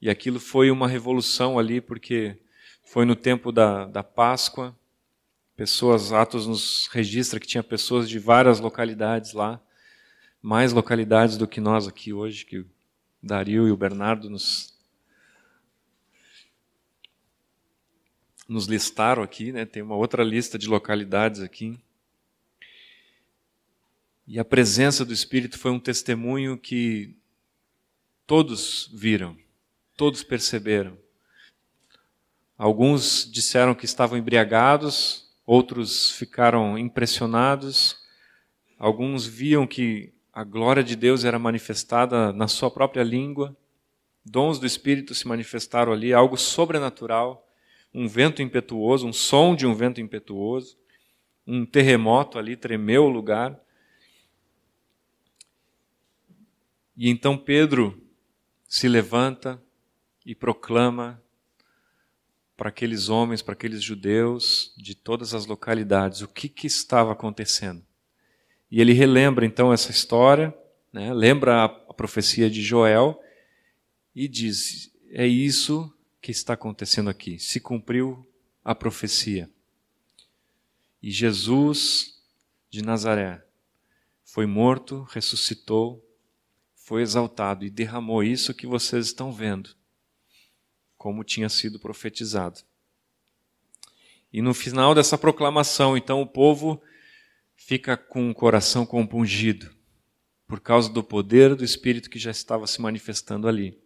E 0.00 0.08
aquilo 0.08 0.38
foi 0.38 0.70
uma 0.70 0.86
revolução 0.86 1.58
ali, 1.58 1.80
porque 1.80 2.38
foi 2.86 3.04
no 3.04 3.16
tempo 3.16 3.50
da, 3.50 3.84
da 3.84 4.02
Páscoa. 4.02 4.74
Pessoas, 5.56 6.12
Atos 6.12 6.46
nos 6.46 6.86
registra 6.86 7.40
que 7.40 7.46
tinha 7.46 7.62
pessoas 7.62 8.08
de 8.08 8.18
várias 8.18 8.60
localidades 8.60 9.32
lá, 9.32 9.60
mais 10.40 10.72
localidades 10.72 11.36
do 11.36 11.48
que 11.48 11.60
nós 11.60 11.88
aqui 11.88 12.12
hoje, 12.12 12.46
que 12.46 12.60
o 12.60 12.70
Dario 13.20 13.66
e 13.66 13.72
o 13.72 13.76
Bernardo 13.76 14.30
nos 14.30 14.74
nos 18.48 18.66
listaram 18.66 19.24
aqui, 19.24 19.50
né? 19.50 19.64
tem 19.64 19.82
uma 19.82 19.96
outra 19.96 20.22
lista 20.22 20.56
de 20.56 20.68
localidades 20.68 21.40
aqui. 21.40 21.76
E 24.24 24.38
a 24.38 24.44
presença 24.44 25.04
do 25.04 25.12
Espírito 25.12 25.58
foi 25.58 25.72
um 25.72 25.80
testemunho 25.80 26.56
que 26.56 27.16
todos 28.24 28.88
viram, 28.94 29.36
todos 29.96 30.22
perceberam. 30.22 30.96
Alguns 32.58 33.30
disseram 33.30 33.74
que 33.74 33.84
estavam 33.84 34.16
embriagados, 34.16 35.30
outros 35.44 36.12
ficaram 36.12 36.78
impressionados, 36.78 37.98
alguns 38.78 39.26
viam 39.26 39.66
que 39.66 40.14
a 40.32 40.42
glória 40.42 40.82
de 40.82 40.96
Deus 40.96 41.24
era 41.24 41.38
manifestada 41.38 42.32
na 42.32 42.48
sua 42.48 42.70
própria 42.70 43.02
língua, 43.02 43.54
dons 44.24 44.58
do 44.58 44.66
Espírito 44.66 45.14
se 45.14 45.28
manifestaram 45.28 45.92
ali, 45.92 46.14
algo 46.14 46.36
sobrenatural, 46.38 47.46
um 47.92 48.08
vento 48.08 48.40
impetuoso, 48.40 49.06
um 49.06 49.12
som 49.12 49.54
de 49.54 49.66
um 49.66 49.74
vento 49.74 50.00
impetuoso, 50.00 50.78
um 51.46 51.64
terremoto 51.64 52.38
ali, 52.38 52.56
tremeu 52.56 53.04
o 53.04 53.10
lugar. 53.10 53.58
E 56.96 57.10
então 57.10 57.36
Pedro 57.36 58.02
se 58.66 58.88
levanta 58.88 59.62
e 60.24 60.34
proclama 60.34 61.22
para 62.56 62.70
aqueles 62.70 63.08
homens, 63.08 63.42
para 63.42 63.52
aqueles 63.52 63.82
judeus 63.82 64.72
de 64.76 64.94
todas 64.94 65.34
as 65.34 65.46
localidades, 65.46 66.22
o 66.22 66.28
que, 66.28 66.48
que 66.48 66.66
estava 66.66 67.12
acontecendo. 67.12 67.84
E 68.70 68.80
ele 68.80 68.92
relembra 68.92 69.44
então 69.44 69.72
essa 69.72 69.90
história, 69.90 70.56
né, 70.92 71.12
lembra 71.12 71.64
a, 71.64 71.68
profecia 71.68 72.50
de 72.50 72.62
Joel 72.62 73.20
e 74.14 74.26
diz: 74.28 74.92
é 75.10 75.26
isso 75.26 75.92
que 76.20 76.30
está 76.30 76.54
acontecendo 76.54 77.08
aqui. 77.08 77.38
Se 77.38 77.60
cumpriu 77.60 78.26
a 78.64 78.74
profecia. 78.74 79.48
E 81.02 81.10
Jesus 81.10 82.20
de 82.68 82.82
Nazaré 82.82 83.42
foi 84.24 84.44
morto, 84.44 85.06
ressuscitou, 85.10 86.04
foi 86.74 87.02
exaltado 87.02 87.64
e 87.64 87.70
derramou 87.70 88.22
isso 88.22 88.52
que 88.52 88.66
vocês 88.66 89.06
estão 89.06 89.32
vendo 89.32 89.76
como 90.96 91.24
tinha 91.24 91.48
sido 91.48 91.78
profetizado. 91.78 92.60
E 94.32 94.42
no 94.42 94.52
final 94.52 94.94
dessa 94.94 95.16
proclamação, 95.16 95.96
então, 95.96 96.20
o 96.20 96.26
povo 96.26 96.82
fica 97.54 97.96
com 97.96 98.30
o 98.30 98.34
coração 98.34 98.84
compungido, 98.84 99.74
por 100.46 100.60
causa 100.60 100.92
do 100.92 101.02
poder 101.02 101.54
do 101.54 101.64
Espírito 101.64 102.10
que 102.10 102.18
já 102.18 102.30
estava 102.30 102.66
se 102.66 102.80
manifestando 102.80 103.48
ali. 103.48 103.78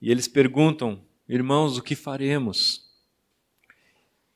E 0.00 0.10
eles 0.10 0.26
perguntam, 0.26 1.04
irmãos, 1.28 1.76
o 1.76 1.82
que 1.82 1.94
faremos? 1.94 2.84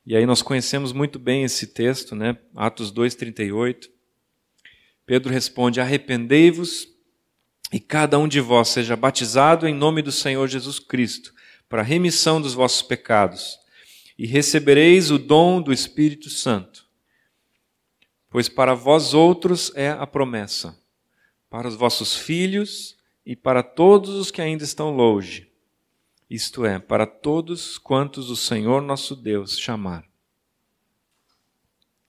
E 0.05 0.15
aí 0.15 0.25
nós 0.25 0.41
conhecemos 0.41 0.91
muito 0.91 1.19
bem 1.19 1.43
esse 1.43 1.67
texto, 1.67 2.15
né? 2.15 2.37
Atos 2.55 2.91
2:38. 2.91 3.89
Pedro 5.05 5.31
responde: 5.31 5.81
Arrependei-vos 5.81 6.87
e 7.71 7.79
cada 7.79 8.17
um 8.17 8.27
de 8.27 8.39
vós 8.39 8.69
seja 8.69 8.95
batizado 8.95 9.67
em 9.67 9.73
nome 9.73 10.01
do 10.01 10.11
Senhor 10.11 10.47
Jesus 10.47 10.79
Cristo 10.79 11.33
para 11.69 11.81
a 11.81 11.85
remissão 11.85 12.41
dos 12.41 12.53
vossos 12.55 12.81
pecados, 12.81 13.59
e 14.17 14.25
recebereis 14.25 15.11
o 15.11 15.17
dom 15.17 15.61
do 15.61 15.71
Espírito 15.71 16.29
Santo. 16.29 16.85
Pois 18.29 18.49
para 18.49 18.73
vós 18.73 19.13
outros 19.13 19.71
é 19.75 19.91
a 19.91 20.05
promessa, 20.05 20.77
para 21.49 21.67
os 21.67 21.75
vossos 21.75 22.15
filhos 22.15 22.97
e 23.25 23.35
para 23.35 23.63
todos 23.63 24.09
os 24.09 24.31
que 24.31 24.41
ainda 24.41 24.63
estão 24.63 24.89
longe, 24.91 25.49
isto 26.29 26.65
é, 26.65 26.77
para 26.79 27.05
todos 27.05 27.77
quantos 27.77 28.29
o 28.29 28.35
Senhor 28.35 28.81
nosso 28.81 29.15
Deus 29.15 29.57
chamar. 29.57 30.09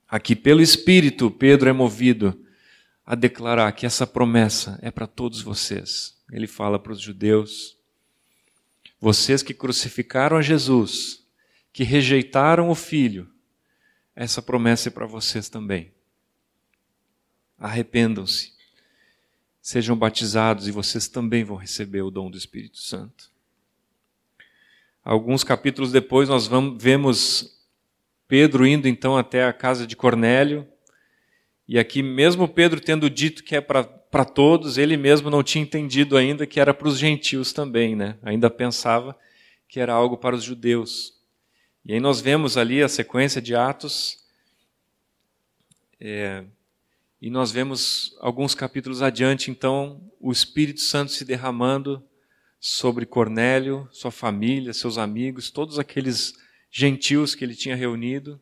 Aqui, 0.07 0.35
pelo 0.35 0.61
Espírito, 0.61 1.31
Pedro 1.31 1.69
é 1.69 1.73
movido 1.73 2.37
a 3.05 3.15
declarar 3.15 3.71
que 3.71 3.85
essa 3.85 4.05
promessa 4.05 4.77
é 4.81 4.91
para 4.91 5.07
todos 5.07 5.41
vocês. 5.41 6.17
Ele 6.31 6.47
fala 6.47 6.77
para 6.77 6.91
os 6.91 6.99
judeus, 6.99 7.77
vocês 9.01 9.41
que 9.41 9.51
crucificaram 9.51 10.37
a 10.37 10.43
Jesus, 10.43 11.25
que 11.73 11.83
rejeitaram 11.83 12.69
o 12.69 12.75
Filho, 12.75 13.27
essa 14.15 14.43
promessa 14.43 14.89
é 14.89 14.91
para 14.91 15.07
vocês 15.07 15.49
também. 15.49 15.91
Arrependam-se, 17.57 18.53
sejam 19.59 19.97
batizados 19.97 20.67
e 20.67 20.71
vocês 20.71 21.07
também 21.07 21.43
vão 21.43 21.57
receber 21.57 22.03
o 22.03 22.11
dom 22.11 22.29
do 22.29 22.37
Espírito 22.37 22.77
Santo. 22.77 23.31
Alguns 25.03 25.43
capítulos 25.43 25.91
depois, 25.91 26.29
nós 26.29 26.45
vamos, 26.45 26.81
vemos 26.81 27.59
Pedro 28.27 28.67
indo 28.67 28.87
então 28.87 29.17
até 29.17 29.45
a 29.45 29.53
casa 29.53 29.87
de 29.87 29.95
Cornélio, 29.95 30.67
e 31.67 31.79
aqui, 31.79 32.03
mesmo 32.03 32.47
Pedro 32.47 32.79
tendo 32.79 33.09
dito 33.09 33.43
que 33.43 33.55
é 33.55 33.61
para 33.61 33.83
para 34.11 34.25
todos, 34.25 34.77
ele 34.77 34.97
mesmo 34.97 35.29
não 35.29 35.41
tinha 35.41 35.63
entendido 35.63 36.17
ainda 36.17 36.45
que 36.45 36.59
era 36.59 36.73
para 36.73 36.89
os 36.89 36.99
gentios 36.99 37.53
também, 37.53 37.95
né? 37.95 38.17
Ainda 38.21 38.49
pensava 38.49 39.17
que 39.69 39.79
era 39.79 39.93
algo 39.93 40.17
para 40.17 40.35
os 40.35 40.43
judeus. 40.43 41.17
E 41.85 41.93
aí 41.93 41.99
nós 42.01 42.19
vemos 42.19 42.57
ali 42.57 42.83
a 42.83 42.89
sequência 42.89 43.41
de 43.41 43.55
Atos, 43.55 44.21
é, 45.97 46.43
e 47.21 47.29
nós 47.29 47.51
vemos 47.51 48.17
alguns 48.19 48.53
capítulos 48.55 49.01
adiante, 49.01 49.49
então, 49.49 50.01
o 50.19 50.31
Espírito 50.31 50.81
Santo 50.81 51.11
se 51.11 51.23
derramando 51.23 52.03
sobre 52.59 53.05
Cornélio, 53.05 53.87
sua 53.91 54.11
família, 54.11 54.73
seus 54.73 54.97
amigos, 54.97 55.49
todos 55.51 55.79
aqueles 55.79 56.33
gentios 56.69 57.33
que 57.33 57.45
ele 57.45 57.55
tinha 57.55 57.75
reunido. 57.75 58.33
O 58.33 58.39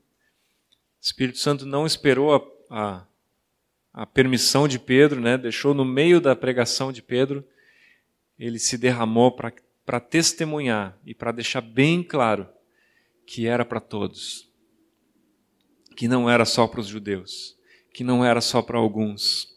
Espírito 1.02 1.38
Santo 1.38 1.66
não 1.66 1.86
esperou 1.86 2.34
a, 2.70 2.96
a 3.00 3.06
a 4.00 4.06
permissão 4.06 4.66
de 4.66 4.80
Pedro, 4.80 5.20
né, 5.20 5.38
deixou 5.38 5.74
no 5.74 5.84
meio 5.84 6.22
da 6.22 6.34
pregação 6.34 6.90
de 6.90 7.02
Pedro, 7.02 7.46
ele 8.40 8.58
se 8.58 8.78
derramou 8.78 9.30
para 9.30 10.00
testemunhar 10.00 10.98
e 11.06 11.14
para 11.14 11.34
deixar 11.34 11.60
bem 11.60 12.02
claro 12.02 12.48
que 13.26 13.46
era 13.46 13.66
para 13.66 13.82
todos, 13.82 14.50
que 15.98 16.08
não 16.08 16.30
era 16.30 16.46
só 16.46 16.66
para 16.66 16.80
os 16.80 16.88
judeus, 16.88 17.60
que 17.94 18.02
não 18.02 18.24
era 18.24 18.40
só 18.40 18.62
para 18.62 18.78
alguns, 18.78 19.54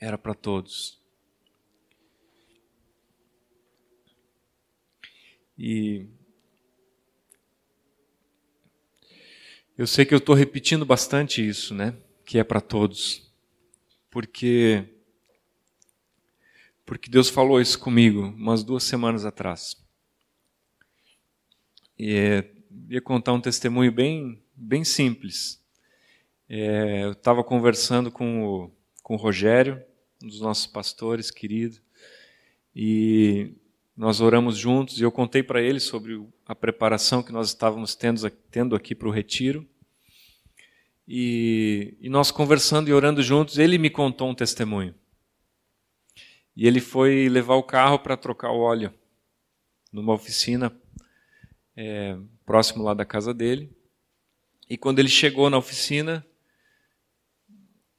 era 0.00 0.18
para 0.18 0.34
todos. 0.34 1.00
E 5.56 6.04
eu 9.78 9.86
sei 9.86 10.04
que 10.04 10.12
eu 10.12 10.18
estou 10.18 10.34
repetindo 10.34 10.84
bastante 10.84 11.48
isso, 11.48 11.72
né? 11.72 11.96
Que 12.30 12.38
é 12.38 12.44
para 12.44 12.60
todos. 12.60 13.28
Porque 14.08 14.84
porque 16.86 17.10
Deus 17.10 17.28
falou 17.28 17.60
isso 17.60 17.76
comigo 17.76 18.22
umas 18.22 18.62
duas 18.62 18.84
semanas 18.84 19.24
atrás. 19.24 19.76
E 21.98 22.44
ia 22.88 23.00
contar 23.00 23.32
um 23.32 23.40
testemunho 23.40 23.90
bem 23.90 24.40
bem 24.54 24.84
simples. 24.84 25.60
É, 26.48 27.02
eu 27.02 27.10
estava 27.10 27.42
conversando 27.42 28.12
com 28.12 28.44
o, 28.44 28.70
com 29.02 29.14
o 29.14 29.18
Rogério, 29.18 29.82
um 30.22 30.28
dos 30.28 30.40
nossos 30.40 30.68
pastores 30.68 31.32
querido, 31.32 31.80
e 32.72 33.54
nós 33.96 34.20
oramos 34.20 34.56
juntos 34.56 35.00
e 35.00 35.02
eu 35.02 35.10
contei 35.10 35.42
para 35.42 35.60
ele 35.60 35.80
sobre 35.80 36.24
a 36.46 36.54
preparação 36.54 37.24
que 37.24 37.32
nós 37.32 37.48
estávamos 37.48 37.96
tendo, 37.96 38.30
tendo 38.52 38.76
aqui 38.76 38.94
para 38.94 39.08
o 39.08 39.12
retiro. 39.12 39.68
E, 41.12 41.96
e 42.00 42.08
nós 42.08 42.30
conversando 42.30 42.88
e 42.88 42.92
orando 42.92 43.20
juntos, 43.20 43.58
ele 43.58 43.78
me 43.78 43.90
contou 43.90 44.30
um 44.30 44.34
testemunho. 44.34 44.94
E 46.54 46.68
ele 46.68 46.80
foi 46.80 47.28
levar 47.28 47.56
o 47.56 47.64
carro 47.64 47.98
para 47.98 48.16
trocar 48.16 48.52
o 48.52 48.60
óleo 48.60 48.94
numa 49.92 50.12
oficina 50.12 50.72
é, 51.76 52.16
próximo 52.46 52.84
lá 52.84 52.94
da 52.94 53.04
casa 53.04 53.34
dele. 53.34 53.76
E 54.68 54.78
quando 54.78 55.00
ele 55.00 55.08
chegou 55.08 55.50
na 55.50 55.58
oficina, 55.58 56.24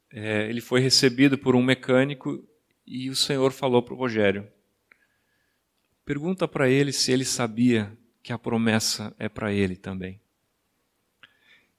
é, 0.10 0.50
ele 0.50 0.62
foi 0.62 0.80
recebido 0.80 1.38
por 1.38 1.54
um 1.54 1.62
mecânico 1.62 2.48
e 2.88 3.10
o 3.10 3.16
Senhor 3.16 3.52
falou 3.52 3.84
para 3.84 3.94
o 3.94 3.98
Rogério: 3.98 4.48
pergunta 6.06 6.48
para 6.48 6.70
ele 6.70 6.94
se 6.94 7.12
ele 7.12 7.26
sabia 7.26 7.92
que 8.24 8.32
a 8.32 8.40
promessa 8.40 9.14
é 9.20 9.28
para 9.28 9.52
ele 9.52 9.76
também. 9.76 10.22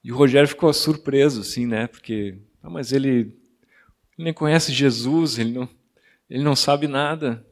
E 0.03 0.11
o 0.11 0.17
Rogério 0.17 0.49
ficou 0.49 0.73
surpreso, 0.73 1.41
assim, 1.41 1.67
né? 1.67 1.87
Porque, 1.87 2.39
ah, 2.63 2.69
mas 2.69 2.93
ele, 2.93 3.09
ele 3.09 3.37
nem 4.19 4.33
conhece 4.33 4.73
Jesus, 4.73 5.39
ele 5.39 5.53
não, 5.53 5.69
ele 6.29 6.43
não 6.43 6.57
sabe 6.57 6.89
nada. 6.89 7.47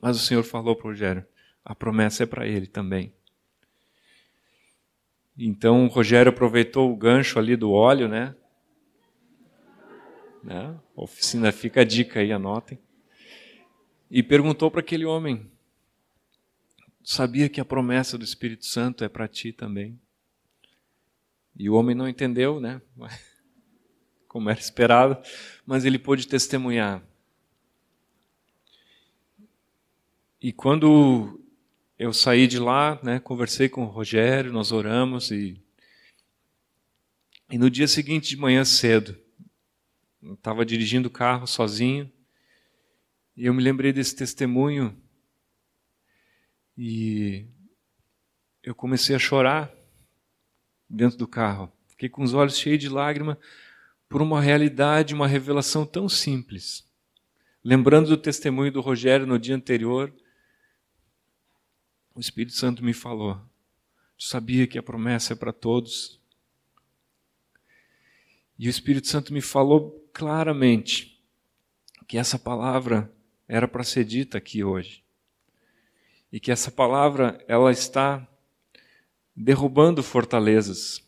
Mas 0.00 0.16
o 0.16 0.20
Senhor 0.20 0.42
falou 0.42 0.74
para 0.74 0.86
o 0.86 0.90
Rogério: 0.90 1.24
a 1.64 1.74
promessa 1.74 2.22
é 2.22 2.26
para 2.26 2.46
ele 2.46 2.66
também. 2.66 3.12
Então 5.38 5.84
o 5.84 5.88
Rogério 5.88 6.30
aproveitou 6.30 6.92
o 6.92 6.96
gancho 6.96 7.38
ali 7.38 7.56
do 7.56 7.72
óleo, 7.72 8.08
né? 8.08 8.34
né? 10.42 10.78
A 10.96 11.02
oficina 11.02 11.52
fica 11.52 11.82
a 11.82 11.84
dica 11.84 12.20
aí, 12.20 12.32
anotem. 12.32 12.78
E 14.10 14.22
perguntou 14.22 14.70
para 14.70 14.80
aquele 14.80 15.04
homem: 15.04 15.50
sabia 17.02 17.48
que 17.48 17.60
a 17.60 17.64
promessa 17.64 18.18
do 18.18 18.24
Espírito 18.24 18.66
Santo 18.66 19.04
é 19.04 19.08
para 19.08 19.28
ti 19.28 19.52
também? 19.52 19.98
E 21.56 21.68
o 21.68 21.74
homem 21.74 21.94
não 21.94 22.08
entendeu, 22.08 22.60
né? 22.60 22.80
Como 24.28 24.48
era 24.48 24.58
esperado, 24.58 25.16
mas 25.66 25.84
ele 25.84 25.98
pôde 25.98 26.26
testemunhar. 26.26 27.02
E 30.40 30.52
quando 30.52 31.40
eu 31.98 32.12
saí 32.12 32.46
de 32.46 32.58
lá, 32.58 32.98
né, 33.02 33.18
conversei 33.20 33.68
com 33.68 33.82
o 33.82 33.88
Rogério, 33.88 34.52
nós 34.52 34.72
oramos 34.72 35.30
e 35.30 35.60
e 37.52 37.58
no 37.58 37.68
dia 37.68 37.88
seguinte 37.88 38.28
de 38.28 38.36
manhã 38.36 38.64
cedo, 38.64 39.18
estava 40.22 40.64
dirigindo 40.64 41.08
o 41.08 41.10
carro 41.10 41.48
sozinho 41.48 42.08
e 43.36 43.46
eu 43.46 43.52
me 43.52 43.60
lembrei 43.60 43.92
desse 43.92 44.14
testemunho 44.14 44.96
e 46.78 47.48
eu 48.62 48.72
comecei 48.72 49.16
a 49.16 49.18
chorar 49.18 49.68
dentro 50.90 51.16
do 51.16 51.28
carro. 51.28 51.72
Fiquei 51.88 52.08
com 52.08 52.22
os 52.22 52.34
olhos 52.34 52.58
cheios 52.58 52.80
de 52.80 52.88
lágrima 52.88 53.38
por 54.08 54.20
uma 54.20 54.40
realidade, 54.40 55.14
uma 55.14 55.28
revelação 55.28 55.86
tão 55.86 56.08
simples. 56.08 56.84
Lembrando 57.62 58.08
do 58.08 58.16
testemunho 58.16 58.72
do 58.72 58.80
Rogério 58.80 59.26
no 59.26 59.38
dia 59.38 59.54
anterior, 59.54 60.12
o 62.14 62.20
Espírito 62.20 62.54
Santo 62.54 62.84
me 62.84 62.92
falou: 62.92 63.40
sabia 64.18 64.66
que 64.66 64.78
a 64.78 64.82
promessa 64.82 65.34
é 65.34 65.36
para 65.36 65.52
todos? 65.52 66.18
E 68.58 68.66
o 68.66 68.70
Espírito 68.70 69.06
Santo 69.06 69.32
me 69.32 69.40
falou 69.40 70.06
claramente 70.12 71.22
que 72.06 72.18
essa 72.18 72.38
palavra 72.38 73.10
era 73.46 73.66
para 73.68 73.84
ser 73.84 74.04
dita 74.04 74.38
aqui 74.38 74.64
hoje. 74.64 75.02
E 76.32 76.38
que 76.38 76.50
essa 76.50 76.70
palavra 76.70 77.42
ela 77.48 77.70
está 77.70 78.29
derrubando 79.42 80.02
fortalezas 80.02 81.02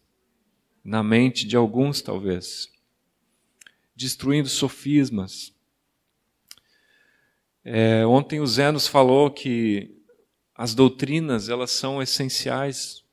na 0.82 1.02
mente 1.02 1.46
de 1.46 1.54
alguns 1.54 2.00
talvez, 2.00 2.72
destruindo 3.94 4.48
sofismas, 4.48 5.54
é, 7.62 8.06
ontem 8.06 8.40
o 8.40 8.46
Zé 8.46 8.72
nos 8.72 8.88
falou 8.88 9.30
que 9.30 9.94
as 10.54 10.74
doutrinas 10.74 11.48
elas 11.50 11.70
são 11.72 12.02
essenciais 12.02 13.04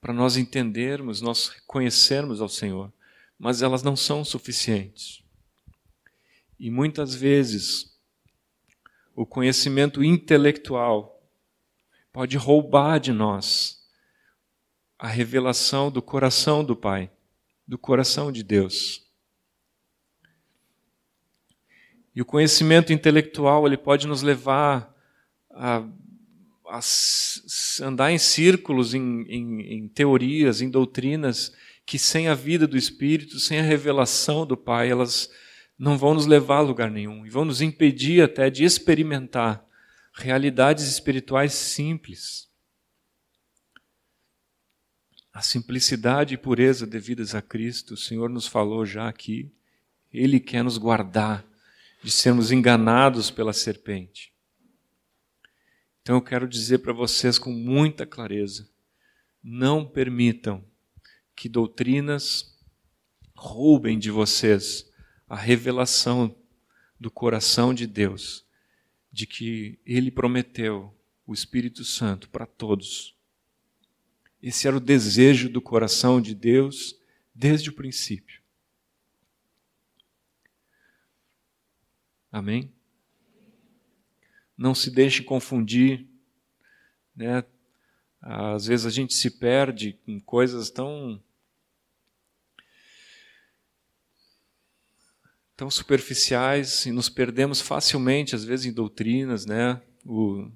para 0.00 0.12
nós 0.12 0.36
entendermos, 0.36 1.20
nós 1.20 1.48
reconhecermos 1.48 2.40
ao 2.40 2.48
Senhor, 2.48 2.92
mas 3.38 3.62
elas 3.62 3.82
não 3.82 3.94
são 3.94 4.24
suficientes. 4.24 5.22
E 6.58 6.70
muitas 6.70 7.14
vezes 7.14 7.96
o 9.14 9.24
conhecimento 9.24 10.02
intelectual 10.02 11.19
pode 12.12 12.36
roubar 12.36 12.98
de 12.98 13.12
nós 13.12 13.80
a 14.98 15.08
revelação 15.08 15.90
do 15.90 16.02
coração 16.02 16.64
do 16.64 16.76
Pai, 16.76 17.10
do 17.66 17.78
coração 17.78 18.30
de 18.30 18.42
Deus. 18.42 19.06
E 22.14 22.20
o 22.20 22.24
conhecimento 22.24 22.92
intelectual 22.92 23.66
ele 23.66 23.76
pode 23.76 24.06
nos 24.06 24.22
levar 24.22 24.94
a, 25.50 25.84
a 26.68 26.80
andar 27.82 28.10
em 28.10 28.18
círculos, 28.18 28.92
em, 28.94 29.22
em, 29.22 29.60
em 29.72 29.88
teorias, 29.88 30.60
em 30.60 30.68
doutrinas 30.68 31.54
que 31.86 31.98
sem 31.98 32.28
a 32.28 32.34
vida 32.34 32.66
do 32.68 32.76
Espírito, 32.76 33.40
sem 33.40 33.58
a 33.58 33.64
revelação 33.64 34.46
do 34.46 34.56
Pai, 34.56 34.90
elas 34.90 35.30
não 35.78 35.96
vão 35.98 36.14
nos 36.14 36.26
levar 36.26 36.58
a 36.58 36.60
lugar 36.60 36.90
nenhum 36.90 37.26
e 37.26 37.30
vão 37.30 37.44
nos 37.44 37.60
impedir 37.60 38.22
até 38.22 38.50
de 38.50 38.64
experimentar 38.64 39.64
realidades 40.12 40.86
espirituais 40.86 41.52
simples. 41.52 42.48
A 45.32 45.42
simplicidade 45.42 46.34
e 46.34 46.38
pureza 46.38 46.86
devidas 46.86 47.34
a 47.34 47.42
Cristo, 47.42 47.94
o 47.94 47.96
Senhor 47.96 48.28
nos 48.28 48.46
falou 48.46 48.84
já 48.84 49.08
aqui, 49.08 49.52
Ele 50.12 50.40
quer 50.40 50.64
nos 50.64 50.76
guardar 50.76 51.46
de 52.02 52.10
sermos 52.10 52.50
enganados 52.50 53.30
pela 53.30 53.52
serpente. 53.52 54.32
Então 56.02 56.16
eu 56.16 56.22
quero 56.22 56.48
dizer 56.48 56.78
para 56.78 56.92
vocês 56.92 57.38
com 57.38 57.52
muita 57.52 58.06
clareza: 58.06 58.68
não 59.42 59.86
permitam 59.86 60.64
que 61.36 61.48
doutrinas 61.48 62.58
roubem 63.34 63.98
de 63.98 64.10
vocês 64.10 64.90
a 65.28 65.36
revelação 65.36 66.36
do 66.98 67.10
coração 67.10 67.72
de 67.72 67.86
Deus, 67.86 68.44
de 69.12 69.26
que 69.26 69.78
Ele 69.84 70.10
prometeu 70.10 70.94
o 71.26 71.32
Espírito 71.32 71.84
Santo 71.84 72.28
para 72.28 72.46
todos. 72.46 73.16
Esse 74.42 74.66
era 74.66 74.76
o 74.76 74.80
desejo 74.80 75.48
do 75.48 75.60
coração 75.60 76.20
de 76.20 76.34
Deus 76.34 76.98
desde 77.34 77.70
o 77.70 77.74
princípio. 77.74 78.40
Amém? 82.32 82.72
Não 84.56 84.74
se 84.74 84.90
deixe 84.90 85.22
confundir. 85.22 86.06
Né? 87.14 87.44
Às 88.20 88.66
vezes 88.66 88.86
a 88.86 88.90
gente 88.90 89.14
se 89.14 89.30
perde 89.30 89.98
em 90.06 90.20
coisas 90.20 90.70
tão. 90.70 91.22
Tão 95.60 95.70
superficiais 95.70 96.86
e 96.86 96.90
nos 96.90 97.10
perdemos 97.10 97.60
facilmente, 97.60 98.34
às 98.34 98.42
vezes, 98.42 98.64
em 98.64 98.72
doutrinas. 98.72 99.44
Né? 99.44 99.78
O 100.06 100.48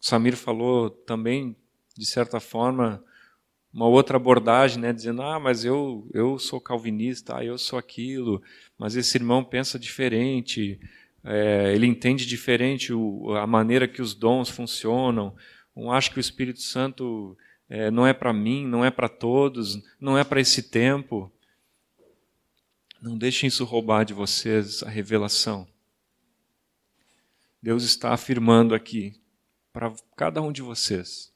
Samir 0.00 0.34
falou 0.34 0.88
também, 0.88 1.54
de 1.94 2.06
certa 2.06 2.40
forma, 2.40 3.04
uma 3.70 3.86
outra 3.86 4.16
abordagem, 4.16 4.80
né, 4.80 4.94
dizendo: 4.94 5.20
ah, 5.20 5.38
mas 5.38 5.62
eu, 5.62 6.08
eu 6.14 6.38
sou 6.38 6.58
calvinista, 6.58 7.36
ah, 7.36 7.44
eu 7.44 7.58
sou 7.58 7.78
aquilo, 7.78 8.42
mas 8.78 8.96
esse 8.96 9.18
irmão 9.18 9.44
pensa 9.44 9.78
diferente 9.78 10.80
é, 11.26 11.72
ele 11.74 11.86
entende 11.86 12.24
diferente 12.24 12.92
o, 12.92 13.34
a 13.34 13.46
maneira 13.48 13.88
que 13.88 14.00
os 14.00 14.14
dons 14.14 14.48
funcionam. 14.48 15.34
Um 15.74 15.90
acha 15.90 16.08
que 16.08 16.18
o 16.18 16.20
Espírito 16.20 16.60
Santo 16.60 17.36
é, 17.68 17.90
não 17.90 18.06
é 18.06 18.12
para 18.12 18.32
mim, 18.32 18.64
não 18.64 18.84
é 18.84 18.92
para 18.92 19.08
todos, 19.08 19.82
não 20.00 20.16
é 20.16 20.22
para 20.22 20.40
esse 20.40 20.70
tempo. 20.70 21.30
Não 23.00 23.16
deixem 23.16 23.48
isso 23.48 23.64
roubar 23.64 24.04
de 24.04 24.14
vocês 24.14 24.82
a 24.82 24.88
revelação. 24.88 25.68
Deus 27.62 27.82
está 27.82 28.12
afirmando 28.12 28.74
aqui 28.74 29.20
para 29.72 29.94
cada 30.16 30.40
um 30.40 30.52
de 30.52 30.62
vocês. 30.62 31.32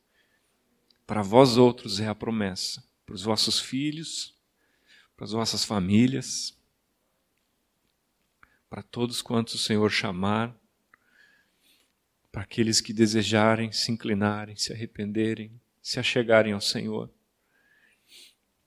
Para 1.06 1.22
vós 1.22 1.56
outros 1.56 2.00
é 2.00 2.06
a 2.06 2.14
promessa, 2.14 2.82
para 3.04 3.14
os 3.14 3.22
vossos 3.22 3.58
filhos, 3.58 4.34
para 5.16 5.24
as 5.24 5.32
vossas 5.32 5.64
famílias 5.64 6.56
para 8.70 8.82
todos 8.82 9.20
quantos 9.20 9.54
o 9.54 9.58
Senhor 9.58 9.90
chamar, 9.90 10.56
para 12.30 12.42
aqueles 12.42 12.80
que 12.80 12.92
desejarem 12.92 13.72
se 13.72 13.90
inclinarem, 13.90 14.54
se 14.54 14.72
arrependerem, 14.72 15.60
se 15.82 15.98
achegarem 15.98 16.52
ao 16.52 16.60
Senhor. 16.60 17.10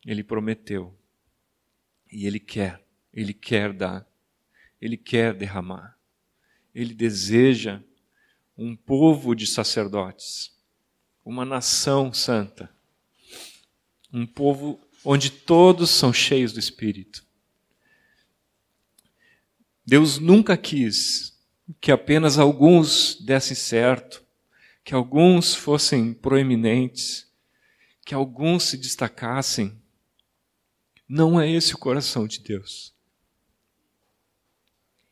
Ele 0.05 0.21
prometeu. 0.21 0.93
E 2.14 2.28
Ele 2.28 2.39
quer, 2.39 2.80
Ele 3.11 3.34
quer 3.34 3.74
dar, 3.74 4.07
Ele 4.80 4.95
quer 4.95 5.34
derramar. 5.34 5.97
Ele 6.74 6.93
deseja 6.93 7.82
um 8.55 8.76
povo 8.76 9.34
de 9.34 9.47
sacerdotes, 9.47 10.55
uma 11.26 11.43
nação 11.43 12.14
santa, 12.14 12.70
um 14.11 14.28
povo 14.28 14.80
onde 15.03 15.32
todos 15.32 15.89
são 15.89 16.14
cheios 16.14 16.53
do 16.53 16.59
Espírito. 16.59 17.26
Deus 19.84 20.20
nunca 20.20 20.55
quis 20.55 21.36
que 21.82 21.91
apenas 21.91 22.38
alguns 22.38 23.20
dessem 23.22 23.55
certo, 23.55 24.24
que 24.84 24.93
alguns 24.93 25.55
fossem 25.55 26.14
proeminentes, 26.14 27.28
que 28.05 28.14
alguns 28.14 28.66
se 28.66 28.78
destacassem. 28.78 29.82
Não 31.07 31.39
é 31.39 31.49
esse 31.49 31.73
o 31.75 31.77
coração 31.77 32.27
de 32.27 32.39
Deus. 32.39 32.93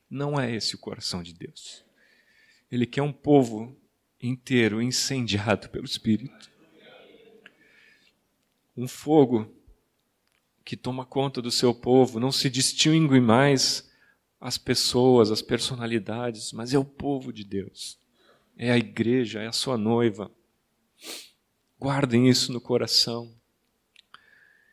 Não 0.09 0.39
é 0.39 0.53
esse 0.53 0.75
o 0.75 0.77
coração 0.77 1.23
de 1.23 1.33
Deus. 1.33 1.83
Ele 2.71 2.85
quer 2.85 3.01
um 3.01 3.13
povo 3.13 3.75
inteiro 4.21 4.81
incendiado 4.81 5.69
pelo 5.69 5.85
Espírito. 5.85 6.49
Um 8.75 8.87
fogo 8.87 9.53
que 10.63 10.77
toma 10.77 11.05
conta 11.05 11.41
do 11.41 11.51
seu 11.51 11.73
povo, 11.73 12.19
não 12.19 12.31
se 12.31 12.49
distingue 12.49 13.19
mais 13.19 13.89
as 14.39 14.57
pessoas, 14.57 15.29
as 15.29 15.41
personalidades, 15.41 16.51
mas 16.51 16.73
é 16.73 16.79
o 16.79 16.85
povo 16.85 17.31
de 17.31 17.43
Deus. 17.43 17.99
É 18.57 18.71
a 18.71 18.77
igreja, 18.77 19.41
é 19.41 19.47
a 19.47 19.51
sua 19.51 19.77
noiva. 19.77 20.31
Guardem 21.79 22.29
isso 22.29 22.51
no 22.51 22.61
coração. 22.61 23.33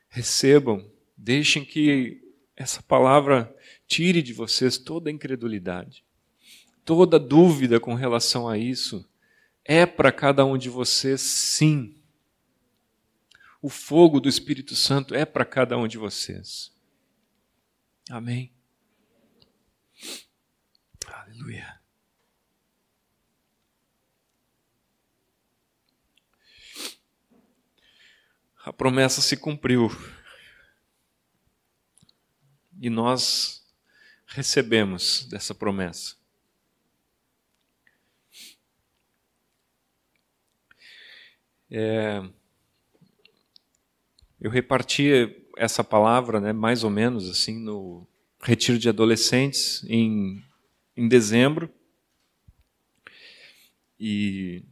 Recebam, 0.08 0.90
deixem 1.18 1.64
que 1.64 2.22
essa 2.56 2.80
palavra 2.80 3.54
tire 3.86 4.22
de 4.22 4.32
vocês 4.32 4.78
toda 4.78 5.10
a 5.10 5.12
incredulidade, 5.12 6.04
toda 6.84 7.18
dúvida 7.18 7.80
com 7.80 7.94
relação 7.94 8.48
a 8.48 8.56
isso. 8.56 9.06
É 9.64 9.84
para 9.84 10.12
cada 10.12 10.44
um 10.44 10.56
de 10.56 10.70
vocês, 10.70 11.20
sim. 11.20 12.00
O 13.60 13.68
fogo 13.68 14.20
do 14.20 14.28
Espírito 14.28 14.76
Santo 14.76 15.14
é 15.14 15.26
para 15.26 15.44
cada 15.44 15.76
um 15.76 15.88
de 15.88 15.98
vocês. 15.98 16.72
Amém. 18.08 18.52
Aleluia. 21.06 21.78
A 28.64 28.72
promessa 28.72 29.20
se 29.20 29.36
cumpriu. 29.36 29.90
E 32.80 32.88
nós 32.88 33.66
recebemos 34.26 35.26
dessa 35.30 35.54
promessa. 35.54 36.16
É, 41.70 42.22
eu 44.40 44.50
reparti 44.50 45.10
essa 45.56 45.82
palavra, 45.82 46.40
né, 46.40 46.52
mais 46.52 46.84
ou 46.84 46.90
menos 46.90 47.28
assim, 47.28 47.58
no 47.58 48.06
retiro 48.40 48.78
de 48.78 48.88
adolescentes 48.88 49.84
em, 49.88 50.42
em 50.96 51.08
dezembro. 51.08 51.70
E 53.98 54.62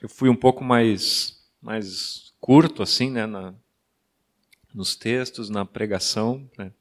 eu 0.00 0.08
fui 0.08 0.28
um 0.28 0.36
pouco 0.36 0.62
mais, 0.62 1.44
mais 1.60 2.32
curto, 2.40 2.82
assim, 2.82 3.10
né, 3.10 3.26
na, 3.26 3.54
nos 4.74 4.96
textos, 4.96 5.50
na 5.50 5.64
pregação, 5.64 6.48
né? 6.56 6.72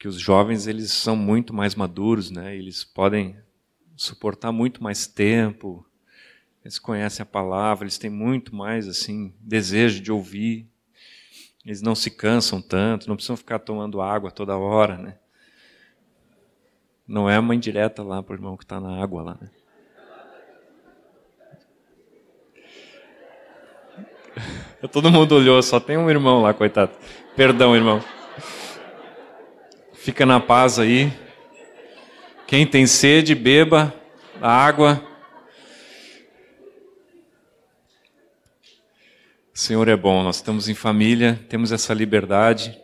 porque 0.00 0.08
os 0.08 0.18
jovens 0.18 0.66
eles 0.66 0.90
são 0.92 1.14
muito 1.14 1.52
mais 1.52 1.74
maduros, 1.74 2.30
né? 2.30 2.56
Eles 2.56 2.82
podem 2.82 3.36
suportar 3.94 4.50
muito 4.50 4.82
mais 4.82 5.06
tempo, 5.06 5.86
eles 6.64 6.78
conhecem 6.78 7.22
a 7.22 7.26
palavra, 7.26 7.84
eles 7.84 7.98
têm 7.98 8.08
muito 8.08 8.56
mais 8.56 8.88
assim 8.88 9.34
desejo 9.38 10.02
de 10.02 10.10
ouvir. 10.10 10.66
Eles 11.66 11.82
não 11.82 11.94
se 11.94 12.10
cansam 12.10 12.62
tanto, 12.62 13.08
não 13.08 13.14
precisam 13.14 13.36
ficar 13.36 13.58
tomando 13.58 14.00
água 14.00 14.30
toda 14.30 14.56
hora, 14.56 14.96
né? 14.96 15.18
Não 17.06 17.28
é 17.28 17.38
uma 17.38 17.54
indireta 17.54 18.02
lá 18.02 18.22
para 18.22 18.32
o 18.32 18.36
irmão 18.36 18.56
que 18.56 18.64
está 18.64 18.80
na 18.80 19.02
água 19.02 19.22
lá, 19.22 19.38
né? 19.38 19.50
Todo 24.88 25.10
mundo 25.10 25.34
olhou, 25.34 25.62
só 25.62 25.78
tem 25.78 25.98
um 25.98 26.08
irmão 26.08 26.40
lá, 26.40 26.54
coitado. 26.54 26.92
Perdão, 27.36 27.76
irmão. 27.76 28.02
Fica 29.92 30.24
na 30.24 30.40
paz 30.40 30.78
aí. 30.78 31.12
Quem 32.46 32.66
tem 32.66 32.86
sede, 32.86 33.34
beba 33.34 33.92
a 34.40 34.50
água. 34.50 35.04
O 39.54 39.58
Senhor 39.58 39.86
é 39.86 39.96
bom, 39.96 40.22
nós 40.22 40.36
estamos 40.36 40.66
em 40.66 40.74
família, 40.74 41.38
temos 41.50 41.72
essa 41.72 41.92
liberdade. 41.92 42.80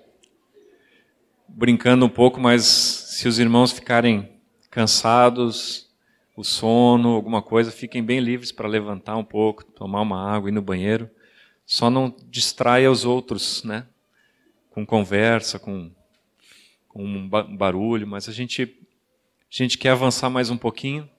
Brincando 1.48 2.04
um 2.04 2.10
pouco, 2.10 2.38
mas 2.38 2.62
se 2.64 3.26
os 3.26 3.38
irmãos 3.38 3.72
ficarem 3.72 4.38
cansados, 4.70 5.88
o 6.36 6.44
sono, 6.44 7.14
alguma 7.14 7.40
coisa, 7.40 7.72
fiquem 7.72 8.04
bem 8.04 8.20
livres 8.20 8.52
para 8.52 8.68
levantar 8.68 9.16
um 9.16 9.24
pouco, 9.24 9.64
tomar 9.64 10.02
uma 10.02 10.30
água, 10.30 10.50
ir 10.50 10.52
no 10.52 10.60
banheiro. 10.60 11.08
Só 11.66 11.90
não 11.90 12.14
distraia 12.30 12.90
os 12.90 13.04
outros, 13.04 13.64
né? 13.64 13.86
Com 14.70 14.86
conversa, 14.86 15.58
com, 15.58 15.90
com 16.86 17.04
um 17.04 17.28
barulho, 17.56 18.06
mas 18.06 18.28
a 18.28 18.32
gente, 18.32 18.62
a 18.62 18.66
gente 19.50 19.76
quer 19.76 19.90
avançar 19.90 20.30
mais 20.30 20.48
um 20.48 20.56
pouquinho. 20.56 21.10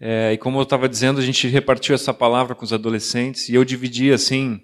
É, 0.00 0.32
e 0.32 0.38
como 0.38 0.58
eu 0.58 0.64
estava 0.64 0.88
dizendo, 0.88 1.20
a 1.20 1.24
gente 1.24 1.46
repartiu 1.46 1.94
essa 1.94 2.12
palavra 2.12 2.54
com 2.56 2.64
os 2.64 2.72
adolescentes 2.72 3.48
e 3.48 3.54
eu 3.54 3.64
dividi 3.64 4.12
assim, 4.12 4.60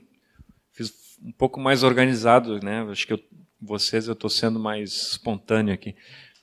fiz 0.72 0.92
um 1.22 1.30
pouco 1.30 1.60
mais 1.60 1.84
organizado, 1.84 2.58
né? 2.62 2.82
Acho 2.90 3.06
que 3.06 3.12
eu, 3.12 3.20
vocês 3.62 4.08
eu 4.08 4.14
estou 4.14 4.28
sendo 4.28 4.58
mais 4.58 4.90
espontâneo 5.12 5.72
aqui, 5.72 5.94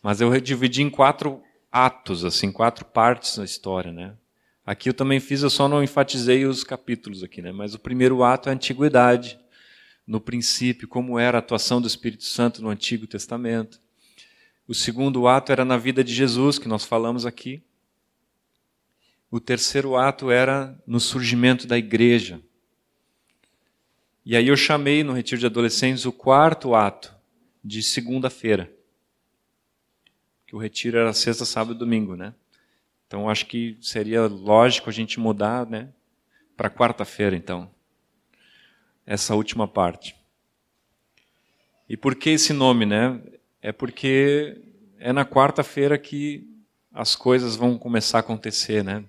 mas 0.01 0.21
eu 0.21 0.39
dividi 0.39 0.83
em 0.83 0.89
quatro 0.89 1.43
atos, 1.69 2.23
assim, 2.23 2.49
quatro 2.49 2.85
partes 2.85 3.37
da 3.37 3.43
história, 3.43 3.91
né? 3.91 4.15
Aqui 4.67 4.89
eu 4.89 4.93
também 4.93 5.21
fiz, 5.21 5.43
eu 5.43 5.49
só 5.49 5.69
não 5.69 5.81
enfatizei 5.81 6.45
os 6.45 6.61
capítulos 6.61 7.23
aqui, 7.23 7.41
né? 7.41 7.53
Mas 7.53 7.73
o 7.73 7.79
primeiro 7.79 8.21
ato 8.21 8.49
é 8.49 8.51
a 8.51 8.53
antiguidade, 8.53 9.39
no 10.05 10.19
princípio, 10.19 10.89
como 10.89 11.17
era 11.17 11.37
a 11.37 11.39
atuação 11.39 11.79
do 11.79 11.87
Espírito 11.87 12.25
Santo 12.25 12.61
no 12.61 12.67
Antigo 12.67 13.07
Testamento. 13.07 13.79
O 14.67 14.73
segundo 14.75 15.25
ato 15.25 15.53
era 15.53 15.63
na 15.63 15.77
vida 15.77 16.03
de 16.03 16.13
Jesus, 16.13 16.59
que 16.59 16.67
nós 16.67 16.83
falamos 16.83 17.25
aqui. 17.25 17.63
O 19.31 19.39
terceiro 19.39 19.95
ato 19.95 20.29
era 20.29 20.77
no 20.85 20.99
surgimento 20.99 21.65
da 21.65 21.77
igreja. 21.77 22.41
E 24.25 24.35
aí 24.35 24.49
eu 24.49 24.57
chamei 24.57 25.01
no 25.01 25.13
retiro 25.13 25.39
de 25.39 25.45
adolescentes 25.45 26.05
o 26.05 26.11
quarto 26.11 26.75
ato 26.75 27.15
de 27.63 27.81
segunda-feira. 27.81 28.69
Que 30.45 30.57
o 30.57 30.59
retiro 30.59 30.97
era 30.97 31.13
sexta, 31.13 31.45
sábado 31.45 31.73
e 31.73 31.79
domingo, 31.79 32.17
né? 32.17 32.33
Então 33.07 33.29
acho 33.29 33.45
que 33.45 33.77
seria 33.81 34.27
lógico 34.27 34.89
a 34.89 34.93
gente 34.93 35.19
mudar, 35.19 35.65
né, 35.65 35.89
para 36.57 36.69
quarta-feira, 36.69 37.35
então. 37.35 37.71
Essa 39.05 39.33
última 39.33 39.67
parte. 39.67 40.15
E 41.87 41.95
por 41.95 42.15
que 42.15 42.31
esse 42.31 42.51
nome, 42.51 42.85
né? 42.85 43.21
É 43.61 43.71
porque 43.71 44.61
é 44.99 45.13
na 45.13 45.25
quarta-feira 45.25 45.97
que 45.97 46.45
as 46.91 47.15
coisas 47.15 47.55
vão 47.55 47.77
começar 47.77 48.17
a 48.17 48.19
acontecer, 48.19 48.83
né? 48.83 49.05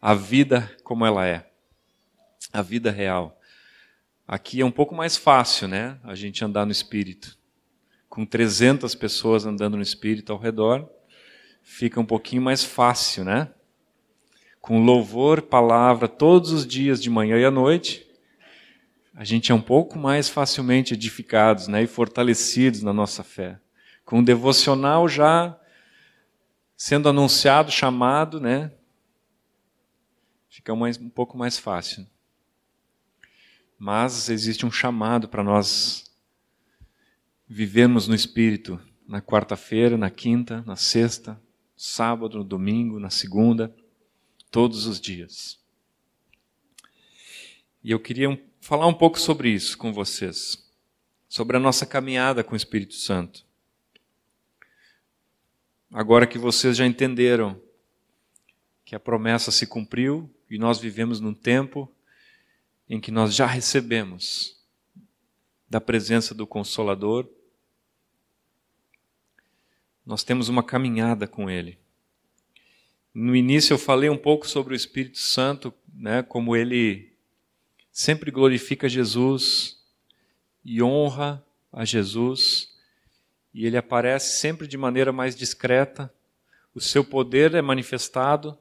A 0.00 0.14
vida 0.14 0.74
como 0.82 1.06
ela 1.06 1.26
é. 1.26 1.48
A 2.52 2.62
vida 2.62 2.90
real. 2.90 3.38
Aqui 4.26 4.60
é 4.60 4.64
um 4.64 4.70
pouco 4.70 4.94
mais 4.94 5.16
fácil, 5.16 5.68
né? 5.68 5.98
A 6.02 6.14
gente 6.14 6.44
andar 6.44 6.66
no 6.66 6.72
espírito. 6.72 7.38
Com 8.08 8.26
300 8.26 8.94
pessoas 8.96 9.46
andando 9.46 9.76
no 9.76 9.82
espírito 9.82 10.32
ao 10.32 10.38
redor, 10.38 10.90
fica 11.68 12.00
um 12.00 12.04
pouquinho 12.04 12.40
mais 12.40 12.64
fácil, 12.64 13.24
né? 13.24 13.50
Com 14.58 14.82
louvor, 14.82 15.42
palavra, 15.42 16.08
todos 16.08 16.50
os 16.50 16.66
dias, 16.66 17.00
de 17.00 17.10
manhã 17.10 17.38
e 17.38 17.44
à 17.44 17.50
noite, 17.50 18.04
a 19.14 19.22
gente 19.22 19.52
é 19.52 19.54
um 19.54 19.60
pouco 19.60 19.98
mais 19.98 20.28
facilmente 20.28 20.94
edificados 20.94 21.68
né? 21.68 21.82
e 21.82 21.86
fortalecidos 21.86 22.82
na 22.82 22.92
nossa 22.92 23.22
fé. 23.22 23.60
Com 24.04 24.20
o 24.20 24.24
devocional 24.24 25.08
já 25.08 25.56
sendo 26.76 27.08
anunciado, 27.08 27.70
chamado, 27.70 28.40
né? 28.40 28.72
Fica 30.48 30.74
mais, 30.74 30.96
um 30.96 31.10
pouco 31.10 31.36
mais 31.36 31.58
fácil. 31.58 32.06
Mas 33.78 34.30
existe 34.30 34.64
um 34.64 34.70
chamado 34.70 35.28
para 35.28 35.44
nós 35.44 36.10
vivermos 37.46 38.08
no 38.08 38.14
Espírito 38.14 38.80
na 39.06 39.20
quarta-feira, 39.20 39.96
na 39.96 40.10
quinta, 40.10 40.62
na 40.66 40.74
sexta, 40.74 41.40
sábado, 41.78 42.38
no 42.38 42.44
domingo, 42.44 42.98
na 42.98 43.08
segunda, 43.08 43.74
todos 44.50 44.86
os 44.86 45.00
dias. 45.00 45.58
E 47.82 47.92
eu 47.92 48.00
queria 48.00 48.38
falar 48.60 48.88
um 48.88 48.92
pouco 48.92 49.18
sobre 49.18 49.48
isso 49.48 49.78
com 49.78 49.92
vocês, 49.92 50.68
sobre 51.28 51.56
a 51.56 51.60
nossa 51.60 51.86
caminhada 51.86 52.42
com 52.42 52.54
o 52.54 52.56
Espírito 52.56 52.94
Santo. 52.94 53.46
Agora 55.90 56.26
que 56.26 56.36
vocês 56.36 56.76
já 56.76 56.84
entenderam 56.84 57.58
que 58.84 58.96
a 58.96 59.00
promessa 59.00 59.50
se 59.52 59.66
cumpriu 59.66 60.28
e 60.50 60.58
nós 60.58 60.78
vivemos 60.78 61.20
num 61.20 61.32
tempo 61.32 61.90
em 62.88 63.00
que 63.00 63.12
nós 63.12 63.34
já 63.34 63.46
recebemos 63.46 64.58
da 65.70 65.80
presença 65.80 66.34
do 66.34 66.46
Consolador, 66.46 67.28
nós 70.08 70.24
temos 70.24 70.48
uma 70.48 70.62
caminhada 70.62 71.28
com 71.28 71.50
Ele. 71.50 71.78
No 73.12 73.36
início 73.36 73.74
eu 73.74 73.78
falei 73.78 74.08
um 74.08 74.16
pouco 74.16 74.48
sobre 74.48 74.72
o 74.72 74.74
Espírito 74.74 75.18
Santo, 75.18 75.72
né, 75.92 76.22
como 76.22 76.56
ele 76.56 77.12
sempre 77.92 78.30
glorifica 78.30 78.88
Jesus 78.88 79.78
e 80.64 80.82
honra 80.82 81.44
a 81.70 81.84
Jesus, 81.84 82.74
e 83.52 83.66
ele 83.66 83.76
aparece 83.76 84.38
sempre 84.38 84.66
de 84.66 84.78
maneira 84.78 85.12
mais 85.12 85.36
discreta. 85.36 86.10
O 86.74 86.80
seu 86.80 87.04
poder 87.04 87.54
é 87.54 87.60
manifestado, 87.60 88.56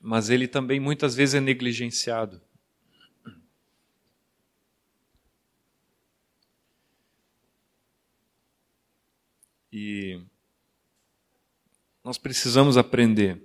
mas 0.00 0.28
ele 0.28 0.48
também 0.48 0.80
muitas 0.80 1.14
vezes 1.14 1.36
é 1.36 1.40
negligenciado. 1.40 2.40
E 9.72 10.20
nós 12.02 12.18
precisamos 12.18 12.76
aprender 12.76 13.40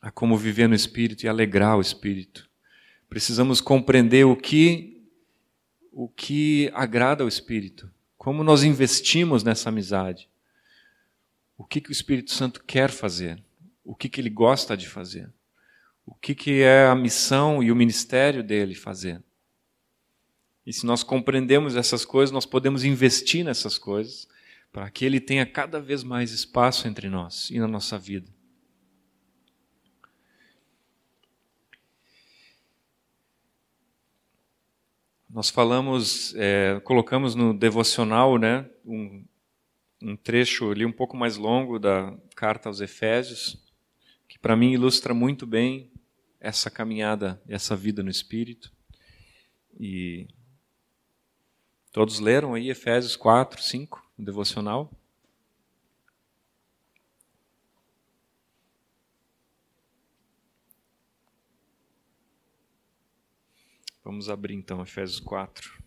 a 0.00 0.10
como 0.10 0.36
viver 0.36 0.68
no 0.68 0.74
Espírito 0.74 1.24
e 1.24 1.28
alegrar 1.28 1.76
o 1.76 1.80
Espírito. 1.80 2.48
Precisamos 3.08 3.60
compreender 3.60 4.24
o 4.24 4.36
que 4.36 4.92
o 5.94 6.08
que 6.08 6.70
agrada 6.72 7.22
ao 7.22 7.28
Espírito, 7.28 7.92
como 8.16 8.42
nós 8.42 8.62
investimos 8.62 9.44
nessa 9.44 9.68
amizade, 9.68 10.26
o 11.56 11.64
que, 11.64 11.82
que 11.82 11.90
o 11.90 11.92
Espírito 11.92 12.32
Santo 12.32 12.64
quer 12.64 12.90
fazer, 12.90 13.42
o 13.84 13.94
que, 13.94 14.08
que 14.08 14.18
ele 14.18 14.30
gosta 14.30 14.74
de 14.74 14.88
fazer, 14.88 15.30
o 16.06 16.14
que, 16.14 16.34
que 16.34 16.62
é 16.62 16.86
a 16.86 16.94
missão 16.94 17.62
e 17.62 17.70
o 17.70 17.76
ministério 17.76 18.42
dele 18.42 18.74
fazer. 18.74 19.22
E 20.66 20.72
se 20.72 20.86
nós 20.86 21.02
compreendemos 21.02 21.76
essas 21.76 22.06
coisas, 22.06 22.32
nós 22.32 22.46
podemos 22.46 22.84
investir 22.84 23.44
nessas 23.44 23.76
coisas 23.76 24.26
para 24.72 24.90
que 24.90 25.04
Ele 25.04 25.20
tenha 25.20 25.44
cada 25.44 25.78
vez 25.78 26.02
mais 26.02 26.32
espaço 26.32 26.88
entre 26.88 27.10
nós 27.10 27.50
e 27.50 27.60
na 27.60 27.68
nossa 27.68 27.98
vida. 27.98 28.32
Nós 35.28 35.48
falamos, 35.48 36.34
é, 36.36 36.80
colocamos 36.84 37.34
no 37.34 37.54
devocional, 37.54 38.36
né, 38.38 38.68
um, 38.84 39.24
um 40.02 40.16
trecho 40.16 40.70
ali 40.70 40.84
um 40.84 40.92
pouco 40.92 41.16
mais 41.16 41.36
longo 41.36 41.78
da 41.78 42.14
carta 42.34 42.68
aos 42.68 42.80
Efésios, 42.80 43.62
que 44.28 44.38
para 44.38 44.56
mim 44.56 44.72
ilustra 44.72 45.14
muito 45.14 45.46
bem 45.46 45.90
essa 46.38 46.70
caminhada, 46.70 47.40
essa 47.46 47.74
vida 47.74 48.02
no 48.02 48.10
Espírito. 48.10 48.72
E 49.78 50.28
todos 51.92 52.18
leram 52.18 52.52
aí 52.52 52.68
Efésios 52.68 53.16
4, 53.16 53.62
5, 53.62 54.02
no 54.11 54.11
devocional? 54.24 54.90
Vamos 64.04 64.28
abrir 64.28 64.54
então 64.54 64.82
Efésios 64.82 65.20
4. 65.20 65.82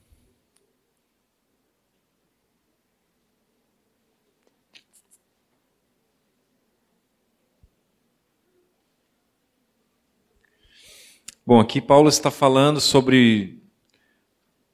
Bom, 11.45 11.59
aqui 11.59 11.79
Paulo 11.79 12.09
está 12.09 12.31
falando 12.31 12.81
sobre 12.81 13.61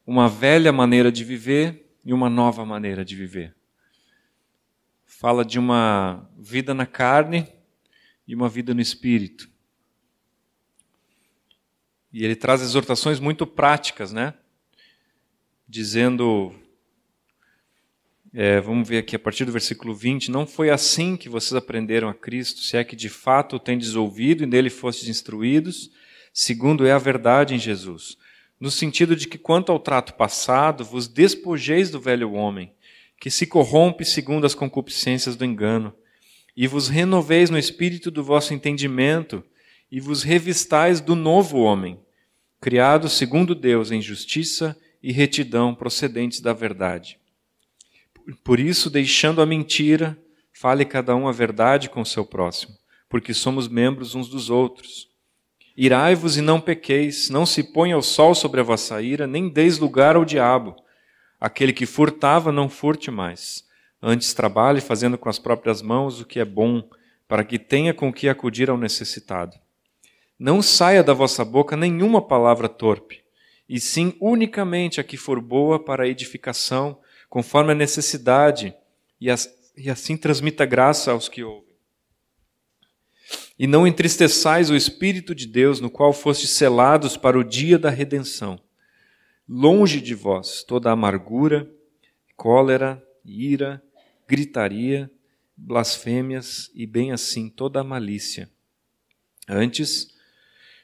uma 0.05 0.30
velha 0.30 0.72
maneira 0.72 1.12
de 1.12 1.26
viver 1.26 1.81
e 2.04 2.14
uma 2.14 2.30
nova 2.30 2.66
maneira 2.66 3.06
de 3.06 3.16
viver. 3.16 3.56
Fala 5.06 5.45
de 5.45 5.60
uma 5.60 6.30
vida 6.38 6.74
na 6.74 6.86
carne 6.86 7.47
e 8.28 8.34
uma 8.34 8.49
vida 8.49 8.74
no 8.74 8.82
espírito. 8.82 9.49
E 12.12 12.26
ele 12.26 12.36
traz 12.36 12.62
exortações 12.62 13.20
muito 13.20 13.47
práticas, 13.47 14.12
né? 14.12 14.34
Dizendo, 15.68 16.54
é, 18.34 18.60
vamos 18.60 18.88
ver 18.88 18.97
aqui 18.97 19.16
a 19.16 19.20
partir 19.20 19.45
do 19.45 19.52
versículo 19.52 19.93
20: 19.93 20.32
Não 20.32 20.47
foi 20.47 20.70
assim 20.70 21.16
que 21.16 21.30
vocês 21.30 21.54
aprenderam 21.54 22.10
a 22.10 22.14
Cristo, 22.14 22.62
se 22.62 22.78
é 22.78 22.84
que 22.84 22.95
de 22.95 23.10
fato 23.10 23.58
o 23.58 23.60
tendes 23.60 23.95
ouvido 23.95 24.43
e 24.43 24.45
nele 24.45 24.70
fostes 24.70 25.08
instruídos, 25.08 25.91
segundo 26.34 26.86
é 26.86 26.91
a 26.91 26.97
verdade 26.97 27.54
em 27.54 27.60
Jesus. 27.60 28.18
No 28.62 28.70
sentido 28.70 29.16
de 29.16 29.28
que, 29.28 29.39
quanto 29.39 29.72
ao 29.72 29.80
trato 29.80 30.14
passado, 30.14 30.86
vos 30.86 31.07
despojeis 31.07 31.89
do 31.89 31.99
velho 31.99 32.34
homem, 32.34 32.72
que 33.20 33.32
se 33.32 33.47
corrompe 33.47 34.05
segundo 34.05 34.45
as 34.45 34.53
concupiscências 34.53 35.36
do 35.36 35.43
engano, 35.43 35.91
e 36.55 36.68
vos 36.68 36.88
renoveis 36.88 37.49
no 37.49 37.57
espírito 37.57 38.12
do 38.12 38.24
vosso 38.24 38.53
entendimento 38.53 39.43
e 39.91 39.99
vos 39.99 40.22
revistais 40.22 41.01
do 41.01 41.16
novo 41.16 41.57
homem, 41.57 41.99
criado 42.59 43.09
segundo 43.09 43.55
Deus 43.55 43.89
em 43.89 43.99
justiça 43.99 44.78
e 45.01 45.12
retidão 45.12 45.74
procedentes 45.74 46.39
da 46.39 46.53
verdade. 46.53 47.18
Por 48.43 48.59
isso, 48.59 48.91
deixando 48.91 49.41
a 49.41 49.45
mentira, 49.45 50.16
fale 50.53 50.86
cada 50.86 51.16
um 51.16 51.28
a 51.28 51.32
verdade 51.32 51.89
com 51.89 52.01
o 52.01 52.05
seu 52.05 52.24
próximo, 52.24 52.78
porque 53.09 53.34
somos 53.34 53.68
membros 53.68 54.14
uns 54.14 54.30
dos 54.30 54.51
outros. 54.51 55.11
Irai-vos 55.76 56.38
e 56.38 56.41
não 56.41 56.59
pequeis, 56.59 57.30
não 57.30 57.45
se 57.45 57.63
ponha 57.63 57.97
o 57.97 58.01
sol 58.01 58.36
sobre 58.36 58.59
a 58.59 58.63
vossa 58.63 59.01
ira, 59.01 59.26
nem 59.26 59.47
deis 59.47 59.78
lugar 59.78 60.15
ao 60.15 60.26
diabo. 60.26 60.76
Aquele 61.39 61.74
que 61.74 61.86
furtava, 61.86 62.51
não 62.51 62.69
furte 62.69 63.09
mais. 63.09 63.65
Antes 64.01 64.34
trabalhe 64.34 64.82
fazendo 64.82 65.17
com 65.17 65.30
as 65.30 65.39
próprias 65.39 65.82
mãos 65.82 66.19
o 66.19 66.26
que 66.26 66.39
é 66.39 66.45
bom, 66.45 66.84
para 67.28 67.43
que 67.43 67.57
tenha 67.57 67.93
com 67.93 68.11
que 68.11 68.28
acudir 68.28 68.69
ao 68.69 68.78
necessitado. 68.78 69.57
Não 70.38 70.61
saia 70.61 71.03
da 71.03 71.13
vossa 71.13 71.45
boca 71.45 71.78
nenhuma 71.78 72.22
palavra 72.22 72.67
torpe, 72.67 73.24
e 73.69 73.80
sim 73.80 74.13
unicamente 74.19 74.99
a 74.99 75.03
que 75.03 75.15
for 75.15 75.39
boa 75.39 75.80
para 75.80 76.03
a 76.03 76.07
edificação, 76.07 76.99
conforme 77.30 77.72
a 77.72 77.76
necessidade, 77.76 78.76
e, 79.19 79.30
assim 79.89 80.17
transmita 80.17 80.65
graça 80.65 81.11
aos 81.11 81.30
que 81.30 81.43
ouvem. 81.43 81.70
E 83.62 83.68
não 83.68 83.86
entristeçais 83.86 84.72
o 84.72 84.76
Espírito 84.76 85.36
de 85.36 85.45
Deus, 85.45 85.80
no 85.80 85.88
qual 85.88 86.12
fostes 86.12 86.49
selados 86.49 87.16
para 87.16 87.38
o 87.38 87.43
dia 87.43 87.78
da 87.78 87.91
redenção. 87.91 88.59
Longe 89.47 90.01
de 90.01 90.16
vós 90.16 90.64
toda 90.64 90.89
amargura, 90.89 91.72
cólera, 92.36 92.99
ira, 93.24 93.80
gritaria, 94.28 95.12
blasfêmias 95.55 96.72
e 96.74 96.88
bem 96.88 97.12
assim 97.12 97.49
toda 97.49 97.84
malícia. 97.84 98.49
Antes, 99.47 100.12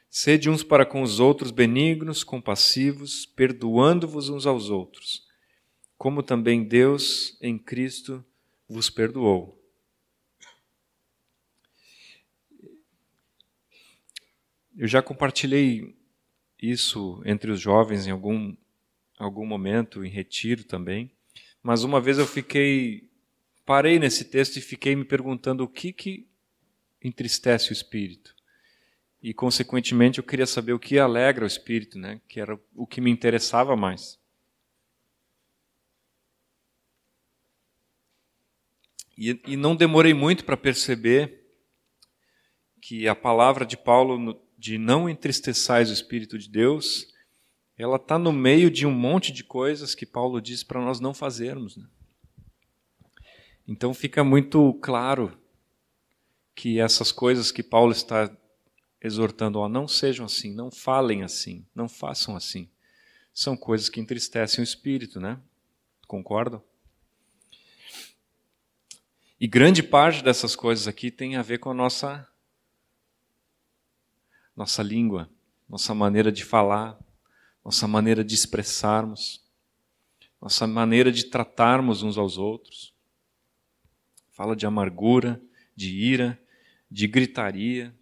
Sede 0.08 0.48
uns 0.48 0.62
para 0.62 0.86
com 0.86 1.02
os 1.02 1.20
outros 1.20 1.50
benignos, 1.50 2.24
compassivos, 2.24 3.26
perdoando-vos 3.26 4.30
uns 4.30 4.46
aos 4.46 4.70
outros, 4.70 5.26
como 5.98 6.22
também 6.22 6.64
Deus 6.64 7.36
em 7.42 7.58
Cristo 7.58 8.24
vos 8.66 8.88
perdoou. 8.88 9.57
Eu 14.78 14.86
já 14.86 15.02
compartilhei 15.02 15.94
isso 16.62 17.20
entre 17.26 17.50
os 17.50 17.60
jovens 17.60 18.06
em 18.06 18.10
algum, 18.10 18.56
algum 19.18 19.44
momento, 19.44 20.04
em 20.04 20.08
retiro 20.08 20.64
também, 20.64 21.10
mas 21.62 21.82
uma 21.82 22.00
vez 22.00 22.16
eu 22.16 22.26
fiquei, 22.26 23.10
parei 23.66 23.98
nesse 23.98 24.24
texto 24.24 24.56
e 24.56 24.62
fiquei 24.62 24.94
me 24.94 25.04
perguntando 25.04 25.64
o 25.64 25.68
que, 25.68 25.92
que 25.92 26.26
entristece 27.02 27.70
o 27.70 27.72
espírito 27.72 28.38
e 29.22 29.34
consequentemente 29.34 30.18
eu 30.18 30.24
queria 30.24 30.46
saber 30.46 30.72
o 30.72 30.78
que 30.78 30.98
alegra 30.98 31.44
o 31.44 31.46
espírito, 31.48 31.98
né? 31.98 32.20
Que 32.28 32.40
era 32.40 32.58
o 32.74 32.86
que 32.86 33.00
me 33.00 33.10
interessava 33.10 33.74
mais. 33.74 34.18
E, 39.16 39.40
e 39.44 39.56
não 39.56 39.74
demorei 39.74 40.14
muito 40.14 40.44
para 40.44 40.56
perceber 40.56 41.44
que 42.80 43.08
a 43.08 43.14
palavra 43.16 43.66
de 43.66 43.76
Paulo 43.76 44.40
de 44.58 44.76
não 44.76 45.08
entristeçais 45.08 45.88
o 45.88 45.92
espírito 45.92 46.36
de 46.36 46.48
Deus, 46.48 47.06
ela 47.76 47.94
está 47.94 48.18
no 48.18 48.32
meio 48.32 48.68
de 48.68 48.84
um 48.84 48.90
monte 48.90 49.32
de 49.32 49.44
coisas 49.44 49.94
que 49.94 50.04
Paulo 50.04 50.42
diz 50.42 50.64
para 50.64 50.80
nós 50.80 50.98
não 50.98 51.14
fazermos. 51.14 51.76
Né? 51.76 51.86
Então 53.66 53.94
fica 53.94 54.24
muito 54.24 54.74
claro 54.82 55.38
que 56.56 56.80
essas 56.80 57.12
coisas 57.12 57.52
que 57.52 57.62
Paulo 57.62 57.92
está 57.92 58.36
exortando, 59.00 59.60
ó, 59.60 59.68
não 59.68 59.86
sejam 59.86 60.26
assim, 60.26 60.52
não 60.52 60.72
falem 60.72 61.22
assim, 61.22 61.64
não 61.72 61.88
façam 61.88 62.34
assim. 62.34 62.68
São 63.32 63.56
coisas 63.56 63.88
que 63.88 64.00
entristecem 64.00 64.60
o 64.60 64.64
espírito, 64.64 65.20
né? 65.20 65.38
Concordam? 66.08 66.60
E 69.40 69.46
grande 69.46 69.84
parte 69.84 70.24
dessas 70.24 70.56
coisas 70.56 70.88
aqui 70.88 71.12
tem 71.12 71.36
a 71.36 71.42
ver 71.42 71.58
com 71.58 71.70
a 71.70 71.74
nossa 71.74 72.26
nossa 74.58 74.82
língua, 74.82 75.30
nossa 75.68 75.94
maneira 75.94 76.32
de 76.32 76.44
falar, 76.44 76.98
nossa 77.64 77.86
maneira 77.86 78.24
de 78.24 78.34
expressarmos, 78.34 79.40
nossa 80.40 80.66
maneira 80.66 81.12
de 81.12 81.26
tratarmos 81.26 82.02
uns 82.02 82.18
aos 82.18 82.38
outros. 82.38 82.92
Fala 84.32 84.56
de 84.56 84.66
amargura, 84.66 85.40
de 85.76 85.96
ira, 85.96 86.42
de 86.90 87.06
gritaria, 87.06 87.94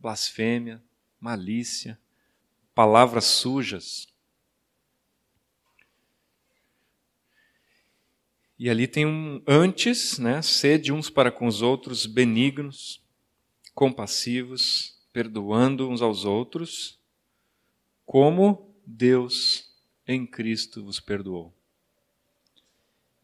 blasfêmia, 0.00 0.82
malícia, 1.20 1.96
palavras 2.74 3.26
sujas. 3.26 4.08
E 8.58 8.68
ali 8.68 8.88
tem 8.88 9.06
um 9.06 9.40
antes, 9.46 10.18
né? 10.18 10.42
Sede 10.42 10.92
uns 10.92 11.08
para 11.08 11.30
com 11.30 11.46
os 11.46 11.62
outros 11.62 12.04
benignos, 12.04 13.00
compassivos, 13.72 14.99
perdoando 15.12 15.88
uns 15.88 16.02
aos 16.02 16.24
outros, 16.24 16.98
como 18.04 18.74
Deus 18.86 19.70
em 20.06 20.26
Cristo 20.26 20.84
vos 20.84 21.00
perdoou. 21.00 21.54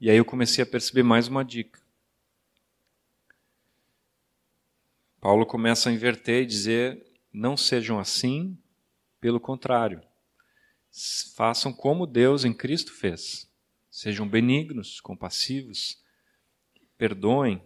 E 0.00 0.10
aí 0.10 0.16
eu 0.16 0.24
comecei 0.24 0.62
a 0.62 0.66
perceber 0.66 1.02
mais 1.02 1.26
uma 1.26 1.44
dica. 1.44 1.80
Paulo 5.20 5.46
começa 5.46 5.88
a 5.88 5.92
inverter 5.92 6.42
e 6.42 6.46
dizer: 6.46 7.06
não 7.32 7.56
sejam 7.56 7.98
assim, 7.98 8.56
pelo 9.20 9.40
contrário, 9.40 10.02
façam 11.34 11.72
como 11.72 12.06
Deus 12.06 12.44
em 12.44 12.52
Cristo 12.52 12.92
fez. 12.92 13.50
Sejam 13.90 14.28
benignos, 14.28 15.00
compassivos, 15.00 16.00
perdoem. 16.98 17.62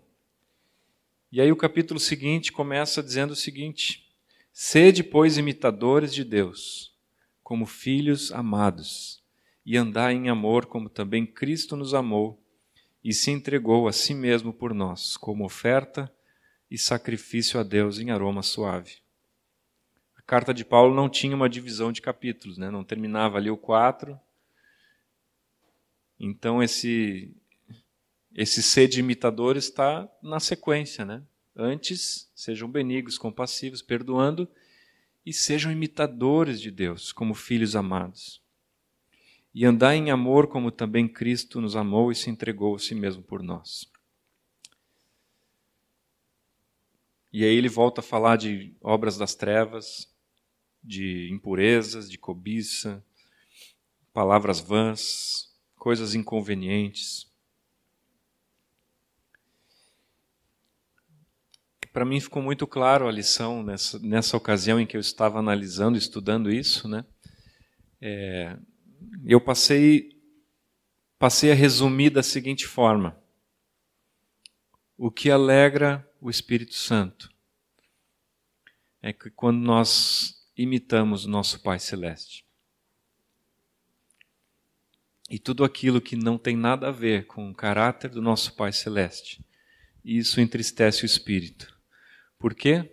E 1.31 1.41
aí 1.41 1.51
o 1.53 1.57
capítulo 1.57 1.99
seguinte 2.01 2.53
começa 2.53 3.03
dizendo 3.03 3.33
o 3.33 3.37
seguinte: 3.37 4.10
Sede, 4.53 5.03
pois, 5.03 5.39
imitadores 5.39 6.13
de 6.13 6.25
Deus, 6.25 6.95
como 7.43 7.67
filhos 7.67 8.33
amados, 8.33 9.23
e 9.65 9.77
andai 9.77 10.15
em 10.15 10.29
amor 10.29 10.67
como 10.67 10.89
também 10.89 11.25
Cristo 11.25 11.77
nos 11.77 11.95
amou 11.95 12.43
e 13.03 13.13
se 13.13 13.31
entregou 13.31 13.89
a 13.89 13.93
si 13.93 14.15
mesmo 14.15 14.53
por 14.53 14.75
nós, 14.75 15.17
como 15.17 15.45
oferta 15.45 16.13
e 16.71 16.77
sacrifício 16.77 17.59
a 17.59 17.63
Deus 17.63 17.99
em 17.99 18.11
aroma 18.11 18.43
suave. 18.43 18.99
A 20.17 20.23
carta 20.23 20.53
de 20.53 20.65
Paulo 20.65 20.95
não 20.95 21.09
tinha 21.09 21.35
uma 21.35 21.49
divisão 21.49 21.91
de 21.91 22.01
capítulos, 22.01 22.59
né? 22.59 22.71
não 22.71 22.85
terminava 22.85 23.39
ali 23.39 23.51
o 23.51 23.57
4 23.57 24.19
Então 26.19 26.63
esse 26.63 27.35
esse 28.33 28.63
ser 28.63 28.87
de 28.87 29.01
imitador 29.01 29.57
está 29.57 30.09
na 30.23 30.39
sequência, 30.39 31.05
né? 31.05 31.21
Antes, 31.55 32.31
sejam 32.35 32.71
benignos, 32.71 33.19
compassivos, 33.19 33.83
perdoando 33.83 34.49
e 35.25 35.33
sejam 35.33 35.71
imitadores 35.71 36.61
de 36.61 36.71
Deus, 36.71 37.13
como 37.13 37.35
filhos 37.35 37.77
amados. 37.77 38.43
E 39.55 39.65
andar 39.65 39.95
em 39.95 40.11
amor 40.11 40.47
como 40.47 40.71
também 40.71 41.09
Cristo 41.09 41.61
nos 41.61 41.75
amou 41.75 42.11
e 42.11 42.15
se 42.15 42.31
entregou 42.31 42.77
a 42.77 42.79
si 42.79 42.95
mesmo 42.95 43.23
por 43.23 43.43
nós. 43.43 43.91
E 47.33 47.45
aí 47.45 47.55
ele 47.55 47.69
volta 47.69 48.01
a 48.01 48.05
falar 48.05 48.37
de 48.37 48.75
obras 48.81 49.17
das 49.17 49.35
trevas, 49.35 50.13
de 50.83 51.29
impurezas, 51.31 52.11
de 52.11 52.19
cobiça, 52.19 53.05
palavras 54.13 54.59
vãs, 54.59 55.55
coisas 55.77 56.15
inconvenientes. 56.15 57.30
Para 62.01 62.07
mim 62.07 62.19
ficou 62.19 62.43
muito 62.43 62.67
claro 62.67 63.07
a 63.07 63.13
lição 63.13 63.63
nessa, 63.63 63.99
nessa 63.99 64.35
ocasião 64.35 64.81
em 64.81 64.87
que 64.87 64.97
eu 64.97 65.01
estava 65.03 65.39
analisando, 65.39 65.99
estudando 65.99 66.51
isso, 66.51 66.89
né? 66.89 67.05
É, 68.01 68.57
eu 69.27 69.39
passei 69.39 70.19
passei 71.19 71.53
a 71.53 71.55
resumir 71.55 72.09
da 72.09 72.23
seguinte 72.23 72.67
forma: 72.67 73.23
o 74.97 75.11
que 75.11 75.31
alegra 75.31 76.11
o 76.19 76.31
Espírito 76.31 76.73
Santo 76.73 77.31
é 79.03 79.13
que 79.13 79.29
quando 79.29 79.59
nós 79.59 80.51
imitamos 80.57 81.27
nosso 81.27 81.61
Pai 81.61 81.79
Celeste, 81.79 82.47
e 85.29 85.39
tudo 85.39 85.65
aquilo 85.65 86.01
que 86.01 86.17
não 86.17 86.39
tem 86.39 86.57
nada 86.57 86.89
a 86.89 86.93
ver 86.93 87.27
com 87.27 87.51
o 87.51 87.55
caráter 87.55 88.09
do 88.09 88.23
nosso 88.23 88.57
Pai 88.57 88.73
Celeste, 88.73 89.45
isso 90.03 90.41
entristece 90.41 91.03
o 91.03 91.05
espírito. 91.05 91.79
Por 92.41 92.55
quê? 92.55 92.91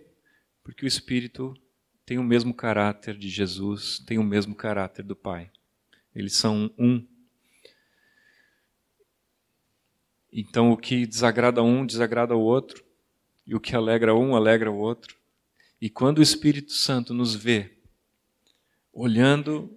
Porque 0.62 0.84
o 0.84 0.86
espírito 0.86 1.56
tem 2.04 2.18
o 2.18 2.22
mesmo 2.22 2.52
caráter 2.52 3.16
de 3.16 3.30
Jesus, 3.30 3.98
tem 4.00 4.18
o 4.18 4.22
mesmo 4.22 4.54
caráter 4.54 5.02
do 5.02 5.16
Pai. 5.16 5.50
Eles 6.14 6.34
são 6.34 6.70
um. 6.78 7.02
Então 10.30 10.70
o 10.70 10.76
que 10.76 11.06
desagrada 11.06 11.62
um, 11.62 11.86
desagrada 11.86 12.36
o 12.36 12.40
outro, 12.40 12.84
e 13.46 13.54
o 13.54 13.60
que 13.60 13.74
alegra 13.74 14.14
um, 14.14 14.36
alegra 14.36 14.70
o 14.70 14.76
outro. 14.76 15.16
E 15.80 15.88
quando 15.88 16.18
o 16.18 16.22
Espírito 16.22 16.72
Santo 16.72 17.14
nos 17.14 17.34
vê 17.34 17.78
olhando 18.92 19.74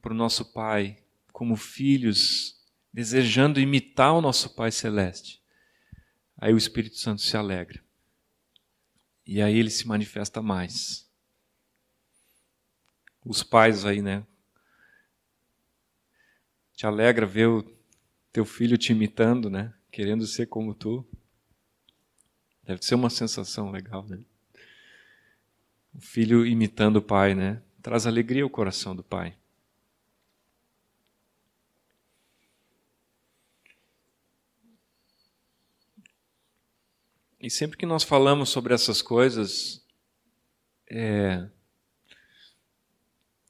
para 0.00 0.14
o 0.14 0.16
nosso 0.16 0.50
Pai, 0.50 0.96
como 1.30 1.56
filhos, 1.56 2.58
desejando 2.90 3.60
imitar 3.60 4.14
o 4.14 4.22
nosso 4.22 4.54
Pai 4.54 4.72
Celeste, 4.72 5.42
aí 6.38 6.54
o 6.54 6.58
Espírito 6.58 6.96
Santo 6.96 7.20
se 7.20 7.36
alegra. 7.36 7.84
E 9.32 9.40
aí 9.40 9.56
ele 9.56 9.70
se 9.70 9.86
manifesta 9.86 10.42
mais. 10.42 11.08
Os 13.24 13.44
pais 13.44 13.84
aí, 13.84 14.02
né? 14.02 14.26
Te 16.74 16.84
alegra 16.84 17.24
ver 17.26 17.46
o 17.46 17.62
teu 18.32 18.44
filho 18.44 18.76
te 18.76 18.90
imitando, 18.90 19.48
né? 19.48 19.72
Querendo 19.88 20.26
ser 20.26 20.46
como 20.46 20.74
tu. 20.74 21.06
Deve 22.64 22.84
ser 22.84 22.96
uma 22.96 23.08
sensação 23.08 23.70
legal, 23.70 24.04
né? 24.04 24.18
O 25.94 26.00
filho 26.00 26.44
imitando 26.44 26.96
o 26.96 27.02
pai, 27.02 27.32
né? 27.32 27.62
Traz 27.80 28.08
alegria 28.08 28.42
ao 28.42 28.50
coração 28.50 28.96
do 28.96 29.04
pai. 29.04 29.38
E 37.40 37.48
sempre 37.48 37.78
que 37.78 37.86
nós 37.86 38.02
falamos 38.02 38.50
sobre 38.50 38.74
essas 38.74 39.00
coisas, 39.00 39.82
é, 40.90 41.48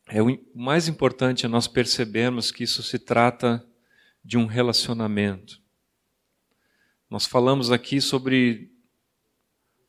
é 0.06 0.22
o 0.22 0.38
mais 0.54 0.86
importante 0.86 1.44
é 1.44 1.48
nós 1.48 1.66
percebermos 1.66 2.52
que 2.52 2.62
isso 2.62 2.84
se 2.84 3.00
trata 3.00 3.66
de 4.24 4.38
um 4.38 4.46
relacionamento. 4.46 5.60
Nós 7.08 7.26
falamos 7.26 7.72
aqui 7.72 8.00
sobre 8.00 8.70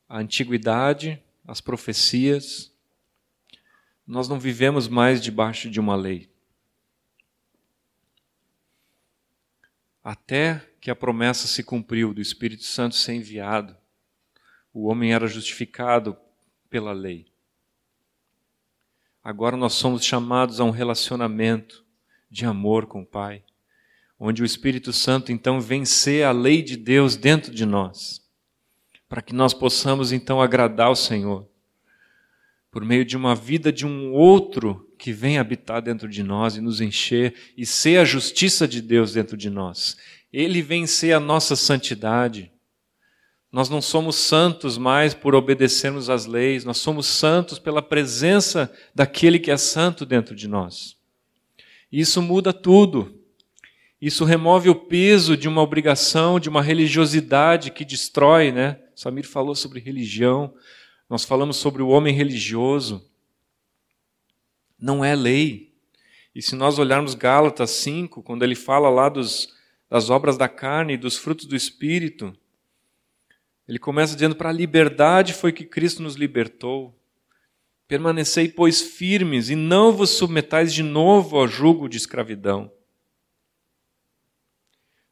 a 0.10 0.18
antiguidade, 0.18 1.22
as 1.48 1.62
profecias. 1.62 2.76
Nós 4.08 4.28
não 4.28 4.40
vivemos 4.40 4.88
mais 4.88 5.22
debaixo 5.22 5.70
de 5.70 5.80
uma 5.80 5.96
lei. 5.96 6.28
Até 10.04 10.68
que 10.82 10.90
a 10.90 10.96
promessa 10.96 11.46
se 11.46 11.64
cumpriu 11.64 12.16
do 12.16 12.20
Espírito 12.20 12.64
Santo 12.64 12.96
ser 12.96 13.14
enviado, 13.14 13.78
o 14.74 14.88
homem 14.88 15.14
era 15.14 15.28
justificado 15.28 16.18
pela 16.70 16.92
lei. 16.92 17.28
Agora 19.24 19.56
nós 19.56 19.74
somos 19.74 20.04
chamados 20.04 20.60
a 20.60 20.64
um 20.64 20.72
relacionamento 20.72 21.86
de 22.30 22.46
amor 22.46 22.88
com 22.88 23.02
o 23.02 23.06
Pai, 23.06 23.44
onde 24.20 24.42
o 24.42 24.46
Espírito 24.46 24.92
Santo 24.92 25.32
então 25.32 25.60
vencer 25.60 26.26
a 26.26 26.32
lei 26.32 26.64
de 26.64 26.78
Deus 26.78 27.16
dentro 27.16 27.54
de 27.54 27.66
nós, 27.66 28.22
para 29.08 29.22
que 29.22 29.34
nós 29.34 29.54
possamos 29.54 30.12
então 30.12 30.42
agradar 30.42 30.90
o 30.90 30.96
Senhor, 30.96 31.48
por 32.72 32.86
meio 32.86 33.04
de 33.04 33.18
uma 33.18 33.36
vida 33.36 33.72
de 33.72 33.86
um 33.86 34.14
outro 34.14 34.90
que 34.98 35.12
vem 35.12 35.38
habitar 35.38 35.82
dentro 35.82 36.08
de 36.08 36.24
nós 36.24 36.56
e 36.56 36.62
nos 36.62 36.80
encher 36.80 37.36
e 37.58 37.66
ser 37.66 37.98
a 37.98 38.06
justiça 38.06 38.68
de 38.68 38.82
Deus 38.82 39.14
dentro 39.14 39.36
de 39.36 39.50
nós. 39.50 39.98
Ele 40.32 40.62
vem 40.62 40.88
ser 40.88 41.14
a 41.14 41.20
nossa 41.20 41.56
santidade. 41.56 42.51
Nós 43.52 43.68
não 43.68 43.82
somos 43.82 44.16
santos 44.16 44.78
mais 44.78 45.14
por 45.14 45.36
obedecermos 45.36 46.10
às 46.10 46.26
leis, 46.26 46.64
nós 46.64 46.78
somos 46.78 47.06
santos 47.06 47.60
pela 47.60 47.82
presença 47.82 48.72
daquele 48.96 49.38
que 49.38 49.52
é 49.52 49.58
santo 49.58 50.06
dentro 50.06 50.34
de 50.34 50.48
nós. 50.48 50.96
Isso 51.92 52.22
muda 52.22 52.54
tudo. 52.54 53.20
Isso 54.02 54.24
remove 54.24 54.70
o 54.70 54.76
peso 54.76 55.36
de 55.36 55.50
uma 55.50 55.62
obrigação, 55.62 56.40
de 56.40 56.48
uma 56.48 56.62
religiosidade 56.62 57.72
que 57.72 57.84
destrói, 57.84 58.52
né? 58.52 58.80
Samir 58.96 59.28
falou 59.28 59.54
sobre 59.54 59.80
religião, 59.80 60.54
nós 61.10 61.26
falamos 61.26 61.58
sobre 61.58 61.84
o 61.84 61.90
homem 61.90 62.14
religioso. 62.14 63.06
Não 64.80 65.04
é 65.04 65.14
lei. 65.14 65.74
E 66.34 66.42
se 66.42 66.56
nós 66.56 66.80
olharmos 66.80 67.14
Gálatas 67.14 67.72
5, 67.72 68.24
quando 68.24 68.44
ele 68.44 68.56
fala 68.56 68.90
lá 68.90 69.10
dos, 69.10 69.54
das 69.90 70.10
obras 70.10 70.38
da 70.38 70.48
carne 70.48 70.94
e 70.94 70.98
dos 70.98 71.18
frutos 71.18 71.46
do 71.46 71.56
espírito, 71.56 72.36
ele 73.72 73.80
começa 73.80 74.16
dizendo: 74.16 74.36
Para 74.36 74.50
a 74.50 74.54
liberdade 74.54 75.34
foi 75.34 75.54
que 75.54 75.64
Cristo 75.64 76.04
nos 76.04 76.16
libertou. 76.16 76.94
Permanecei, 77.88 78.50
pois, 78.50 78.82
firmes 78.82 79.50
e 79.50 79.56
não 79.56 79.94
vos 79.94 80.10
submetais 80.10 80.74
de 80.74 80.84
novo 80.84 81.38
ao 81.38 81.48
jugo 81.48 81.88
de 81.88 81.96
escravidão. 81.96 82.70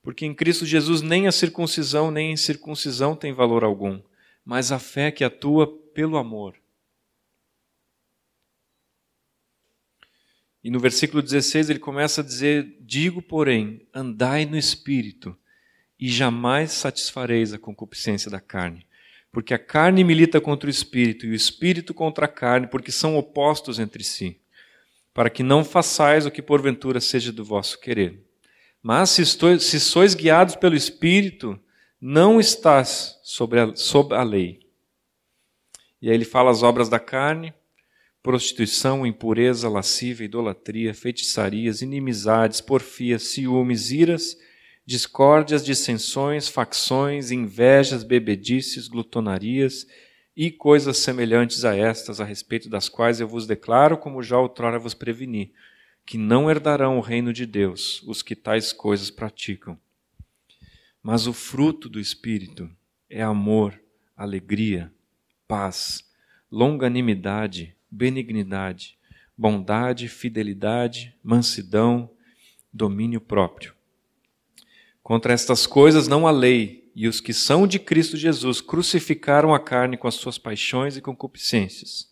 Porque 0.01 0.25
em 0.25 0.35
Cristo 0.35 0.65
Jesus 0.65 1.01
nem 1.01 1.25
a 1.25 1.31
circuncisão 1.31 2.11
nem 2.11 2.31
a 2.31 2.33
incircuncisão 2.33 3.15
tem 3.15 3.31
valor 3.31 3.63
algum, 3.63 4.01
mas 4.43 4.73
a 4.73 4.79
fé 4.79 5.09
que 5.09 5.23
atua 5.23 5.65
pelo 5.93 6.17
amor. 6.17 6.53
E 10.61 10.69
no 10.69 10.81
versículo 10.81 11.23
16 11.23 11.69
ele 11.69 11.79
começa 11.79 12.19
a 12.19 12.25
dizer: 12.25 12.75
Digo, 12.81 13.21
porém, 13.21 13.87
andai 13.93 14.45
no 14.45 14.57
espírito 14.57 15.37
e 15.99 16.09
jamais 16.09 16.71
satisfareis 16.71 17.51
a 17.53 17.59
concupiscência 17.59 18.31
da 18.31 18.39
carne. 18.39 18.85
Porque 19.31 19.53
a 19.53 19.59
carne 19.59 20.03
milita 20.03 20.39
contra 20.39 20.67
o 20.67 20.71
espírito 20.71 21.25
e 21.25 21.29
o 21.29 21.35
espírito 21.35 21.93
contra 21.93 22.25
a 22.25 22.29
carne, 22.29 22.67
porque 22.67 22.91
são 22.91 23.17
opostos 23.17 23.77
entre 23.77 24.03
si, 24.03 24.39
para 25.13 25.29
que 25.29 25.43
não 25.43 25.63
façais 25.63 26.25
o 26.25 26.31
que 26.31 26.41
porventura 26.41 27.01
seja 27.01 27.31
do 27.31 27.43
vosso 27.43 27.79
querer. 27.79 28.23
Mas 28.81 29.11
se, 29.11 29.21
estou, 29.21 29.59
se 29.59 29.79
sois 29.79 30.15
guiados 30.15 30.55
pelo 30.55 30.75
espírito, 30.75 31.59
não 31.99 32.39
estás 32.39 33.19
sobre 33.23 33.59
a, 33.59 33.75
sobre 33.75 34.15
a 34.15 34.23
lei. 34.23 34.59
E 36.01 36.09
aí 36.09 36.15
ele 36.15 36.25
fala 36.25 36.49
as 36.49 36.63
obras 36.63 36.87
da 36.87 36.97
carne, 36.99 37.53
prostituição, 38.23 39.05
impureza, 39.05 39.67
lascívia, 39.69 40.25
idolatria, 40.25 40.93
feitiçarias, 40.93 41.81
inimizades, 41.81 42.61
porfias, 42.61 43.23
ciúmes, 43.23 43.91
iras, 43.91 44.37
discórdias, 44.89 45.63
dissensões, 45.63 46.47
facções, 46.47 47.29
invejas, 47.29 48.01
bebedices, 48.03 48.87
glutonarias 48.87 49.85
e 50.35 50.49
coisas 50.49 50.97
semelhantes 50.97 51.63
a 51.63 51.75
estas, 51.75 52.19
a 52.19 52.25
respeito 52.25 52.67
das 52.67 52.89
quais 52.89 53.19
eu 53.19 53.27
vos 53.27 53.45
declaro, 53.45 53.99
como 53.99 54.23
já 54.23 54.39
outrora 54.39 54.79
vos 54.79 54.95
preveni, 54.95 55.53
que 56.03 56.17
não 56.17 56.49
herdarão 56.49 56.97
o 56.97 57.01
reino 57.01 57.31
de 57.31 57.45
Deus 57.45 58.01
os 58.07 58.23
que 58.23 58.35
tais 58.35 58.73
coisas 58.73 59.11
praticam. 59.11 59.77
Mas 61.03 61.27
o 61.27 61.33
fruto 61.33 61.87
do 61.87 61.99
Espírito 61.99 62.67
é 63.07 63.21
amor, 63.21 63.79
alegria, 64.17 64.91
paz, 65.47 66.03
longanimidade, 66.51 67.75
benignidade, 67.91 68.97
bondade, 69.37 70.07
fidelidade, 70.07 71.15
mansidão, 71.23 72.09
domínio 72.73 73.21
próprio. 73.21 73.77
Contra 75.09 75.33
estas 75.33 75.65
coisas 75.65 76.07
não 76.07 76.27
há 76.27 76.31
lei, 76.31 76.91
e 76.95 77.07
os 77.07 77.19
que 77.19 77.33
são 77.33 77.65
de 77.65 77.79
Cristo 77.79 78.15
Jesus 78.15 78.61
crucificaram 78.61 79.55
a 79.55 79.59
carne 79.59 79.97
com 79.97 80.07
as 80.07 80.13
suas 80.13 80.37
paixões 80.37 80.95
e 80.95 81.01
concupiscências. 81.01 82.07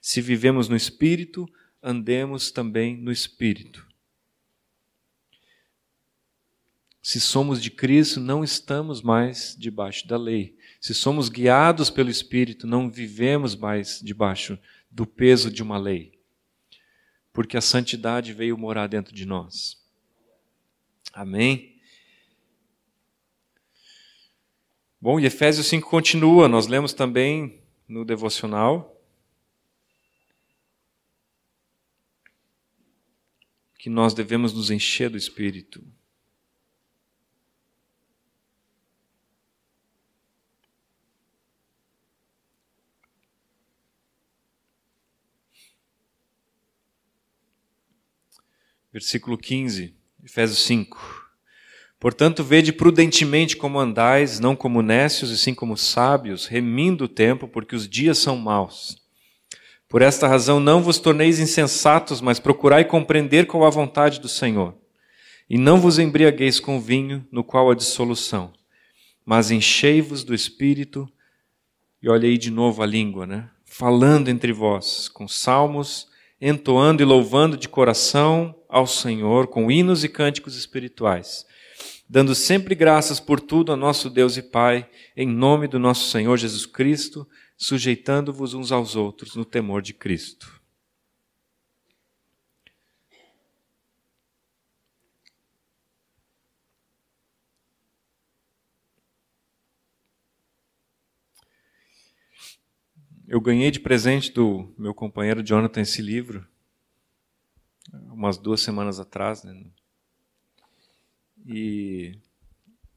Se 0.00 0.22
vivemos 0.22 0.66
no 0.66 0.74
Espírito, 0.74 1.46
andemos 1.82 2.50
também 2.50 2.96
no 2.96 3.12
Espírito. 3.12 3.86
Se 7.02 7.20
somos 7.20 7.60
de 7.60 7.70
Cristo, 7.70 8.18
não 8.18 8.42
estamos 8.42 9.02
mais 9.02 9.54
debaixo 9.58 10.08
da 10.08 10.16
lei. 10.16 10.56
Se 10.80 10.94
somos 10.94 11.28
guiados 11.28 11.90
pelo 11.90 12.08
Espírito, 12.08 12.66
não 12.66 12.90
vivemos 12.90 13.54
mais 13.54 14.00
debaixo 14.02 14.58
do 14.90 15.04
peso 15.04 15.50
de 15.50 15.62
uma 15.62 15.76
lei. 15.76 16.18
Porque 17.34 17.58
a 17.58 17.60
santidade 17.60 18.32
veio 18.32 18.56
morar 18.56 18.86
dentro 18.86 19.14
de 19.14 19.26
nós. 19.26 19.76
Amém? 21.12 21.69
Bom, 25.02 25.18
e 25.18 25.24
Efésios 25.24 25.66
5 25.68 25.88
continua, 25.88 26.46
nós 26.46 26.66
lemos 26.66 26.92
também 26.92 27.62
no 27.88 28.04
devocional. 28.04 29.02
Que 33.78 33.88
nós 33.88 34.12
devemos 34.12 34.52
nos 34.52 34.70
encher 34.70 35.08
do 35.08 35.16
Espírito. 35.16 35.82
Versículo 48.92 49.38
15, 49.38 49.96
Efésios 50.22 50.58
5. 50.58 51.19
Portanto, 52.00 52.42
vede 52.42 52.72
prudentemente 52.72 53.58
como 53.58 53.78
andais, 53.78 54.40
não 54.40 54.56
como 54.56 54.80
nécios, 54.80 55.30
e 55.30 55.36
sim 55.36 55.52
como 55.52 55.76
sábios, 55.76 56.46
remindo 56.46 57.04
o 57.04 57.08
tempo, 57.08 57.46
porque 57.46 57.76
os 57.76 57.86
dias 57.86 58.16
são 58.16 58.38
maus. 58.38 58.96
Por 59.86 60.00
esta 60.00 60.26
razão, 60.26 60.58
não 60.58 60.82
vos 60.82 60.98
torneis 60.98 61.38
insensatos, 61.38 62.22
mas 62.22 62.40
procurai 62.40 62.86
compreender 62.86 63.46
qual 63.46 63.66
a 63.66 63.70
vontade 63.70 64.18
do 64.18 64.28
Senhor. 64.30 64.74
E 65.48 65.58
não 65.58 65.78
vos 65.78 65.98
embriagueis 65.98 66.58
com 66.58 66.80
vinho, 66.80 67.26
no 67.30 67.44
qual 67.44 67.70
há 67.70 67.74
dissolução, 67.74 68.50
mas 69.22 69.50
enchei-vos 69.50 70.24
do 70.24 70.34
Espírito, 70.34 71.06
e 72.02 72.08
olhei 72.08 72.38
de 72.38 72.50
novo 72.50 72.82
a 72.82 72.86
língua, 72.86 73.26
né? 73.26 73.50
Falando 73.66 74.30
entre 74.30 74.54
vós, 74.54 75.06
com 75.06 75.28
salmos, 75.28 76.08
entoando 76.40 77.02
e 77.02 77.04
louvando 77.04 77.58
de 77.58 77.68
coração 77.68 78.54
ao 78.70 78.86
Senhor, 78.86 79.48
com 79.48 79.70
hinos 79.70 80.02
e 80.02 80.08
cânticos 80.08 80.56
espirituais 80.56 81.44
dando 82.10 82.34
sempre 82.34 82.74
graças 82.74 83.20
por 83.20 83.40
tudo 83.40 83.72
a 83.72 83.76
nosso 83.76 84.10
Deus 84.10 84.36
e 84.36 84.42
Pai, 84.42 84.90
em 85.16 85.28
nome 85.28 85.68
do 85.68 85.78
nosso 85.78 86.10
Senhor 86.10 86.36
Jesus 86.36 86.66
Cristo, 86.66 87.24
sujeitando-vos 87.56 88.52
uns 88.52 88.72
aos 88.72 88.96
outros 88.96 89.36
no 89.36 89.44
temor 89.44 89.80
de 89.80 89.94
Cristo. 89.94 90.60
Eu 103.28 103.40
ganhei 103.40 103.70
de 103.70 103.78
presente 103.78 104.32
do 104.32 104.74
meu 104.76 104.92
companheiro 104.92 105.44
Jonathan 105.44 105.82
esse 105.82 106.02
livro, 106.02 106.44
umas 107.92 108.36
duas 108.36 108.60
semanas 108.60 108.98
atrás, 108.98 109.44
né? 109.44 109.54
E 111.46 112.18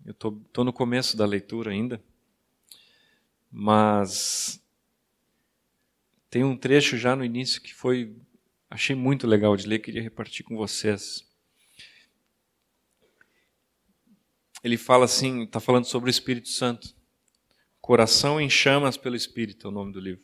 eu 0.06 0.12
estou 0.12 0.64
no 0.64 0.74
começo 0.74 1.16
da 1.16 1.26
leitura 1.26 1.72
ainda, 1.72 2.04
mas 3.52 4.62
tem 6.30 6.44
um 6.44 6.58
trecho 6.58 6.98
já 6.98 7.16
no 7.16 7.24
início 7.24 7.62
que 7.62 7.74
foi 7.74 8.16
achei 8.70 8.96
muito 8.96 9.28
legal 9.28 9.56
de 9.56 9.68
ler, 9.68 9.80
queria 9.80 10.02
repartir 10.02 10.44
com 10.44 10.58
vocês. 10.58 11.24
Ele 14.64 14.78
fala 14.78 15.06
assim, 15.06 15.44
está 15.44 15.60
falando 15.60 15.86
sobre 15.86 16.10
o 16.10 16.12
Espírito 16.12 16.50
Santo. 16.50 16.96
Coração 17.80 18.42
em 18.42 18.50
chamas 18.50 18.98
pelo 18.98 19.16
Espírito 19.16 19.68
é 19.68 19.70
o 19.70 19.74
nome 19.74 19.94
do 19.94 20.00
livro. 20.00 20.24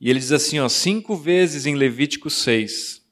E 0.00 0.08
ele 0.08 0.20
diz 0.20 0.30
assim, 0.32 0.60
ó, 0.60 0.68
cinco 0.68 1.16
vezes 1.16 1.66
em 1.66 1.74
Levítico 1.74 2.30
6, 2.30 3.04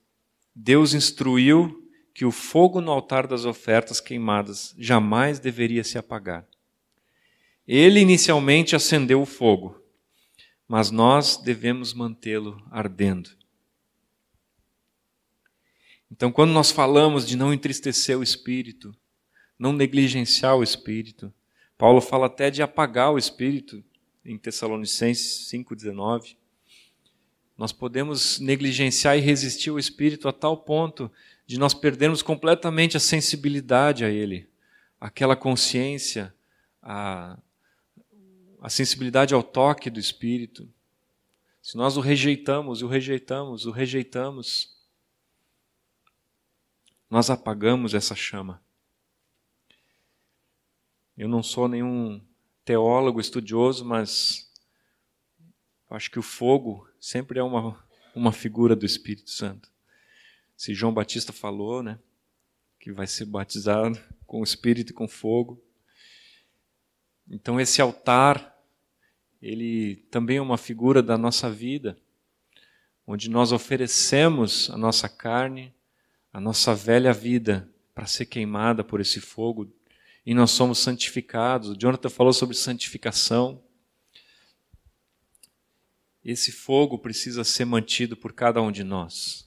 Deus 0.55 0.95
instruiu 0.95 1.84
que 2.15 2.25
o 2.25 2.31
fogo 2.31 2.81
no 2.81 2.93
altar 2.93 3.27
das 3.27 3.45
ofertas 3.45 4.01
queimadas 4.01 4.73
jamais 4.79 5.41
deveria 5.41 5.83
se 5.83 5.99
apagar. 5.99 6.47
Ele 7.67 7.99
inicialmente 7.99 8.77
acendeu 8.77 9.21
o 9.21 9.27
fogo, 9.27 9.83
mas 10.69 10.93
nós 10.93 11.37
devemos 11.37 11.93
mantê-lo 11.93 12.63
ardendo. 12.71 13.31
Então, 16.09 16.31
quando 16.31 16.53
nós 16.53 16.71
falamos 16.71 17.27
de 17.27 17.37
não 17.37 17.53
entristecer 17.53 18.17
o 18.17 18.23
espírito, 18.23 18.95
não 19.59 19.73
negligenciar 19.73 20.57
o 20.57 20.63
espírito, 20.63 21.35
Paulo 21.77 22.01
fala 22.01 22.27
até 22.27 22.49
de 22.49 22.63
apagar 22.63 23.13
o 23.13 23.19
espírito 23.19 23.83
em 24.25 24.39
Tessalonicenses 24.39 25.49
5:19. 25.49 26.37
Nós 27.59 27.73
podemos 27.73 28.39
negligenciar 28.39 29.19
e 29.19 29.21
resistir 29.21 29.71
ao 29.71 29.79
espírito 29.79 30.29
a 30.29 30.33
tal 30.33 30.57
ponto 30.59 31.11
de 31.47 31.59
nós 31.59 31.75
perdermos 31.75 32.23
completamente 32.23 32.97
a 32.97 33.01
sensibilidade 33.01 34.05
a 34.05 34.11
Ele, 34.11 34.49
aquela 34.99 35.37
consciência, 35.37 36.35
a, 36.83 37.39
a 38.61 38.71
sensibilidade 38.71 39.35
ao 39.35 39.43
toque 39.43 39.91
do 39.91 40.01
Espírito. 40.01 40.73
Se 41.63 41.77
nós 41.77 41.97
o 41.97 42.01
rejeitamos, 42.01 42.83
o 42.83 42.87
rejeitamos, 42.87 43.67
o 43.67 43.71
rejeitamos, 43.71 44.75
nós 47.11 47.29
apagamos 47.29 47.95
essa 47.95 48.15
chama. 48.15 48.63
Eu 51.17 51.29
não 51.29 51.43
sou 51.43 51.69
nenhum 51.69 52.21
teólogo 52.65 53.21
estudioso, 53.21 53.85
mas 53.85 54.51
acho 55.91 56.11
que 56.11 56.19
o 56.19 56.23
fogo 56.23 56.89
sempre 56.99 57.39
é 57.39 57.43
uma, 57.43 57.87
uma 58.15 58.33
figura 58.33 58.75
do 58.75 58.87
Espírito 58.87 59.31
Santo 59.31 59.74
se 60.57 60.75
João 60.75 60.93
Batista 60.93 61.33
falou, 61.33 61.83
né, 61.83 61.99
que 62.79 62.93
vai 62.93 63.07
ser 63.07 63.25
batizado 63.25 63.99
com 64.27 64.41
o 64.41 64.45
Espírito 64.45 64.91
e 64.91 64.95
com 64.95 65.09
fogo. 65.09 65.63
Então 67.29 67.61
esse 67.61 67.81
altar, 67.81 68.57
ele 69.41 69.97
também 70.11 70.37
é 70.37 70.43
uma 70.43 70.59
figura 70.59 71.03
da 71.03 71.17
nossa 71.17 71.51
vida, 71.51 71.97
onde 73.07 73.29
nós 73.29 73.53
oferecemos 73.53 74.71
a 74.71 74.77
nossa 74.77 75.09
carne, 75.09 75.75
a 76.33 76.41
nossa 76.41 76.75
velha 76.75 77.13
vida 77.13 77.69
para 77.95 78.07
ser 78.07 78.27
queimada 78.27 78.83
por 78.83 79.01
esse 79.01 79.21
fogo 79.21 79.73
e 80.27 80.35
nós 80.35 80.51
somos 80.51 80.79
santificados. 80.79 81.71
O 81.71 81.77
Jonathan 81.77 82.09
falou 82.09 82.33
sobre 82.33 82.57
santificação. 82.57 83.63
Esse 86.25 86.51
fogo 86.51 86.99
precisa 86.99 87.45
ser 87.45 87.67
mantido 87.67 88.17
por 88.17 88.33
cada 88.33 88.61
um 88.63 88.73
de 88.73 88.83
nós. 88.83 89.44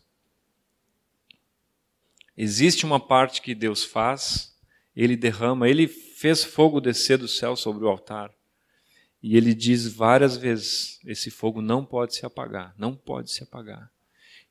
Existe 2.38 2.86
uma 2.86 3.00
parte 3.00 3.42
que 3.42 3.56
Deus 3.56 3.84
faz, 3.84 4.56
ele 4.96 5.18
derrama, 5.18 5.68
ele 5.68 5.88
fez 5.88 6.44
fogo 6.44 6.80
descer 6.80 7.18
do 7.18 7.28
céu 7.28 7.56
sobre 7.56 7.84
o 7.84 7.88
altar. 7.88 8.32
E 9.22 9.36
ele 9.36 9.56
diz 9.56 9.88
várias 9.88 10.38
vezes: 10.38 11.00
esse 11.04 11.32
fogo 11.32 11.62
não 11.62 11.84
pode 11.84 12.16
se 12.16 12.26
apagar, 12.26 12.76
não 12.78 12.96
pode 12.96 13.32
se 13.32 13.44
apagar. 13.44 13.92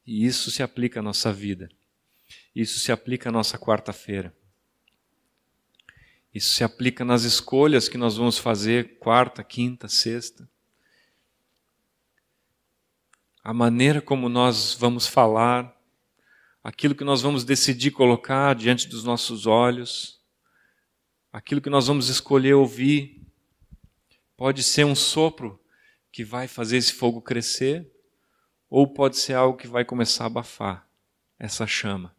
E 0.04 0.26
isso 0.26 0.50
se 0.50 0.62
aplica 0.62 0.98
à 0.98 1.02
nossa 1.02 1.32
vida. 1.32 1.68
Isso 2.54 2.78
se 2.80 2.90
aplica 2.90 3.28
à 3.28 3.32
nossa 3.32 3.58
quarta-feira. 3.58 4.34
Isso 6.34 6.54
se 6.54 6.64
aplica 6.64 7.04
nas 7.04 7.22
escolhas 7.22 7.88
que 7.88 7.96
nós 7.96 8.16
vamos 8.16 8.36
fazer 8.36 8.98
quarta, 8.98 9.42
quinta, 9.44 9.88
sexta. 9.88 10.48
A 13.42 13.54
maneira 13.54 14.02
como 14.02 14.28
nós 14.28 14.74
vamos 14.74 15.06
falar, 15.06 15.75
aquilo 16.66 16.96
que 16.96 17.04
nós 17.04 17.22
vamos 17.22 17.44
decidir 17.44 17.92
colocar 17.92 18.52
diante 18.52 18.88
dos 18.88 19.04
nossos 19.04 19.46
olhos, 19.46 20.20
aquilo 21.32 21.60
que 21.60 21.70
nós 21.70 21.86
vamos 21.86 22.08
escolher 22.08 22.54
ouvir, 22.54 23.24
pode 24.36 24.64
ser 24.64 24.84
um 24.84 24.96
sopro 24.96 25.62
que 26.10 26.24
vai 26.24 26.48
fazer 26.48 26.78
esse 26.78 26.92
fogo 26.92 27.22
crescer, 27.22 27.88
ou 28.68 28.92
pode 28.92 29.16
ser 29.16 29.34
algo 29.34 29.56
que 29.56 29.68
vai 29.68 29.84
começar 29.84 30.24
a 30.24 30.26
abafar 30.26 30.90
essa 31.38 31.68
chama. 31.68 32.12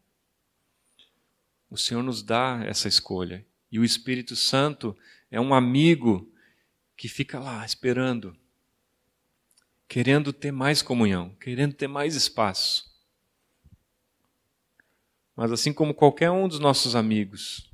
O 1.70 1.76
Senhor 1.76 2.02
nos 2.02 2.24
dá 2.24 2.62
essa 2.66 2.88
escolha. 2.88 3.46
E 3.70 3.78
o 3.78 3.84
Espírito 3.84 4.34
Santo 4.38 4.98
é 5.30 5.42
um 5.42 5.54
amigo 5.54 6.34
que 6.96 7.10
fica 7.10 7.38
lá 7.38 7.66
esperando, 7.66 8.34
querendo 9.90 10.32
ter 10.32 10.54
mais 10.54 10.82
comunhão, 10.82 11.36
querendo 11.36 11.74
ter 11.74 11.90
mais 11.90 12.16
espaço. 12.16 12.97
Mas 15.38 15.52
assim 15.52 15.72
como 15.72 15.94
qualquer 15.94 16.32
um 16.32 16.48
dos 16.48 16.58
nossos 16.58 16.96
amigos, 16.96 17.72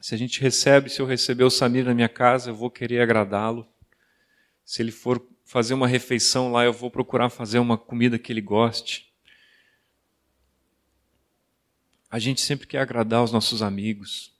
se 0.00 0.16
a 0.16 0.18
gente 0.18 0.40
recebe, 0.40 0.90
se 0.90 1.00
eu 1.00 1.06
receber 1.06 1.44
o 1.44 1.50
Samir 1.50 1.84
na 1.84 1.94
minha 1.94 2.08
casa, 2.08 2.50
eu 2.50 2.56
vou 2.56 2.68
querer 2.68 3.00
agradá-lo. 3.00 3.64
Se 4.64 4.82
ele 4.82 4.90
for 4.90 5.24
fazer 5.44 5.74
uma 5.74 5.86
refeição 5.86 6.50
lá, 6.50 6.64
eu 6.64 6.72
vou 6.72 6.90
procurar 6.90 7.30
fazer 7.30 7.60
uma 7.60 7.78
comida 7.78 8.18
que 8.18 8.32
ele 8.32 8.40
goste. 8.40 9.14
A 12.10 12.18
gente 12.18 12.40
sempre 12.40 12.66
quer 12.66 12.80
agradar 12.80 13.22
os 13.22 13.30
nossos 13.30 13.62
amigos. 13.62 14.36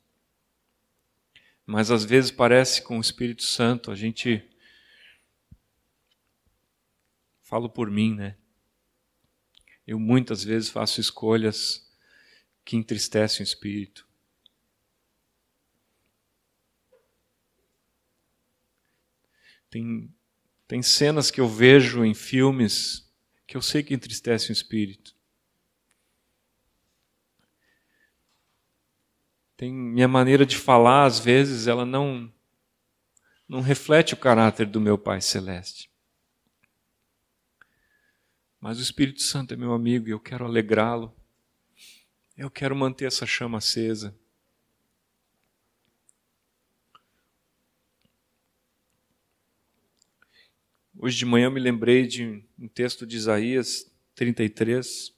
Mas 1.65 1.93
às 1.93 2.05
vezes 2.05 2.33
parece 2.33 2.83
com 2.83 2.99
o 2.99 3.01
Espírito 3.01 3.45
Santo, 3.45 3.93
a 3.93 3.95
gente. 3.95 4.43
Falo 7.41 7.71
por 7.71 7.89
mim, 7.89 8.17
né? 8.17 8.37
Eu 9.87 9.99
muitas 9.99 10.45
vezes 10.45 10.69
faço 10.69 11.01
escolhas 11.01 11.91
que 12.65 12.77
entristecem 12.77 13.43
o 13.43 13.47
espírito. 13.47 14.07
Tem, 19.69 20.15
tem 20.69 20.83
cenas 20.83 21.31
que 21.31 21.41
eu 21.41 21.49
vejo 21.49 22.05
em 22.05 22.15
filmes 22.15 23.11
que 23.47 23.57
eu 23.57 23.63
sei 23.63 23.83
que 23.83 23.93
entristecem 23.93 24.49
o 24.49 24.53
espírito. 24.53 25.15
Tem 29.57 29.73
minha 29.73 30.09
maneira 30.09 30.47
de 30.47 30.57
falar, 30.57 31.05
às 31.05 31.19
vezes, 31.19 31.67
ela 31.67 31.85
não 31.85 32.33
não 33.47 33.61
reflete 33.61 34.15
o 34.15 34.17
caráter 34.17 34.67
do 34.67 34.81
meu 34.81 34.97
Pai 34.97 35.21
celeste. 35.21 35.92
Mas 38.63 38.79
o 38.79 38.81
Espírito 38.81 39.21
Santo 39.21 39.53
é 39.53 39.57
meu 39.57 39.73
amigo 39.73 40.07
e 40.07 40.13
eu 40.13 40.21
quero 40.21 40.45
alegrá-lo. 40.45 41.13
Eu 42.39 42.49
quero 42.49 42.77
manter 42.77 43.07
essa 43.07 43.27
chama 43.27 43.59
acesa. 43.59 44.17
Hoje 50.97 51.19
de 51.19 51.27
manhã 51.27 51.47
eu 51.47 51.51
me 51.51 51.59
lembrei 51.59 52.07
de 52.07 52.45
um 52.57 52.69
texto 52.69 53.05
de 53.05 53.17
Isaías 53.17 53.93
33. 54.15 55.13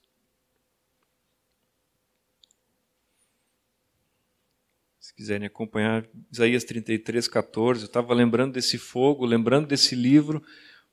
Se 4.99 5.13
quiserem 5.13 5.45
acompanhar, 5.45 6.09
Isaías 6.31 6.63
33, 6.63 7.27
14. 7.27 7.81
Eu 7.83 7.85
estava 7.85 8.11
lembrando 8.15 8.53
desse 8.53 8.79
fogo, 8.79 9.23
lembrando 9.23 9.67
desse 9.67 9.93
livro, 9.93 10.43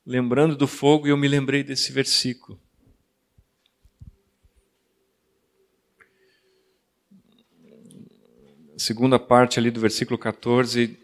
lembrando 0.04 0.56
do 0.56 0.66
fogo, 0.66 1.06
e 1.06 1.10
eu 1.10 1.16
me 1.16 1.28
lembrei 1.28 1.62
desse 1.62 1.92
versículo. 1.92 2.60
segunda 8.82 9.16
parte 9.16 9.60
ali 9.60 9.70
do 9.70 9.80
versículo 9.80 10.18
14 10.18 10.98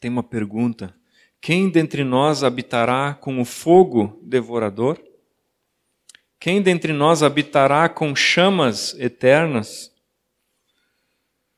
tem 0.00 0.10
uma 0.10 0.22
pergunta. 0.22 0.92
Quem 1.40 1.70
dentre 1.70 2.02
nós 2.02 2.42
habitará 2.42 3.14
com 3.14 3.40
o 3.40 3.44
fogo 3.44 4.20
devorador? 4.20 5.00
Quem 6.40 6.60
dentre 6.60 6.92
nós 6.92 7.22
habitará 7.22 7.88
com 7.88 8.16
chamas 8.16 8.98
eternas? 8.98 9.92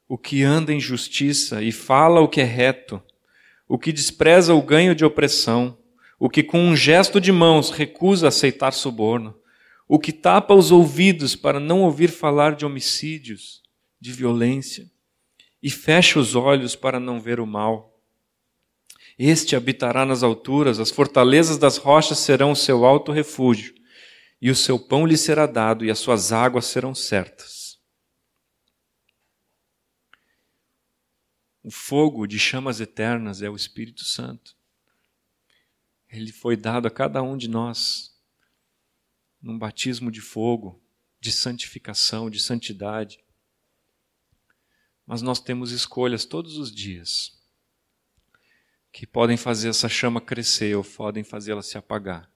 O 0.07 0.19
que 0.19 0.43
anda 0.43 0.75
em 0.75 0.81
justiça 0.81 1.63
e 1.63 1.73
fala 1.73 2.21
o 2.21 2.29
que 2.29 2.43
é 2.43 2.45
reto, 2.45 3.03
o 3.69 3.79
que 3.79 3.93
despreza 3.93 4.55
o 4.55 4.63
ganho 4.63 4.95
de 4.95 5.05
opressão, 5.05 5.79
o 6.19 6.29
que 6.29 6.43
com 6.43 6.61
um 6.61 6.77
gesto 6.77 7.21
de 7.21 7.33
mãos 7.33 7.71
recusa 7.71 8.29
aceitar 8.29 8.73
suborno, 8.73 9.35
o 9.89 9.99
que 9.99 10.13
tapa 10.13 10.55
os 10.55 10.71
ouvidos 10.71 11.37
para 11.37 11.61
não 11.61 11.83
ouvir 11.83 12.09
falar 12.09 12.55
de 12.55 12.65
homicídios, 12.65 13.63
de 14.01 14.13
violência, 14.13 14.91
e 15.63 15.71
fecha 15.71 16.19
os 16.19 16.35
olhos 16.35 16.77
para 16.77 17.01
não 17.01 17.21
ver 17.21 17.41
o 17.41 17.47
mal 17.47 17.95
este 19.19 19.55
habitará 19.55 20.05
nas 20.05 20.23
alturas, 20.23 20.81
as 20.81 20.91
fortalezas 20.91 21.57
das 21.57 21.77
rochas 21.77 22.19
serão 22.19 22.51
o 22.51 22.57
seu 22.57 22.85
alto 22.85 23.13
refúgio, 23.13 23.73
e 24.43 24.51
o 24.51 24.57
seu 24.57 24.79
pão 24.79 25.07
lhe 25.07 25.17
será 25.17 25.47
dado, 25.47 25.85
e 25.85 25.91
as 25.91 25.99
suas 26.01 26.33
águas 26.33 26.67
serão 26.67 26.95
certas. 26.95 27.54
O 31.65 31.71
fogo 31.71 32.27
de 32.27 32.39
chamas 32.39 32.79
eternas 32.79 33.41
é 33.41 33.49
o 33.49 33.57
Espírito 33.57 34.05
Santo. 34.05 34.55
Ele 36.11 36.31
foi 36.31 36.59
dado 36.59 36.87
a 36.87 36.91
cada 36.91 37.23
um 37.23 37.39
de 37.39 37.49
nós 37.49 38.15
num 39.41 39.59
batismo 39.59 40.11
de 40.11 40.21
fogo, 40.21 40.79
de 41.19 41.33
santificação, 41.33 42.29
de 42.29 42.39
santidade. 42.39 43.19
Mas 45.07 45.23
nós 45.23 45.41
temos 45.41 45.73
escolhas 45.73 46.27
todos 46.27 46.59
os 46.59 46.71
dias 46.71 47.43
que 48.93 49.07
podem 49.07 49.39
fazer 49.39 49.71
essa 49.71 49.89
chama 49.89 50.21
crescer 50.21 50.77
ou 50.77 50.85
podem 50.85 51.25
fazê-la 51.25 51.63
se 51.63 51.79
apagar. 51.79 52.31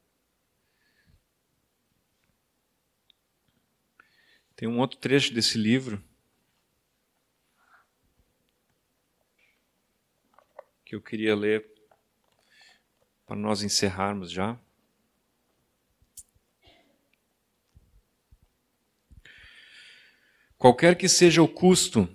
Tem 4.57 4.67
um 4.67 4.79
outro 4.79 4.99
trecho 4.99 5.35
desse 5.35 5.59
livro 5.59 6.03
que 10.89 10.95
eu 10.95 11.03
queria 11.03 11.37
ler 11.37 11.67
para 13.27 13.37
nós 13.37 13.63
encerrarmos 13.63 14.31
já. 14.31 14.59
Qualquer 20.57 20.97
que 20.97 21.07
seja 21.07 21.43
o 21.43 21.47
custo 21.47 22.09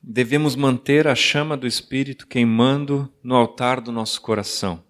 devemos 0.00 0.54
manter 0.54 1.08
a 1.08 1.16
chama 1.16 1.56
do 1.56 1.66
Espírito 1.66 2.28
queimando 2.28 3.12
no 3.24 3.34
altar 3.34 3.80
do 3.80 3.90
nosso 3.90 4.20
coração. 4.20 4.84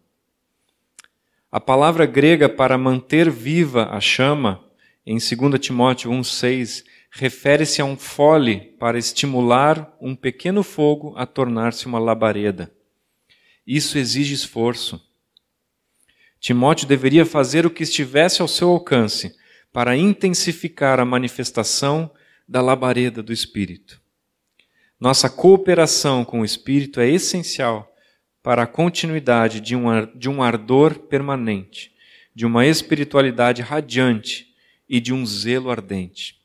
A 1.50 1.58
palavra 1.58 2.04
grega 2.04 2.50
para 2.50 2.76
manter 2.76 3.30
viva 3.30 3.88
a 3.92 3.98
chama, 3.98 4.62
em 5.06 5.16
2 5.16 5.58
Timóteo 5.58 6.10
1,6, 6.10 6.84
refere-se 7.10 7.80
a 7.80 7.84
um 7.86 7.96
fole 7.96 8.76
para 8.78 8.98
estimular 8.98 9.96
um 10.02 10.14
pequeno 10.14 10.62
fogo 10.62 11.14
a 11.16 11.24
tornar-se 11.24 11.86
uma 11.86 11.98
labareda. 11.98 12.70
Isso 13.74 13.96
exige 13.96 14.34
esforço. 14.34 15.02
Timóteo 16.38 16.86
deveria 16.86 17.24
fazer 17.24 17.64
o 17.64 17.70
que 17.70 17.84
estivesse 17.84 18.42
ao 18.42 18.46
seu 18.46 18.68
alcance 18.68 19.34
para 19.72 19.96
intensificar 19.96 21.00
a 21.00 21.06
manifestação 21.06 22.10
da 22.46 22.60
labareda 22.60 23.22
do 23.22 23.32
Espírito. 23.32 23.98
Nossa 25.00 25.30
cooperação 25.30 26.22
com 26.22 26.42
o 26.42 26.44
Espírito 26.44 27.00
é 27.00 27.08
essencial 27.08 27.90
para 28.42 28.64
a 28.64 28.66
continuidade 28.66 29.58
de 29.58 29.74
um, 29.74 30.42
ardor 30.42 30.98
permanente, 31.06 31.94
de 32.34 32.44
uma 32.44 32.66
espiritualidade 32.66 33.62
radiante 33.62 34.54
e 34.86 35.00
de 35.00 35.14
um 35.14 35.24
zelo 35.24 35.70
ardente. 35.70 36.38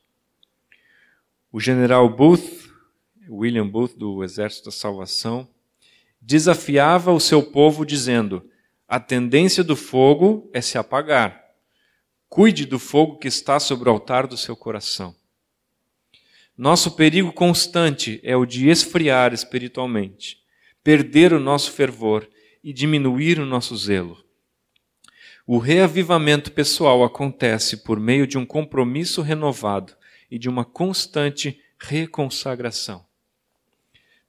O 1.52 1.60
general 1.60 2.08
Booth, 2.08 2.70
William 3.28 3.68
Booth, 3.68 3.98
do 3.98 4.24
Exército 4.24 4.70
da 4.70 4.72
Salvação, 4.72 5.46
desafiava 6.20 7.12
o 7.12 7.20
seu 7.20 7.42
povo 7.42 7.84
dizendo: 7.84 8.48
a 8.86 8.98
tendência 8.98 9.62
do 9.62 9.76
fogo 9.76 10.50
é 10.52 10.60
se 10.60 10.78
apagar. 10.78 11.44
Cuide 12.28 12.66
do 12.66 12.78
fogo 12.78 13.18
que 13.18 13.28
está 13.28 13.58
sobre 13.58 13.88
o 13.88 13.92
altar 13.92 14.26
do 14.26 14.36
seu 14.36 14.56
coração. 14.56 15.14
Nosso 16.56 16.92
perigo 16.96 17.32
constante 17.32 18.20
é 18.22 18.36
o 18.36 18.44
de 18.44 18.68
esfriar 18.68 19.32
espiritualmente, 19.32 20.38
perder 20.82 21.32
o 21.32 21.40
nosso 21.40 21.70
fervor 21.72 22.28
e 22.62 22.72
diminuir 22.72 23.38
o 23.38 23.46
nosso 23.46 23.76
zelo. 23.76 24.22
O 25.46 25.56
reavivamento 25.56 26.52
pessoal 26.52 27.02
acontece 27.04 27.78
por 27.78 27.98
meio 27.98 28.26
de 28.26 28.36
um 28.36 28.44
compromisso 28.44 29.22
renovado 29.22 29.96
e 30.30 30.38
de 30.38 30.48
uma 30.48 30.64
constante 30.64 31.58
reconsagração. 31.80 33.07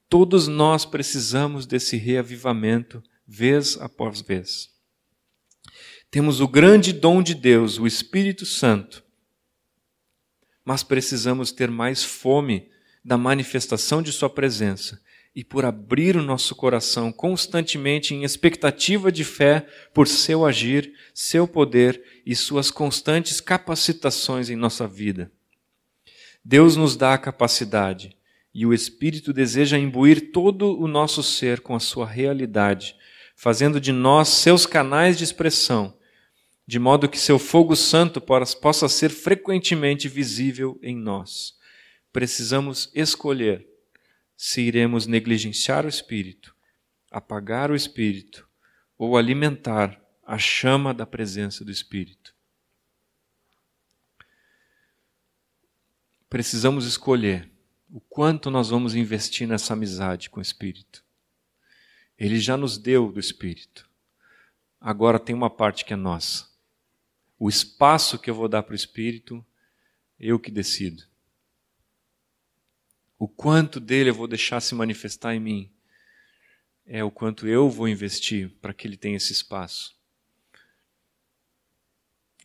Todos 0.10 0.48
nós 0.48 0.86
precisamos 0.86 1.68
desse 1.68 1.95
reavivamento 1.95 3.03
vez 3.27 3.77
após 3.80 4.22
vez. 4.22 4.72
Temos 6.10 6.41
o 6.41 6.48
grande 6.48 6.91
dom 6.91 7.22
de 7.22 7.36
Deus, 7.36 7.77
o 7.77 7.86
Espírito 7.86 8.44
Santo, 8.44 9.03
mas 10.65 10.81
precisamos 10.81 11.52
ter 11.52 11.69
mais 11.69 12.03
fome 12.03 12.72
da 13.06 13.19
manifestação 13.19 14.02
de 14.02 14.11
Sua 14.11 14.30
presença 14.31 14.99
e 15.36 15.44
por 15.44 15.64
abrir 15.64 16.18
o 16.18 16.23
nosso 16.23 16.56
coração 16.56 17.11
constantemente 17.11 18.15
em 18.15 18.23
expectativa 18.23 19.11
de 19.11 19.23
fé 19.23 19.68
por 19.94 20.07
seu 20.07 20.44
agir, 20.44 20.91
seu 21.14 21.48
poder 21.48 22.03
e 22.26 22.36
suas 22.36 22.72
constantes 22.72 23.40
capacitações 23.40 24.49
em 24.49 24.56
nossa 24.56 24.88
vida. 24.88 25.31
Deus 26.44 26.76
nos 26.76 26.95
dá 26.95 27.14
a 27.14 27.18
capacidade 27.19 28.19
e 28.54 28.66
o 28.66 28.74
Espírito 28.74 29.32
deseja 29.32 29.78
imbuir 29.78 30.32
todo 30.32 30.80
o 30.80 30.88
nosso 30.88 31.22
ser 31.22 31.62
com 31.62 31.76
a 31.76 31.80
sua 31.80 32.06
realidade, 32.06 32.96
fazendo 33.36 33.80
de 33.80 33.92
nós 33.92 34.30
seus 34.30 34.66
canais 34.66 35.18
de 35.18 35.24
expressão 35.24 35.98
de 36.70 36.78
modo 36.78 37.10
que 37.10 37.18
seu 37.18 37.40
fogo 37.40 37.76
santo 37.76 38.22
possa 38.22 38.88
ser 38.88 39.10
frequentemente 39.10 40.08
visível 40.08 40.80
em 40.84 40.96
nós. 40.96 41.58
Precisamos 42.14 42.92
escolher 42.94 43.68
se 44.38 44.62
iremos 44.62 45.08
negligenciar 45.08 45.84
o 45.84 45.90
Espírito, 45.90 46.56
apagar 47.10 47.72
o 47.72 47.76
Espírito 47.76 48.48
ou 49.00 49.18
alimentar 49.18 50.00
a 50.24 50.38
chama 50.38 50.94
da 50.94 51.08
presença 51.08 51.66
do 51.66 51.72
Espírito. 51.72 52.36
Precisamos 56.30 56.86
escolher 56.86 57.52
o 57.91 57.99
quanto 57.99 58.52
nós 58.52 58.70
vamos 58.70 58.94
investir 58.95 59.48
nessa 59.48 59.74
amizade 59.74 60.30
com 60.30 60.40
o 60.40 60.44
Espírito. 60.44 61.03
Ele 62.18 62.40
já 62.40 62.56
nos 62.56 62.78
deu 62.78 63.11
do 63.11 63.20
Espírito. 63.20 63.90
Agora 64.80 65.20
tem 65.20 65.36
uma 65.36 65.49
parte 65.49 65.84
que 65.84 65.94
é 65.94 65.95
nossa. 65.95 66.48
O 67.38 67.49
espaço 67.49 68.20
que 68.20 68.30
eu 68.30 68.36
vou 68.36 68.48
dar 68.48 68.64
para 68.64 68.74
o 68.74 68.76
Espírito, 68.76 69.44
eu 70.20 70.40
que 70.40 70.52
decido. 70.52 71.03
O 73.18 73.28
quanto 73.28 73.80
dele 73.80 74.11
eu 74.11 74.14
vou 74.14 74.28
deixar 74.28 74.61
se 74.61 74.76
manifestar 74.76 75.34
em 75.34 75.40
mim 75.40 75.72
é 76.86 77.03
o 77.03 77.11
quanto 77.11 77.48
eu 77.48 77.70
vou 77.70 77.88
investir 77.88 78.49
para 78.61 78.74
que 78.74 78.88
ele 78.88 78.98
tenha 78.98 79.18
esse 79.18 79.32
espaço. 79.32 79.98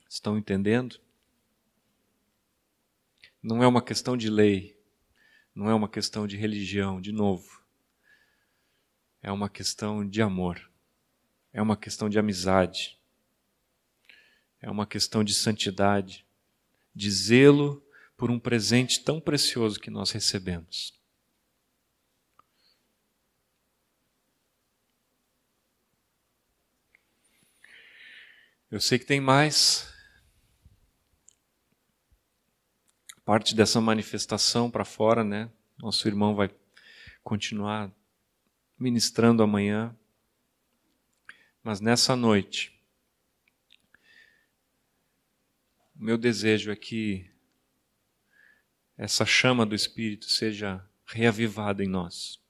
Estão 0.09 0.39
entendendo? 0.39 1.01
Não 3.43 3.63
é 3.63 3.67
uma 3.67 3.83
questão 3.83 4.17
de 4.17 4.31
lei, 4.31 4.74
não 5.55 5.71
é 5.71 5.75
uma 5.75 5.89
questão 5.89 6.27
de 6.27 6.37
religião, 6.37 7.01
de 7.01 7.13
novo. 7.13 7.63
É 9.23 9.31
uma 9.31 9.49
questão 9.49 10.07
de 10.07 10.21
amor, 10.21 10.71
é 11.53 11.63
uma 11.63 11.77
questão 11.77 12.09
de 12.11 12.19
amizade, 12.19 12.99
é 14.61 14.71
uma 14.71 14.87
questão 14.87 15.23
de 15.23 15.33
santidade, 15.33 16.27
de 16.95 17.11
zelo 17.11 17.83
por 18.17 18.31
um 18.31 18.39
presente 18.39 19.03
tão 19.03 19.21
precioso 19.21 19.81
que 19.81 19.91
nós 19.91 20.11
recebemos. 20.11 20.93
Eu 28.71 28.81
sei 28.81 28.99
que 28.99 29.07
tem 29.07 29.21
mais. 29.21 29.94
Parte 33.25 33.55
dessa 33.55 33.81
manifestação 33.81 34.71
para 34.71 34.85
fora, 34.85 35.25
né? 35.25 35.51
Nosso 35.79 36.07
irmão 36.07 36.35
vai 36.35 36.55
continuar 37.23 37.91
ministrando 38.79 39.43
amanhã. 39.43 39.97
Mas 41.63 41.81
nessa 41.81 42.15
noite, 42.15 42.79
o 45.97 46.05
meu 46.05 46.19
desejo 46.19 46.71
é 46.71 46.77
que 46.77 47.31
essa 48.97 49.25
chama 49.25 49.65
do 49.65 49.75
Espírito 49.75 50.27
seja 50.27 50.87
reavivada 51.07 51.83
em 51.83 51.89
nós. 51.89 52.41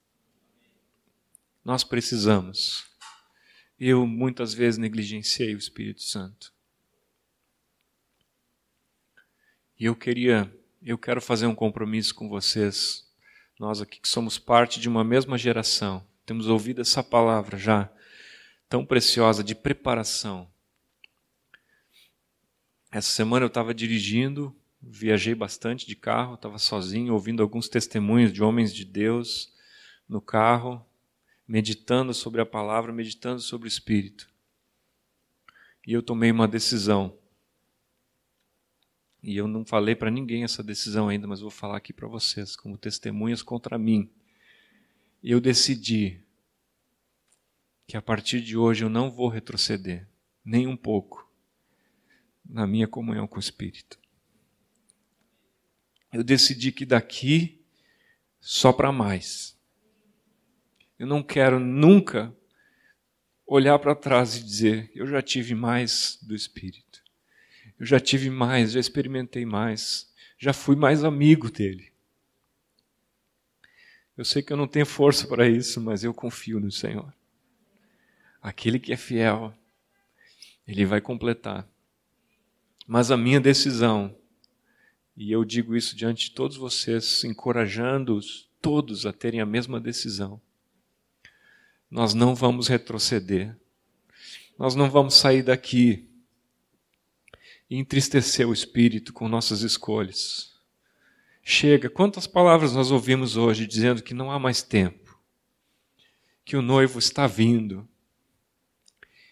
Nós 1.65 1.85
precisamos. 1.85 2.85
Eu 3.79 4.07
muitas 4.07 4.53
vezes 4.53 4.77
negligenciei 4.77 5.55
o 5.55 5.59
Espírito 5.59 6.03
Santo. 6.03 6.53
E 9.79 9.87
eu 9.87 9.97
queria, 9.97 10.53
eu 10.85 10.99
quero 10.99 11.21
fazer 11.21 11.47
um 11.47 11.55
compromisso 11.55 12.15
com 12.15 12.29
vocês. 12.29 13.09
Nós 13.59 13.81
aqui 13.81 14.01
que 14.01 14.09
somos 14.09 14.39
parte 14.39 14.81
de 14.81 14.89
uma 14.89 15.05
mesma 15.05 15.39
geração, 15.39 16.07
temos 16.27 16.49
ouvido 16.49 16.81
essa 16.81 17.03
palavra 17.03 17.57
já 17.57 17.91
tão 18.69 18.85
preciosa 18.85 19.43
de 19.45 19.55
preparação. 19.55 20.51
Essa 22.91 23.11
semana 23.11 23.45
eu 23.45 23.49
estava 23.49 23.75
dirigindo 23.75 24.55
viajei 24.91 25.35
bastante 25.35 25.87
de 25.87 25.97
carro, 25.97 26.35
estava 26.35 26.59
sozinho, 26.59 27.15
ouvindo 27.15 27.43
alguns 27.43 27.69
testemunhos 27.69 28.33
de 28.33 28.43
homens 28.43 28.75
de 28.75 28.85
Deus 28.85 29.53
no 30.09 30.21
carro, 30.21 30.85
meditando 31.47 32.13
sobre 32.13 32.41
a 32.41 32.47
palavra, 32.47 32.93
meditando 32.93 33.41
sobre 33.41 33.67
o 33.67 33.69
Espírito. 33.69 34.29
E 35.87 35.93
eu 35.93 36.03
tomei 36.03 36.31
uma 36.31 36.49
decisão. 36.49 37.17
E 39.25 39.37
eu 39.37 39.49
não 39.49 39.65
falei 39.65 39.95
para 39.95 40.11
ninguém 40.11 40.45
essa 40.45 40.63
decisão 40.63 41.09
ainda, 41.09 41.27
mas 41.27 41.41
vou 41.41 41.51
falar 41.51 41.79
aqui 41.79 41.93
para 41.93 42.07
vocês, 42.07 42.55
como 42.55 42.79
testemunhas 42.79 43.43
contra 43.43 43.79
mim. 43.79 44.09
Eu 45.23 45.41
decidi 45.41 46.21
que 47.87 47.97
a 47.97 48.03
partir 48.03 48.41
de 48.41 48.57
hoje 48.57 48.85
eu 48.85 48.89
não 48.89 49.11
vou 49.11 49.29
retroceder, 49.29 50.07
nem 50.45 50.67
um 50.67 50.77
pouco, 50.77 51.29
na 52.45 52.67
minha 52.67 52.87
comunhão 52.87 53.27
com 53.27 53.37
o 53.37 53.41
Espírito 53.41 53.99
eu 56.15 56.23
decidi 56.23 56.71
que 56.71 56.87
daqui 56.87 57.61
só 58.41 58.73
para 58.73 58.93
mais. 58.93 59.59
Eu 60.97 61.09
não 61.09 61.25
quero 61.25 61.59
nunca 61.59 62.35
olhar 63.45 63.77
para 63.81 63.97
trás 63.97 64.37
e 64.37 64.45
dizer: 64.45 64.93
eu 64.95 65.09
já 65.09 65.21
tive 65.21 65.57
mais 65.57 66.17
do 66.23 66.35
Espírito. 66.35 66.94
Eu 67.85 67.87
já 67.87 68.01
tive 68.01 68.31
mais, 68.31 68.73
já 68.73 68.81
experimentei 68.81 69.45
mais, 69.45 70.11
já 70.39 70.55
fui 70.55 70.75
mais 70.75 71.05
amigo 71.05 71.51
dele. 71.51 71.93
Eu 74.17 74.25
sei 74.25 74.43
que 74.43 74.51
eu 74.51 74.57
não 74.57 74.67
tenho 74.67 74.87
força 74.87 75.29
para 75.29 75.47
isso, 75.47 75.83
mas 75.83 76.03
eu 76.03 76.15
confio 76.15 76.59
no 76.59 76.73
Senhor. 76.73 77.13
Aquele 78.41 78.79
que 78.79 78.91
é 78.91 78.97
fiel, 78.97 79.53
ele 80.67 80.87
vai 80.87 80.99
completar. 80.99 81.69
Mas 82.87 83.11
a 83.11 83.19
minha 83.19 83.39
decisão 83.39 84.17
e 85.15 85.31
eu 85.31 85.45
digo 85.45 85.77
isso 85.77 85.95
diante 85.95 86.31
de 86.31 86.31
todos 86.31 86.57
vocês, 86.57 87.23
encorajando-os 87.23 88.49
todos 88.63 89.05
a 89.05 89.13
terem 89.13 89.43
a 89.43 89.47
mesma 89.47 89.79
decisão. 89.79 90.41
Nós 91.91 92.15
não 92.15 92.35
vamos 92.35 92.67
retroceder. 92.67 93.55
Nós 94.59 94.75
não 94.75 94.91
vamos 94.91 95.13
sair 95.13 95.43
daqui 95.43 96.09
e 97.69 97.77
entristecer 97.77 98.49
o 98.49 98.53
espírito 98.53 99.13
com 99.13 99.29
nossas 99.29 99.63
escolhas. 99.63 100.55
Chega, 101.43 101.91
quantas 101.91 102.27
palavras 102.27 102.73
nós 102.73 102.91
ouvimos 102.91 103.37
hoje 103.37 103.67
dizendo 103.67 104.03
que 104.03 104.15
não 104.15 104.31
há 104.31 104.39
mais 104.39 104.63
tempo, 104.63 105.19
que 106.45 106.57
o 106.57 106.63
noivo 106.63 106.99
está 106.99 107.27
vindo. 107.27 107.89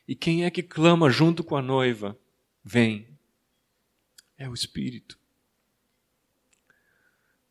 E 0.07 0.15
quem 0.15 0.45
é 0.45 0.51
que 0.51 0.63
clama 0.63 1.09
junto 1.09 1.43
com 1.43 1.57
a 1.57 1.63
noiva? 1.63 2.19
Vem. 2.63 3.09
É 4.37 4.49
o 4.49 4.55
Espírito. 4.55 5.19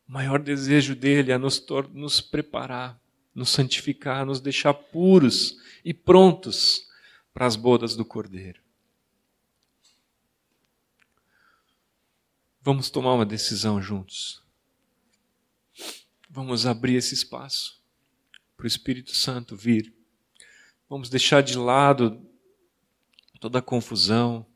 O 0.08 0.12
maior 0.12 0.40
desejo 0.40 0.94
dele 0.94 1.32
é 1.32 1.38
nos, 1.38 1.64
nos 1.92 2.20
preparar, 2.20 3.00
nos 3.34 3.48
santificar, 3.50 4.26
nos 4.26 4.40
deixar 4.40 4.74
puros 4.74 5.56
e 5.84 5.94
prontos 5.94 6.86
para 7.32 7.46
as 7.46 7.56
bodas 7.56 7.96
do 7.96 8.04
Cordeiro. 8.04 8.60
Vamos 12.62 12.88
tomar 12.90 13.14
uma 13.14 13.26
decisão 13.26 13.82
juntos. 13.82 14.42
Vamos 16.30 16.66
abrir 16.66 16.94
esse 16.94 17.14
espaço 17.14 17.82
para 18.56 18.64
o 18.64 18.68
Espírito 18.68 19.14
Santo 19.14 19.56
vir. 19.56 19.92
Vamos 20.88 21.10
deixar 21.10 21.42
de 21.42 21.58
lado 21.58 22.24
toda 23.40 23.58
a 23.58 23.62
confusão, 23.62 24.46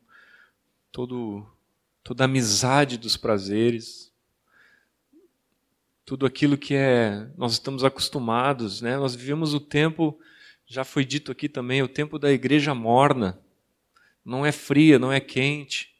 todo, 0.92 1.46
toda 2.04 2.24
a 2.24 2.26
amizade 2.26 2.96
dos 2.96 3.16
prazeres 3.16 4.06
tudo 6.06 6.24
aquilo 6.24 6.56
que 6.56 6.72
é 6.72 7.28
nós 7.36 7.54
estamos 7.54 7.82
acostumados, 7.82 8.80
né? 8.80 8.96
Nós 8.96 9.16
vivemos 9.16 9.52
o 9.52 9.58
tempo, 9.58 10.16
já 10.64 10.84
foi 10.84 11.04
dito 11.04 11.32
aqui 11.32 11.48
também, 11.48 11.82
o 11.82 11.88
tempo 11.88 12.16
da 12.16 12.30
igreja 12.30 12.72
morna. 12.72 13.40
Não 14.24 14.46
é 14.46 14.52
fria, 14.52 15.00
não 15.00 15.12
é 15.12 15.18
quente. 15.18 15.95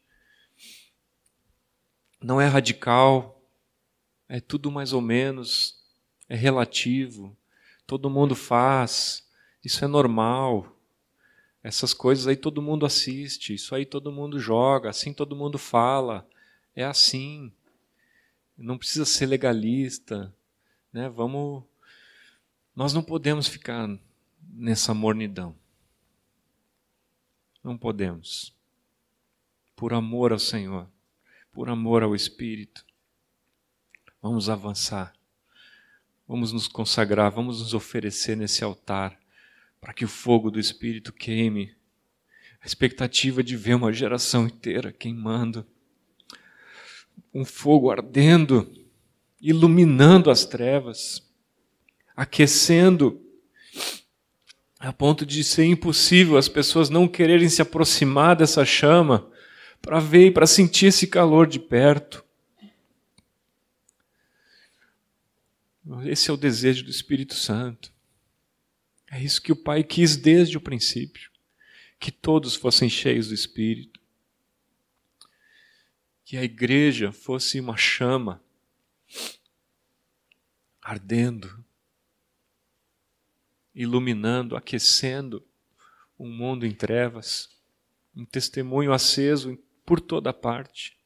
Não 2.27 2.40
é 2.40 2.48
radical. 2.48 3.40
É 4.28 4.40
tudo 4.40 4.69
mais 4.69 4.93
ou 4.93 5.01
menos, 5.01 5.78
é 6.28 6.35
relativo. 6.35 7.36
Todo 7.86 8.11
mundo 8.11 8.35
faz. 8.35 9.24
Isso 9.65 9.85
é 9.85 9.86
normal. 9.86 10.77
Essas 11.62 11.94
coisas 11.94 12.27
aí 12.27 12.35
todo 12.35 12.61
mundo 12.61 12.85
assiste, 12.85 13.55
isso 13.55 13.77
aí 13.77 13.86
todo 13.86 14.11
mundo 14.11 14.40
joga, 14.40 14.90
assim 14.90 15.12
todo 15.12 15.36
mundo 15.36 15.57
fala. 15.57 16.28
É 16.74 16.85
assim 16.85 17.53
não 18.59 18.77
precisa 18.77 19.05
ser 19.05 19.27
legalista, 19.27 20.35
né? 20.93 21.09
Vamos 21.09 21.62
nós 22.74 22.93
não 22.93 23.05
podemos 23.05 23.47
ficar 23.47 23.89
nessa 24.53 24.93
mornidão. 24.93 25.55
Não 27.62 27.78
podemos. 27.78 28.53
Por 29.77 29.94
amor 29.94 30.32
ao 30.32 30.40
Senhor, 30.40 30.89
por 31.57 31.70
amor 31.70 32.03
ao 32.03 32.15
Espírito. 32.15 32.85
Vamos 34.20 34.51
avançar. 34.51 35.15
Vamos 36.28 36.53
nos 36.53 36.69
consagrar, 36.69 37.31
vamos 37.31 37.62
nos 37.62 37.73
oferecer 37.73 38.37
nesse 38.37 38.62
altar 38.62 39.19
para 39.81 39.95
que 39.95 40.05
o 40.05 40.09
fogo 40.09 40.51
do 40.51 40.61
Espírito 40.61 41.15
queime 41.15 41.74
a 42.61 42.66
expectativa 42.66 43.43
de 43.43 43.57
ver 43.57 43.73
uma 43.73 43.91
geração 43.91 44.47
inteira 44.47 44.93
queimando, 44.93 45.66
um 47.33 47.45
fogo 47.45 47.91
ardendo, 47.91 48.70
iluminando 49.41 50.31
as 50.31 50.45
trevas, 50.45 51.27
aquecendo, 52.15 53.19
a 54.78 54.93
ponto 54.93 55.24
de 55.24 55.43
ser 55.43 55.65
impossível 55.65 56.37
as 56.37 56.51
pessoas 56.51 56.91
não 56.91 57.09
quererem 57.09 57.49
se 57.49 57.62
aproximar 57.62 58.37
dessa 58.37 58.62
chama 58.62 59.35
para 59.81 60.01
ver 60.01 60.27
e 60.27 60.31
para 60.31 60.47
sentir 60.47 60.86
esse 60.86 61.07
calor 61.07 61.47
de 61.47 61.59
perto. 61.59 62.24
Esse 66.05 66.31
é 66.31 66.32
o 66.32 66.36
desejo 66.36 66.85
do 66.85 66.90
Espírito 66.90 67.35
Santo. 67.35 67.93
É 69.11 69.23
isso 69.23 69.40
que 69.40 69.53
o 69.53 69.57
Pai 69.57 69.85
quis 69.85 70.16
desde 70.16 70.57
o 70.57 70.61
princípio 70.61 71.31
que 71.98 72.12
todos 72.12 72.55
fossem 72.55 72.89
cheios 72.89 73.28
do 73.28 73.35
Espírito, 73.35 74.01
que 76.24 76.36
a 76.36 76.43
igreja 76.43 77.12
fosse 77.12 77.59
uma 77.61 77.77
chama 77.77 78.43
ardendo, 80.82 81.65
iluminando, 83.74 84.57
aquecendo 84.57 85.44
um 86.19 86.31
mundo 86.31 86.66
em 86.66 86.73
trevas, 86.73 87.51
um 88.15 88.24
testemunho 88.24 88.93
aceso 88.93 89.59
por 89.87 90.01
toda 90.01 90.33
parte. 90.33 90.99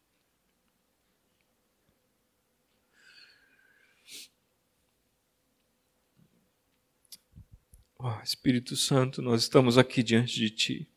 Oh, 7.99 8.19
Espírito 8.25 8.75
Santo, 8.77 9.21
nós 9.21 9.43
estamos 9.43 9.77
aqui 9.77 10.03
diante 10.03 10.35
de 10.35 10.49
Ti. 10.49 10.89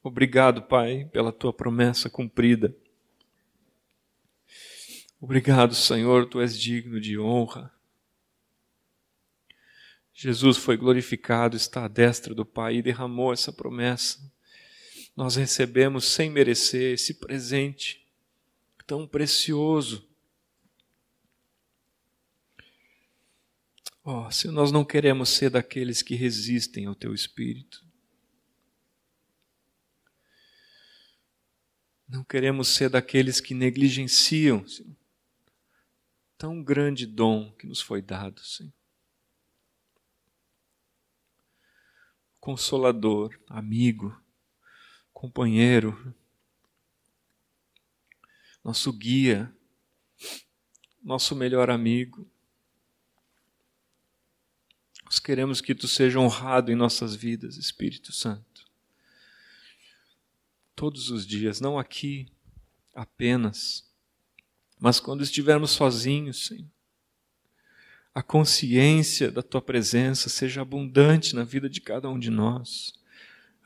Obrigado, 0.00 0.62
Pai, 0.62 1.06
pela 1.06 1.32
Tua 1.32 1.52
promessa 1.52 2.08
cumprida. 2.08 2.76
Obrigado, 5.20 5.74
Senhor, 5.74 6.28
Tu 6.28 6.40
és 6.40 6.56
digno 6.56 7.00
de 7.00 7.18
honra. 7.18 7.74
Jesus 10.14 10.56
foi 10.56 10.76
glorificado, 10.76 11.56
está 11.56 11.84
à 11.84 11.88
destra 11.88 12.32
do 12.32 12.46
Pai 12.46 12.76
e 12.76 12.82
derramou 12.82 13.32
essa 13.32 13.52
promessa. 13.52 14.32
Nós 15.16 15.34
recebemos 15.34 16.04
sem 16.04 16.30
merecer 16.30 16.94
esse 16.94 17.14
presente 17.14 18.06
tão 18.86 19.08
precioso. 19.08 20.08
Oh, 24.04 24.30
se 24.30 24.48
nós 24.48 24.70
não 24.70 24.84
queremos 24.84 25.30
ser 25.30 25.50
daqueles 25.50 26.00
que 26.00 26.14
resistem 26.14 26.86
ao 26.86 26.94
teu 26.94 27.12
espírito, 27.12 27.84
não 32.06 32.22
queremos 32.22 32.68
ser 32.68 32.88
daqueles 32.88 33.40
que 33.40 33.54
negligenciam 33.54 34.66
Senhor, 34.68 34.96
tão 36.38 36.62
grande 36.62 37.06
dom 37.06 37.52
que 37.54 37.66
nos 37.66 37.80
foi 37.80 38.02
dado, 38.02 38.40
Senhor. 38.44 38.83
Consolador, 42.44 43.40
amigo, 43.48 44.14
companheiro, 45.14 46.14
nosso 48.62 48.92
guia, 48.92 49.50
nosso 51.02 51.34
melhor 51.34 51.70
amigo. 51.70 52.30
Nós 55.06 55.18
queremos 55.18 55.62
que 55.62 55.74
tu 55.74 55.88
seja 55.88 56.18
honrado 56.18 56.70
em 56.70 56.74
nossas 56.74 57.14
vidas, 57.14 57.56
Espírito 57.56 58.12
Santo. 58.12 58.70
Todos 60.76 61.08
os 61.08 61.26
dias, 61.26 61.62
não 61.62 61.78
aqui 61.78 62.30
apenas, 62.94 63.90
mas 64.78 65.00
quando 65.00 65.24
estivermos 65.24 65.70
sozinhos, 65.70 66.44
Senhor. 66.44 66.73
A 68.14 68.22
consciência 68.22 69.28
da 69.28 69.42
tua 69.42 69.60
presença 69.60 70.28
seja 70.28 70.62
abundante 70.62 71.34
na 71.34 71.42
vida 71.42 71.68
de 71.68 71.80
cada 71.80 72.08
um 72.08 72.16
de 72.16 72.30
nós. 72.30 72.92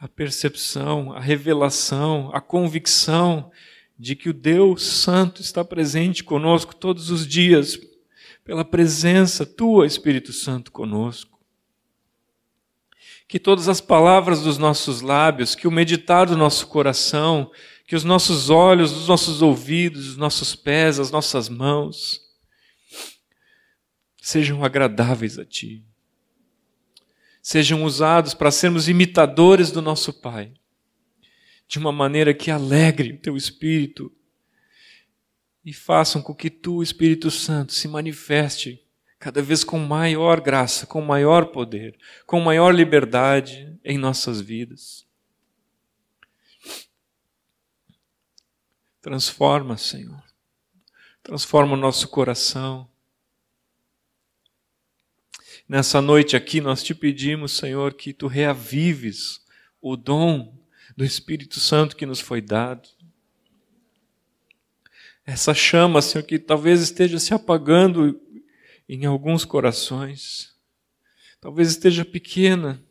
A 0.00 0.08
percepção, 0.08 1.12
a 1.12 1.20
revelação, 1.20 2.30
a 2.32 2.40
convicção 2.40 3.50
de 3.98 4.16
que 4.16 4.30
o 4.30 4.32
Deus 4.32 4.84
Santo 4.84 5.42
está 5.42 5.62
presente 5.62 6.24
conosco 6.24 6.74
todos 6.74 7.10
os 7.10 7.26
dias, 7.26 7.78
pela 8.42 8.64
presença 8.64 9.44
tua, 9.44 9.86
Espírito 9.86 10.32
Santo, 10.32 10.72
conosco. 10.72 11.38
Que 13.26 13.38
todas 13.38 13.68
as 13.68 13.82
palavras 13.82 14.40
dos 14.40 14.56
nossos 14.56 15.02
lábios, 15.02 15.54
que 15.54 15.68
o 15.68 15.70
meditar 15.70 16.26
do 16.26 16.36
nosso 16.36 16.68
coração, 16.68 17.50
que 17.86 17.94
os 17.94 18.04
nossos 18.04 18.48
olhos, 18.48 18.92
os 18.92 19.08
nossos 19.08 19.42
ouvidos, 19.42 20.08
os 20.08 20.16
nossos 20.16 20.54
pés, 20.54 20.98
as 20.98 21.10
nossas 21.10 21.50
mãos, 21.50 22.27
sejam 24.28 24.62
agradáveis 24.62 25.38
a 25.38 25.44
Ti. 25.44 25.82
Sejam 27.40 27.82
usados 27.82 28.34
para 28.34 28.50
sermos 28.50 28.86
imitadores 28.86 29.70
do 29.70 29.80
nosso 29.80 30.12
Pai 30.12 30.52
de 31.66 31.78
uma 31.78 31.90
maneira 31.90 32.34
que 32.34 32.50
alegre 32.50 33.12
o 33.12 33.18
teu 33.18 33.36
espírito 33.36 34.12
e 35.64 35.72
façam 35.72 36.20
com 36.20 36.34
que 36.34 36.50
tu, 36.50 36.82
Espírito 36.82 37.30
Santo, 37.30 37.72
se 37.72 37.88
manifeste 37.88 38.82
cada 39.18 39.42
vez 39.42 39.64
com 39.64 39.78
maior 39.78 40.40
graça, 40.40 40.86
com 40.86 41.00
maior 41.00 41.46
poder, 41.46 41.98
com 42.26 42.40
maior 42.40 42.74
liberdade 42.74 43.78
em 43.82 43.96
nossas 43.96 44.40
vidas. 44.40 45.06
Transforma, 49.00 49.76
Senhor. 49.78 50.22
Transforma 51.22 51.74
o 51.74 51.78
nosso 51.78 52.08
coração. 52.08 52.88
Nessa 55.68 56.00
noite 56.00 56.34
aqui 56.34 56.62
nós 56.62 56.82
te 56.82 56.94
pedimos, 56.94 57.52
Senhor, 57.52 57.92
que 57.92 58.14
tu 58.14 58.26
reavives 58.26 59.44
o 59.82 59.98
dom 59.98 60.56
do 60.96 61.04
Espírito 61.04 61.60
Santo 61.60 61.94
que 61.94 62.06
nos 62.06 62.20
foi 62.20 62.40
dado. 62.40 62.88
Essa 65.26 65.52
chama, 65.52 66.00
Senhor, 66.00 66.24
que 66.24 66.38
talvez 66.38 66.80
esteja 66.80 67.18
se 67.18 67.34
apagando 67.34 68.18
em 68.88 69.04
alguns 69.04 69.44
corações, 69.44 70.56
talvez 71.38 71.68
esteja 71.68 72.02
pequena. 72.02 72.82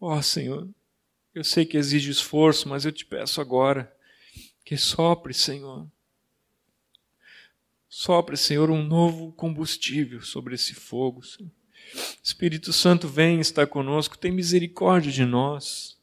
Ó 0.00 0.18
oh, 0.18 0.22
Senhor, 0.22 0.68
eu 1.32 1.44
sei 1.44 1.64
que 1.64 1.76
exige 1.76 2.10
esforço, 2.10 2.68
mas 2.68 2.84
eu 2.84 2.90
te 2.90 3.06
peço 3.06 3.40
agora 3.40 3.96
que 4.64 4.76
sopre, 4.76 5.32
Senhor. 5.32 5.88
Sopre, 8.00 8.36
Senhor, 8.36 8.70
um 8.70 8.80
novo 8.80 9.32
combustível 9.32 10.22
sobre 10.22 10.54
esse 10.54 10.72
fogo, 10.72 11.20
Senhor. 11.20 11.50
Espírito 12.22 12.72
Santo, 12.72 13.08
vem 13.08 13.40
estar 13.40 13.66
conosco, 13.66 14.16
tem 14.16 14.30
misericórdia 14.30 15.10
de 15.10 15.24
nós. 15.24 15.98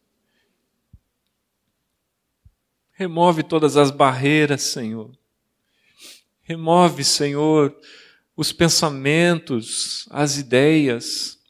Remove 2.92 3.44
todas 3.44 3.78
as 3.78 3.92
barreiras, 3.92 4.62
Senhor. 4.64 5.18
Remove, 6.44 7.02
Senhor, 7.06 7.74
os 8.36 8.52
pensamentos, 8.52 10.06
as 10.10 10.38
ideias, 10.38 11.42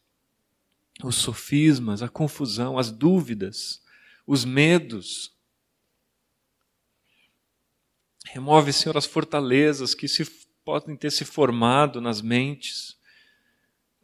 os 1.03 1.15
sofismas, 1.15 2.03
a 2.03 2.07
confusão, 2.07 2.77
as 2.77 2.91
dúvidas, 2.91 3.81
os 4.27 4.45
medos. 4.45 5.34
Remove, 8.35 8.71
Senhor, 8.73 8.97
as 8.97 9.05
fortalezas 9.05 9.95
que 9.95 10.07
se, 10.07 10.25
podem 10.63 10.95
ter 10.95 11.11
se 11.11 11.25
formado 11.25 11.99
nas 11.99 12.21
mentes 12.21 12.95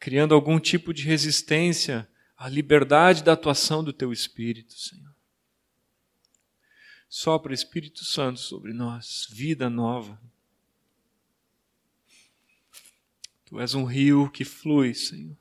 criando 0.02 0.34
algum 0.34 0.60
tipo 0.60 0.92
de 0.92 1.04
resistência 1.04 2.10
à 2.36 2.50
liberdade 2.50 3.24
da 3.24 3.34
atuação 3.34 3.84
do 3.84 3.94
teu 3.94 4.12
Espírito, 4.12 4.74
Senhor. 4.74 5.16
Sopra 7.08 7.54
Espírito 7.54 8.04
Santo 8.04 8.40
sobre 8.40 8.74
nós, 8.74 9.28
vida 9.30 9.70
nova. 9.70 10.20
Tu 13.46 13.60
és 13.60 13.76
um 13.76 13.84
rio 13.84 14.28
que 14.32 14.44
flui, 14.44 14.96
Senhor. 14.96 15.38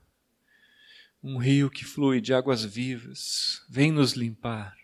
Um 1.23 1.39
rio 1.39 1.71
que 1.71 1.85
flui 1.85 2.21
de 2.21 2.35
águas 2.35 2.63
vivas. 2.63 3.65
Vem 3.67 3.91
nos 3.91 4.13
limpar. 4.13 4.77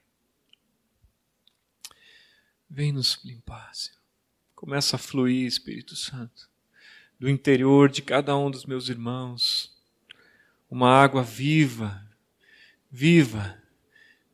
Vem 2.71 2.93
nos 2.93 3.23
limpar, 3.23 3.75
Senhor. 3.75 3.96
Começa 4.67 4.97
a 4.97 4.99
fluir, 4.99 5.47
Espírito 5.47 5.95
Santo 5.95 6.51
do 7.21 7.31
interior 7.31 7.89
de 7.89 8.03
cada 8.03 8.37
um 8.37 8.51
dos 8.51 8.65
meus 8.65 8.89
irmãos. 8.89 9.73
Uma 10.69 10.91
água 10.91 11.23
viva, 11.23 12.05
viva, 12.91 13.63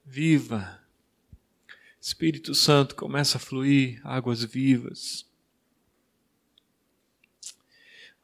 viva. 0.03 0.81
Espírito 2.01 2.55
Santo 2.55 2.95
começa 2.95 3.37
a 3.37 3.41
fluir 3.41 4.01
águas 4.03 4.43
vivas. 4.43 5.31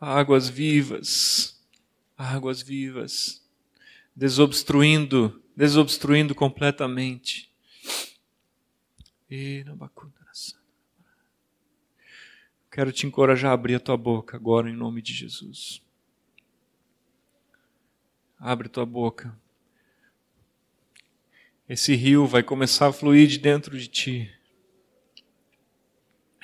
águas 0.00 0.48
vivas, 0.48 1.60
águas 2.16 2.62
vivas, 2.62 3.46
desobstruindo, 4.16 5.42
desobstruindo 5.54 6.34
completamente. 6.34 7.52
E 9.30 9.62
Quero 12.78 12.92
te 12.92 13.08
encorajar 13.08 13.50
a 13.50 13.54
abrir 13.54 13.74
a 13.74 13.80
tua 13.80 13.96
boca 13.96 14.36
agora 14.36 14.70
em 14.70 14.72
nome 14.72 15.02
de 15.02 15.12
Jesus. 15.12 15.82
Abre 18.38 18.68
tua 18.68 18.86
boca. 18.86 19.36
Esse 21.68 21.96
rio 21.96 22.24
vai 22.24 22.40
começar 22.40 22.86
a 22.86 22.92
fluir 22.92 23.26
de 23.26 23.36
dentro 23.36 23.76
de 23.76 23.88
ti. 23.88 24.32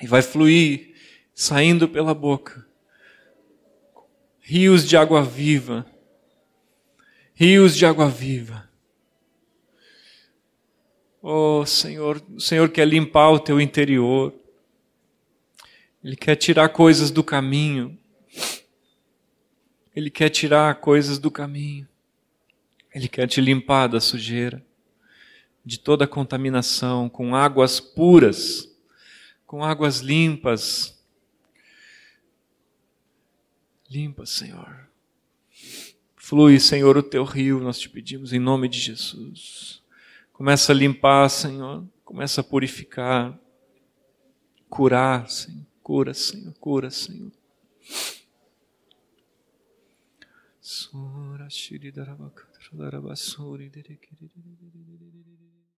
E 0.01 0.07
vai 0.07 0.21
fluir 0.21 0.93
saindo 1.33 1.87
pela 1.87 2.13
boca. 2.13 2.67
Rios 4.41 4.85
de 4.85 4.97
água 4.97 5.23
viva. 5.23 5.85
Rios 7.33 7.77
de 7.77 7.85
água 7.85 8.09
viva. 8.09 8.69
Oh, 11.21 11.65
Senhor, 11.65 12.21
o 12.29 12.41
Senhor 12.41 12.69
quer 12.71 12.85
limpar 12.85 13.29
o 13.29 13.39
teu 13.39 13.61
interior. 13.61 14.43
Ele 16.05 16.15
quer 16.15 16.35
tirar 16.35 16.69
coisas 16.69 17.09
do 17.09 17.23
caminho. 17.23 17.97
Ele 19.95 20.11
quer 20.11 20.29
tirar 20.29 20.75
coisas 20.75 21.17
do 21.17 21.31
caminho. 21.31 21.87
Ele 22.93 23.07
quer 23.07 23.27
te 23.27 23.41
limpar 23.41 23.87
da 23.87 23.99
sujeira, 23.99 24.63
de 25.65 25.79
toda 25.79 26.05
contaminação, 26.05 27.09
com 27.09 27.35
águas 27.35 27.79
puras, 27.79 28.71
com 29.47 29.63
águas 29.63 30.01
limpas. 30.01 31.03
Limpa, 33.89 34.27
Senhor. 34.27 34.87
Flui, 36.15 36.59
Senhor, 36.59 36.95
o 36.97 37.01
teu 37.01 37.23
rio, 37.23 37.59
nós 37.59 37.79
te 37.79 37.89
pedimos 37.89 38.31
em 38.31 38.37
nome 38.37 38.69
de 38.69 38.77
Jesus. 38.77 39.81
Começa 40.31 40.71
a 40.71 40.75
limpar, 40.75 41.27
Senhor. 41.29 41.83
Começa 42.03 42.41
a 42.41 42.43
purificar. 42.43 43.35
Curar, 44.69 45.27
Senhor. 45.27 45.65
Cura, 45.85 46.15
Senhor, 46.15 46.55
cura, 46.59 46.89
Senhor. 46.89 47.31
Sura 50.59 51.47
Shri 51.47 51.91
Darabakatra 51.91 52.71
Darabasuri 52.73 53.69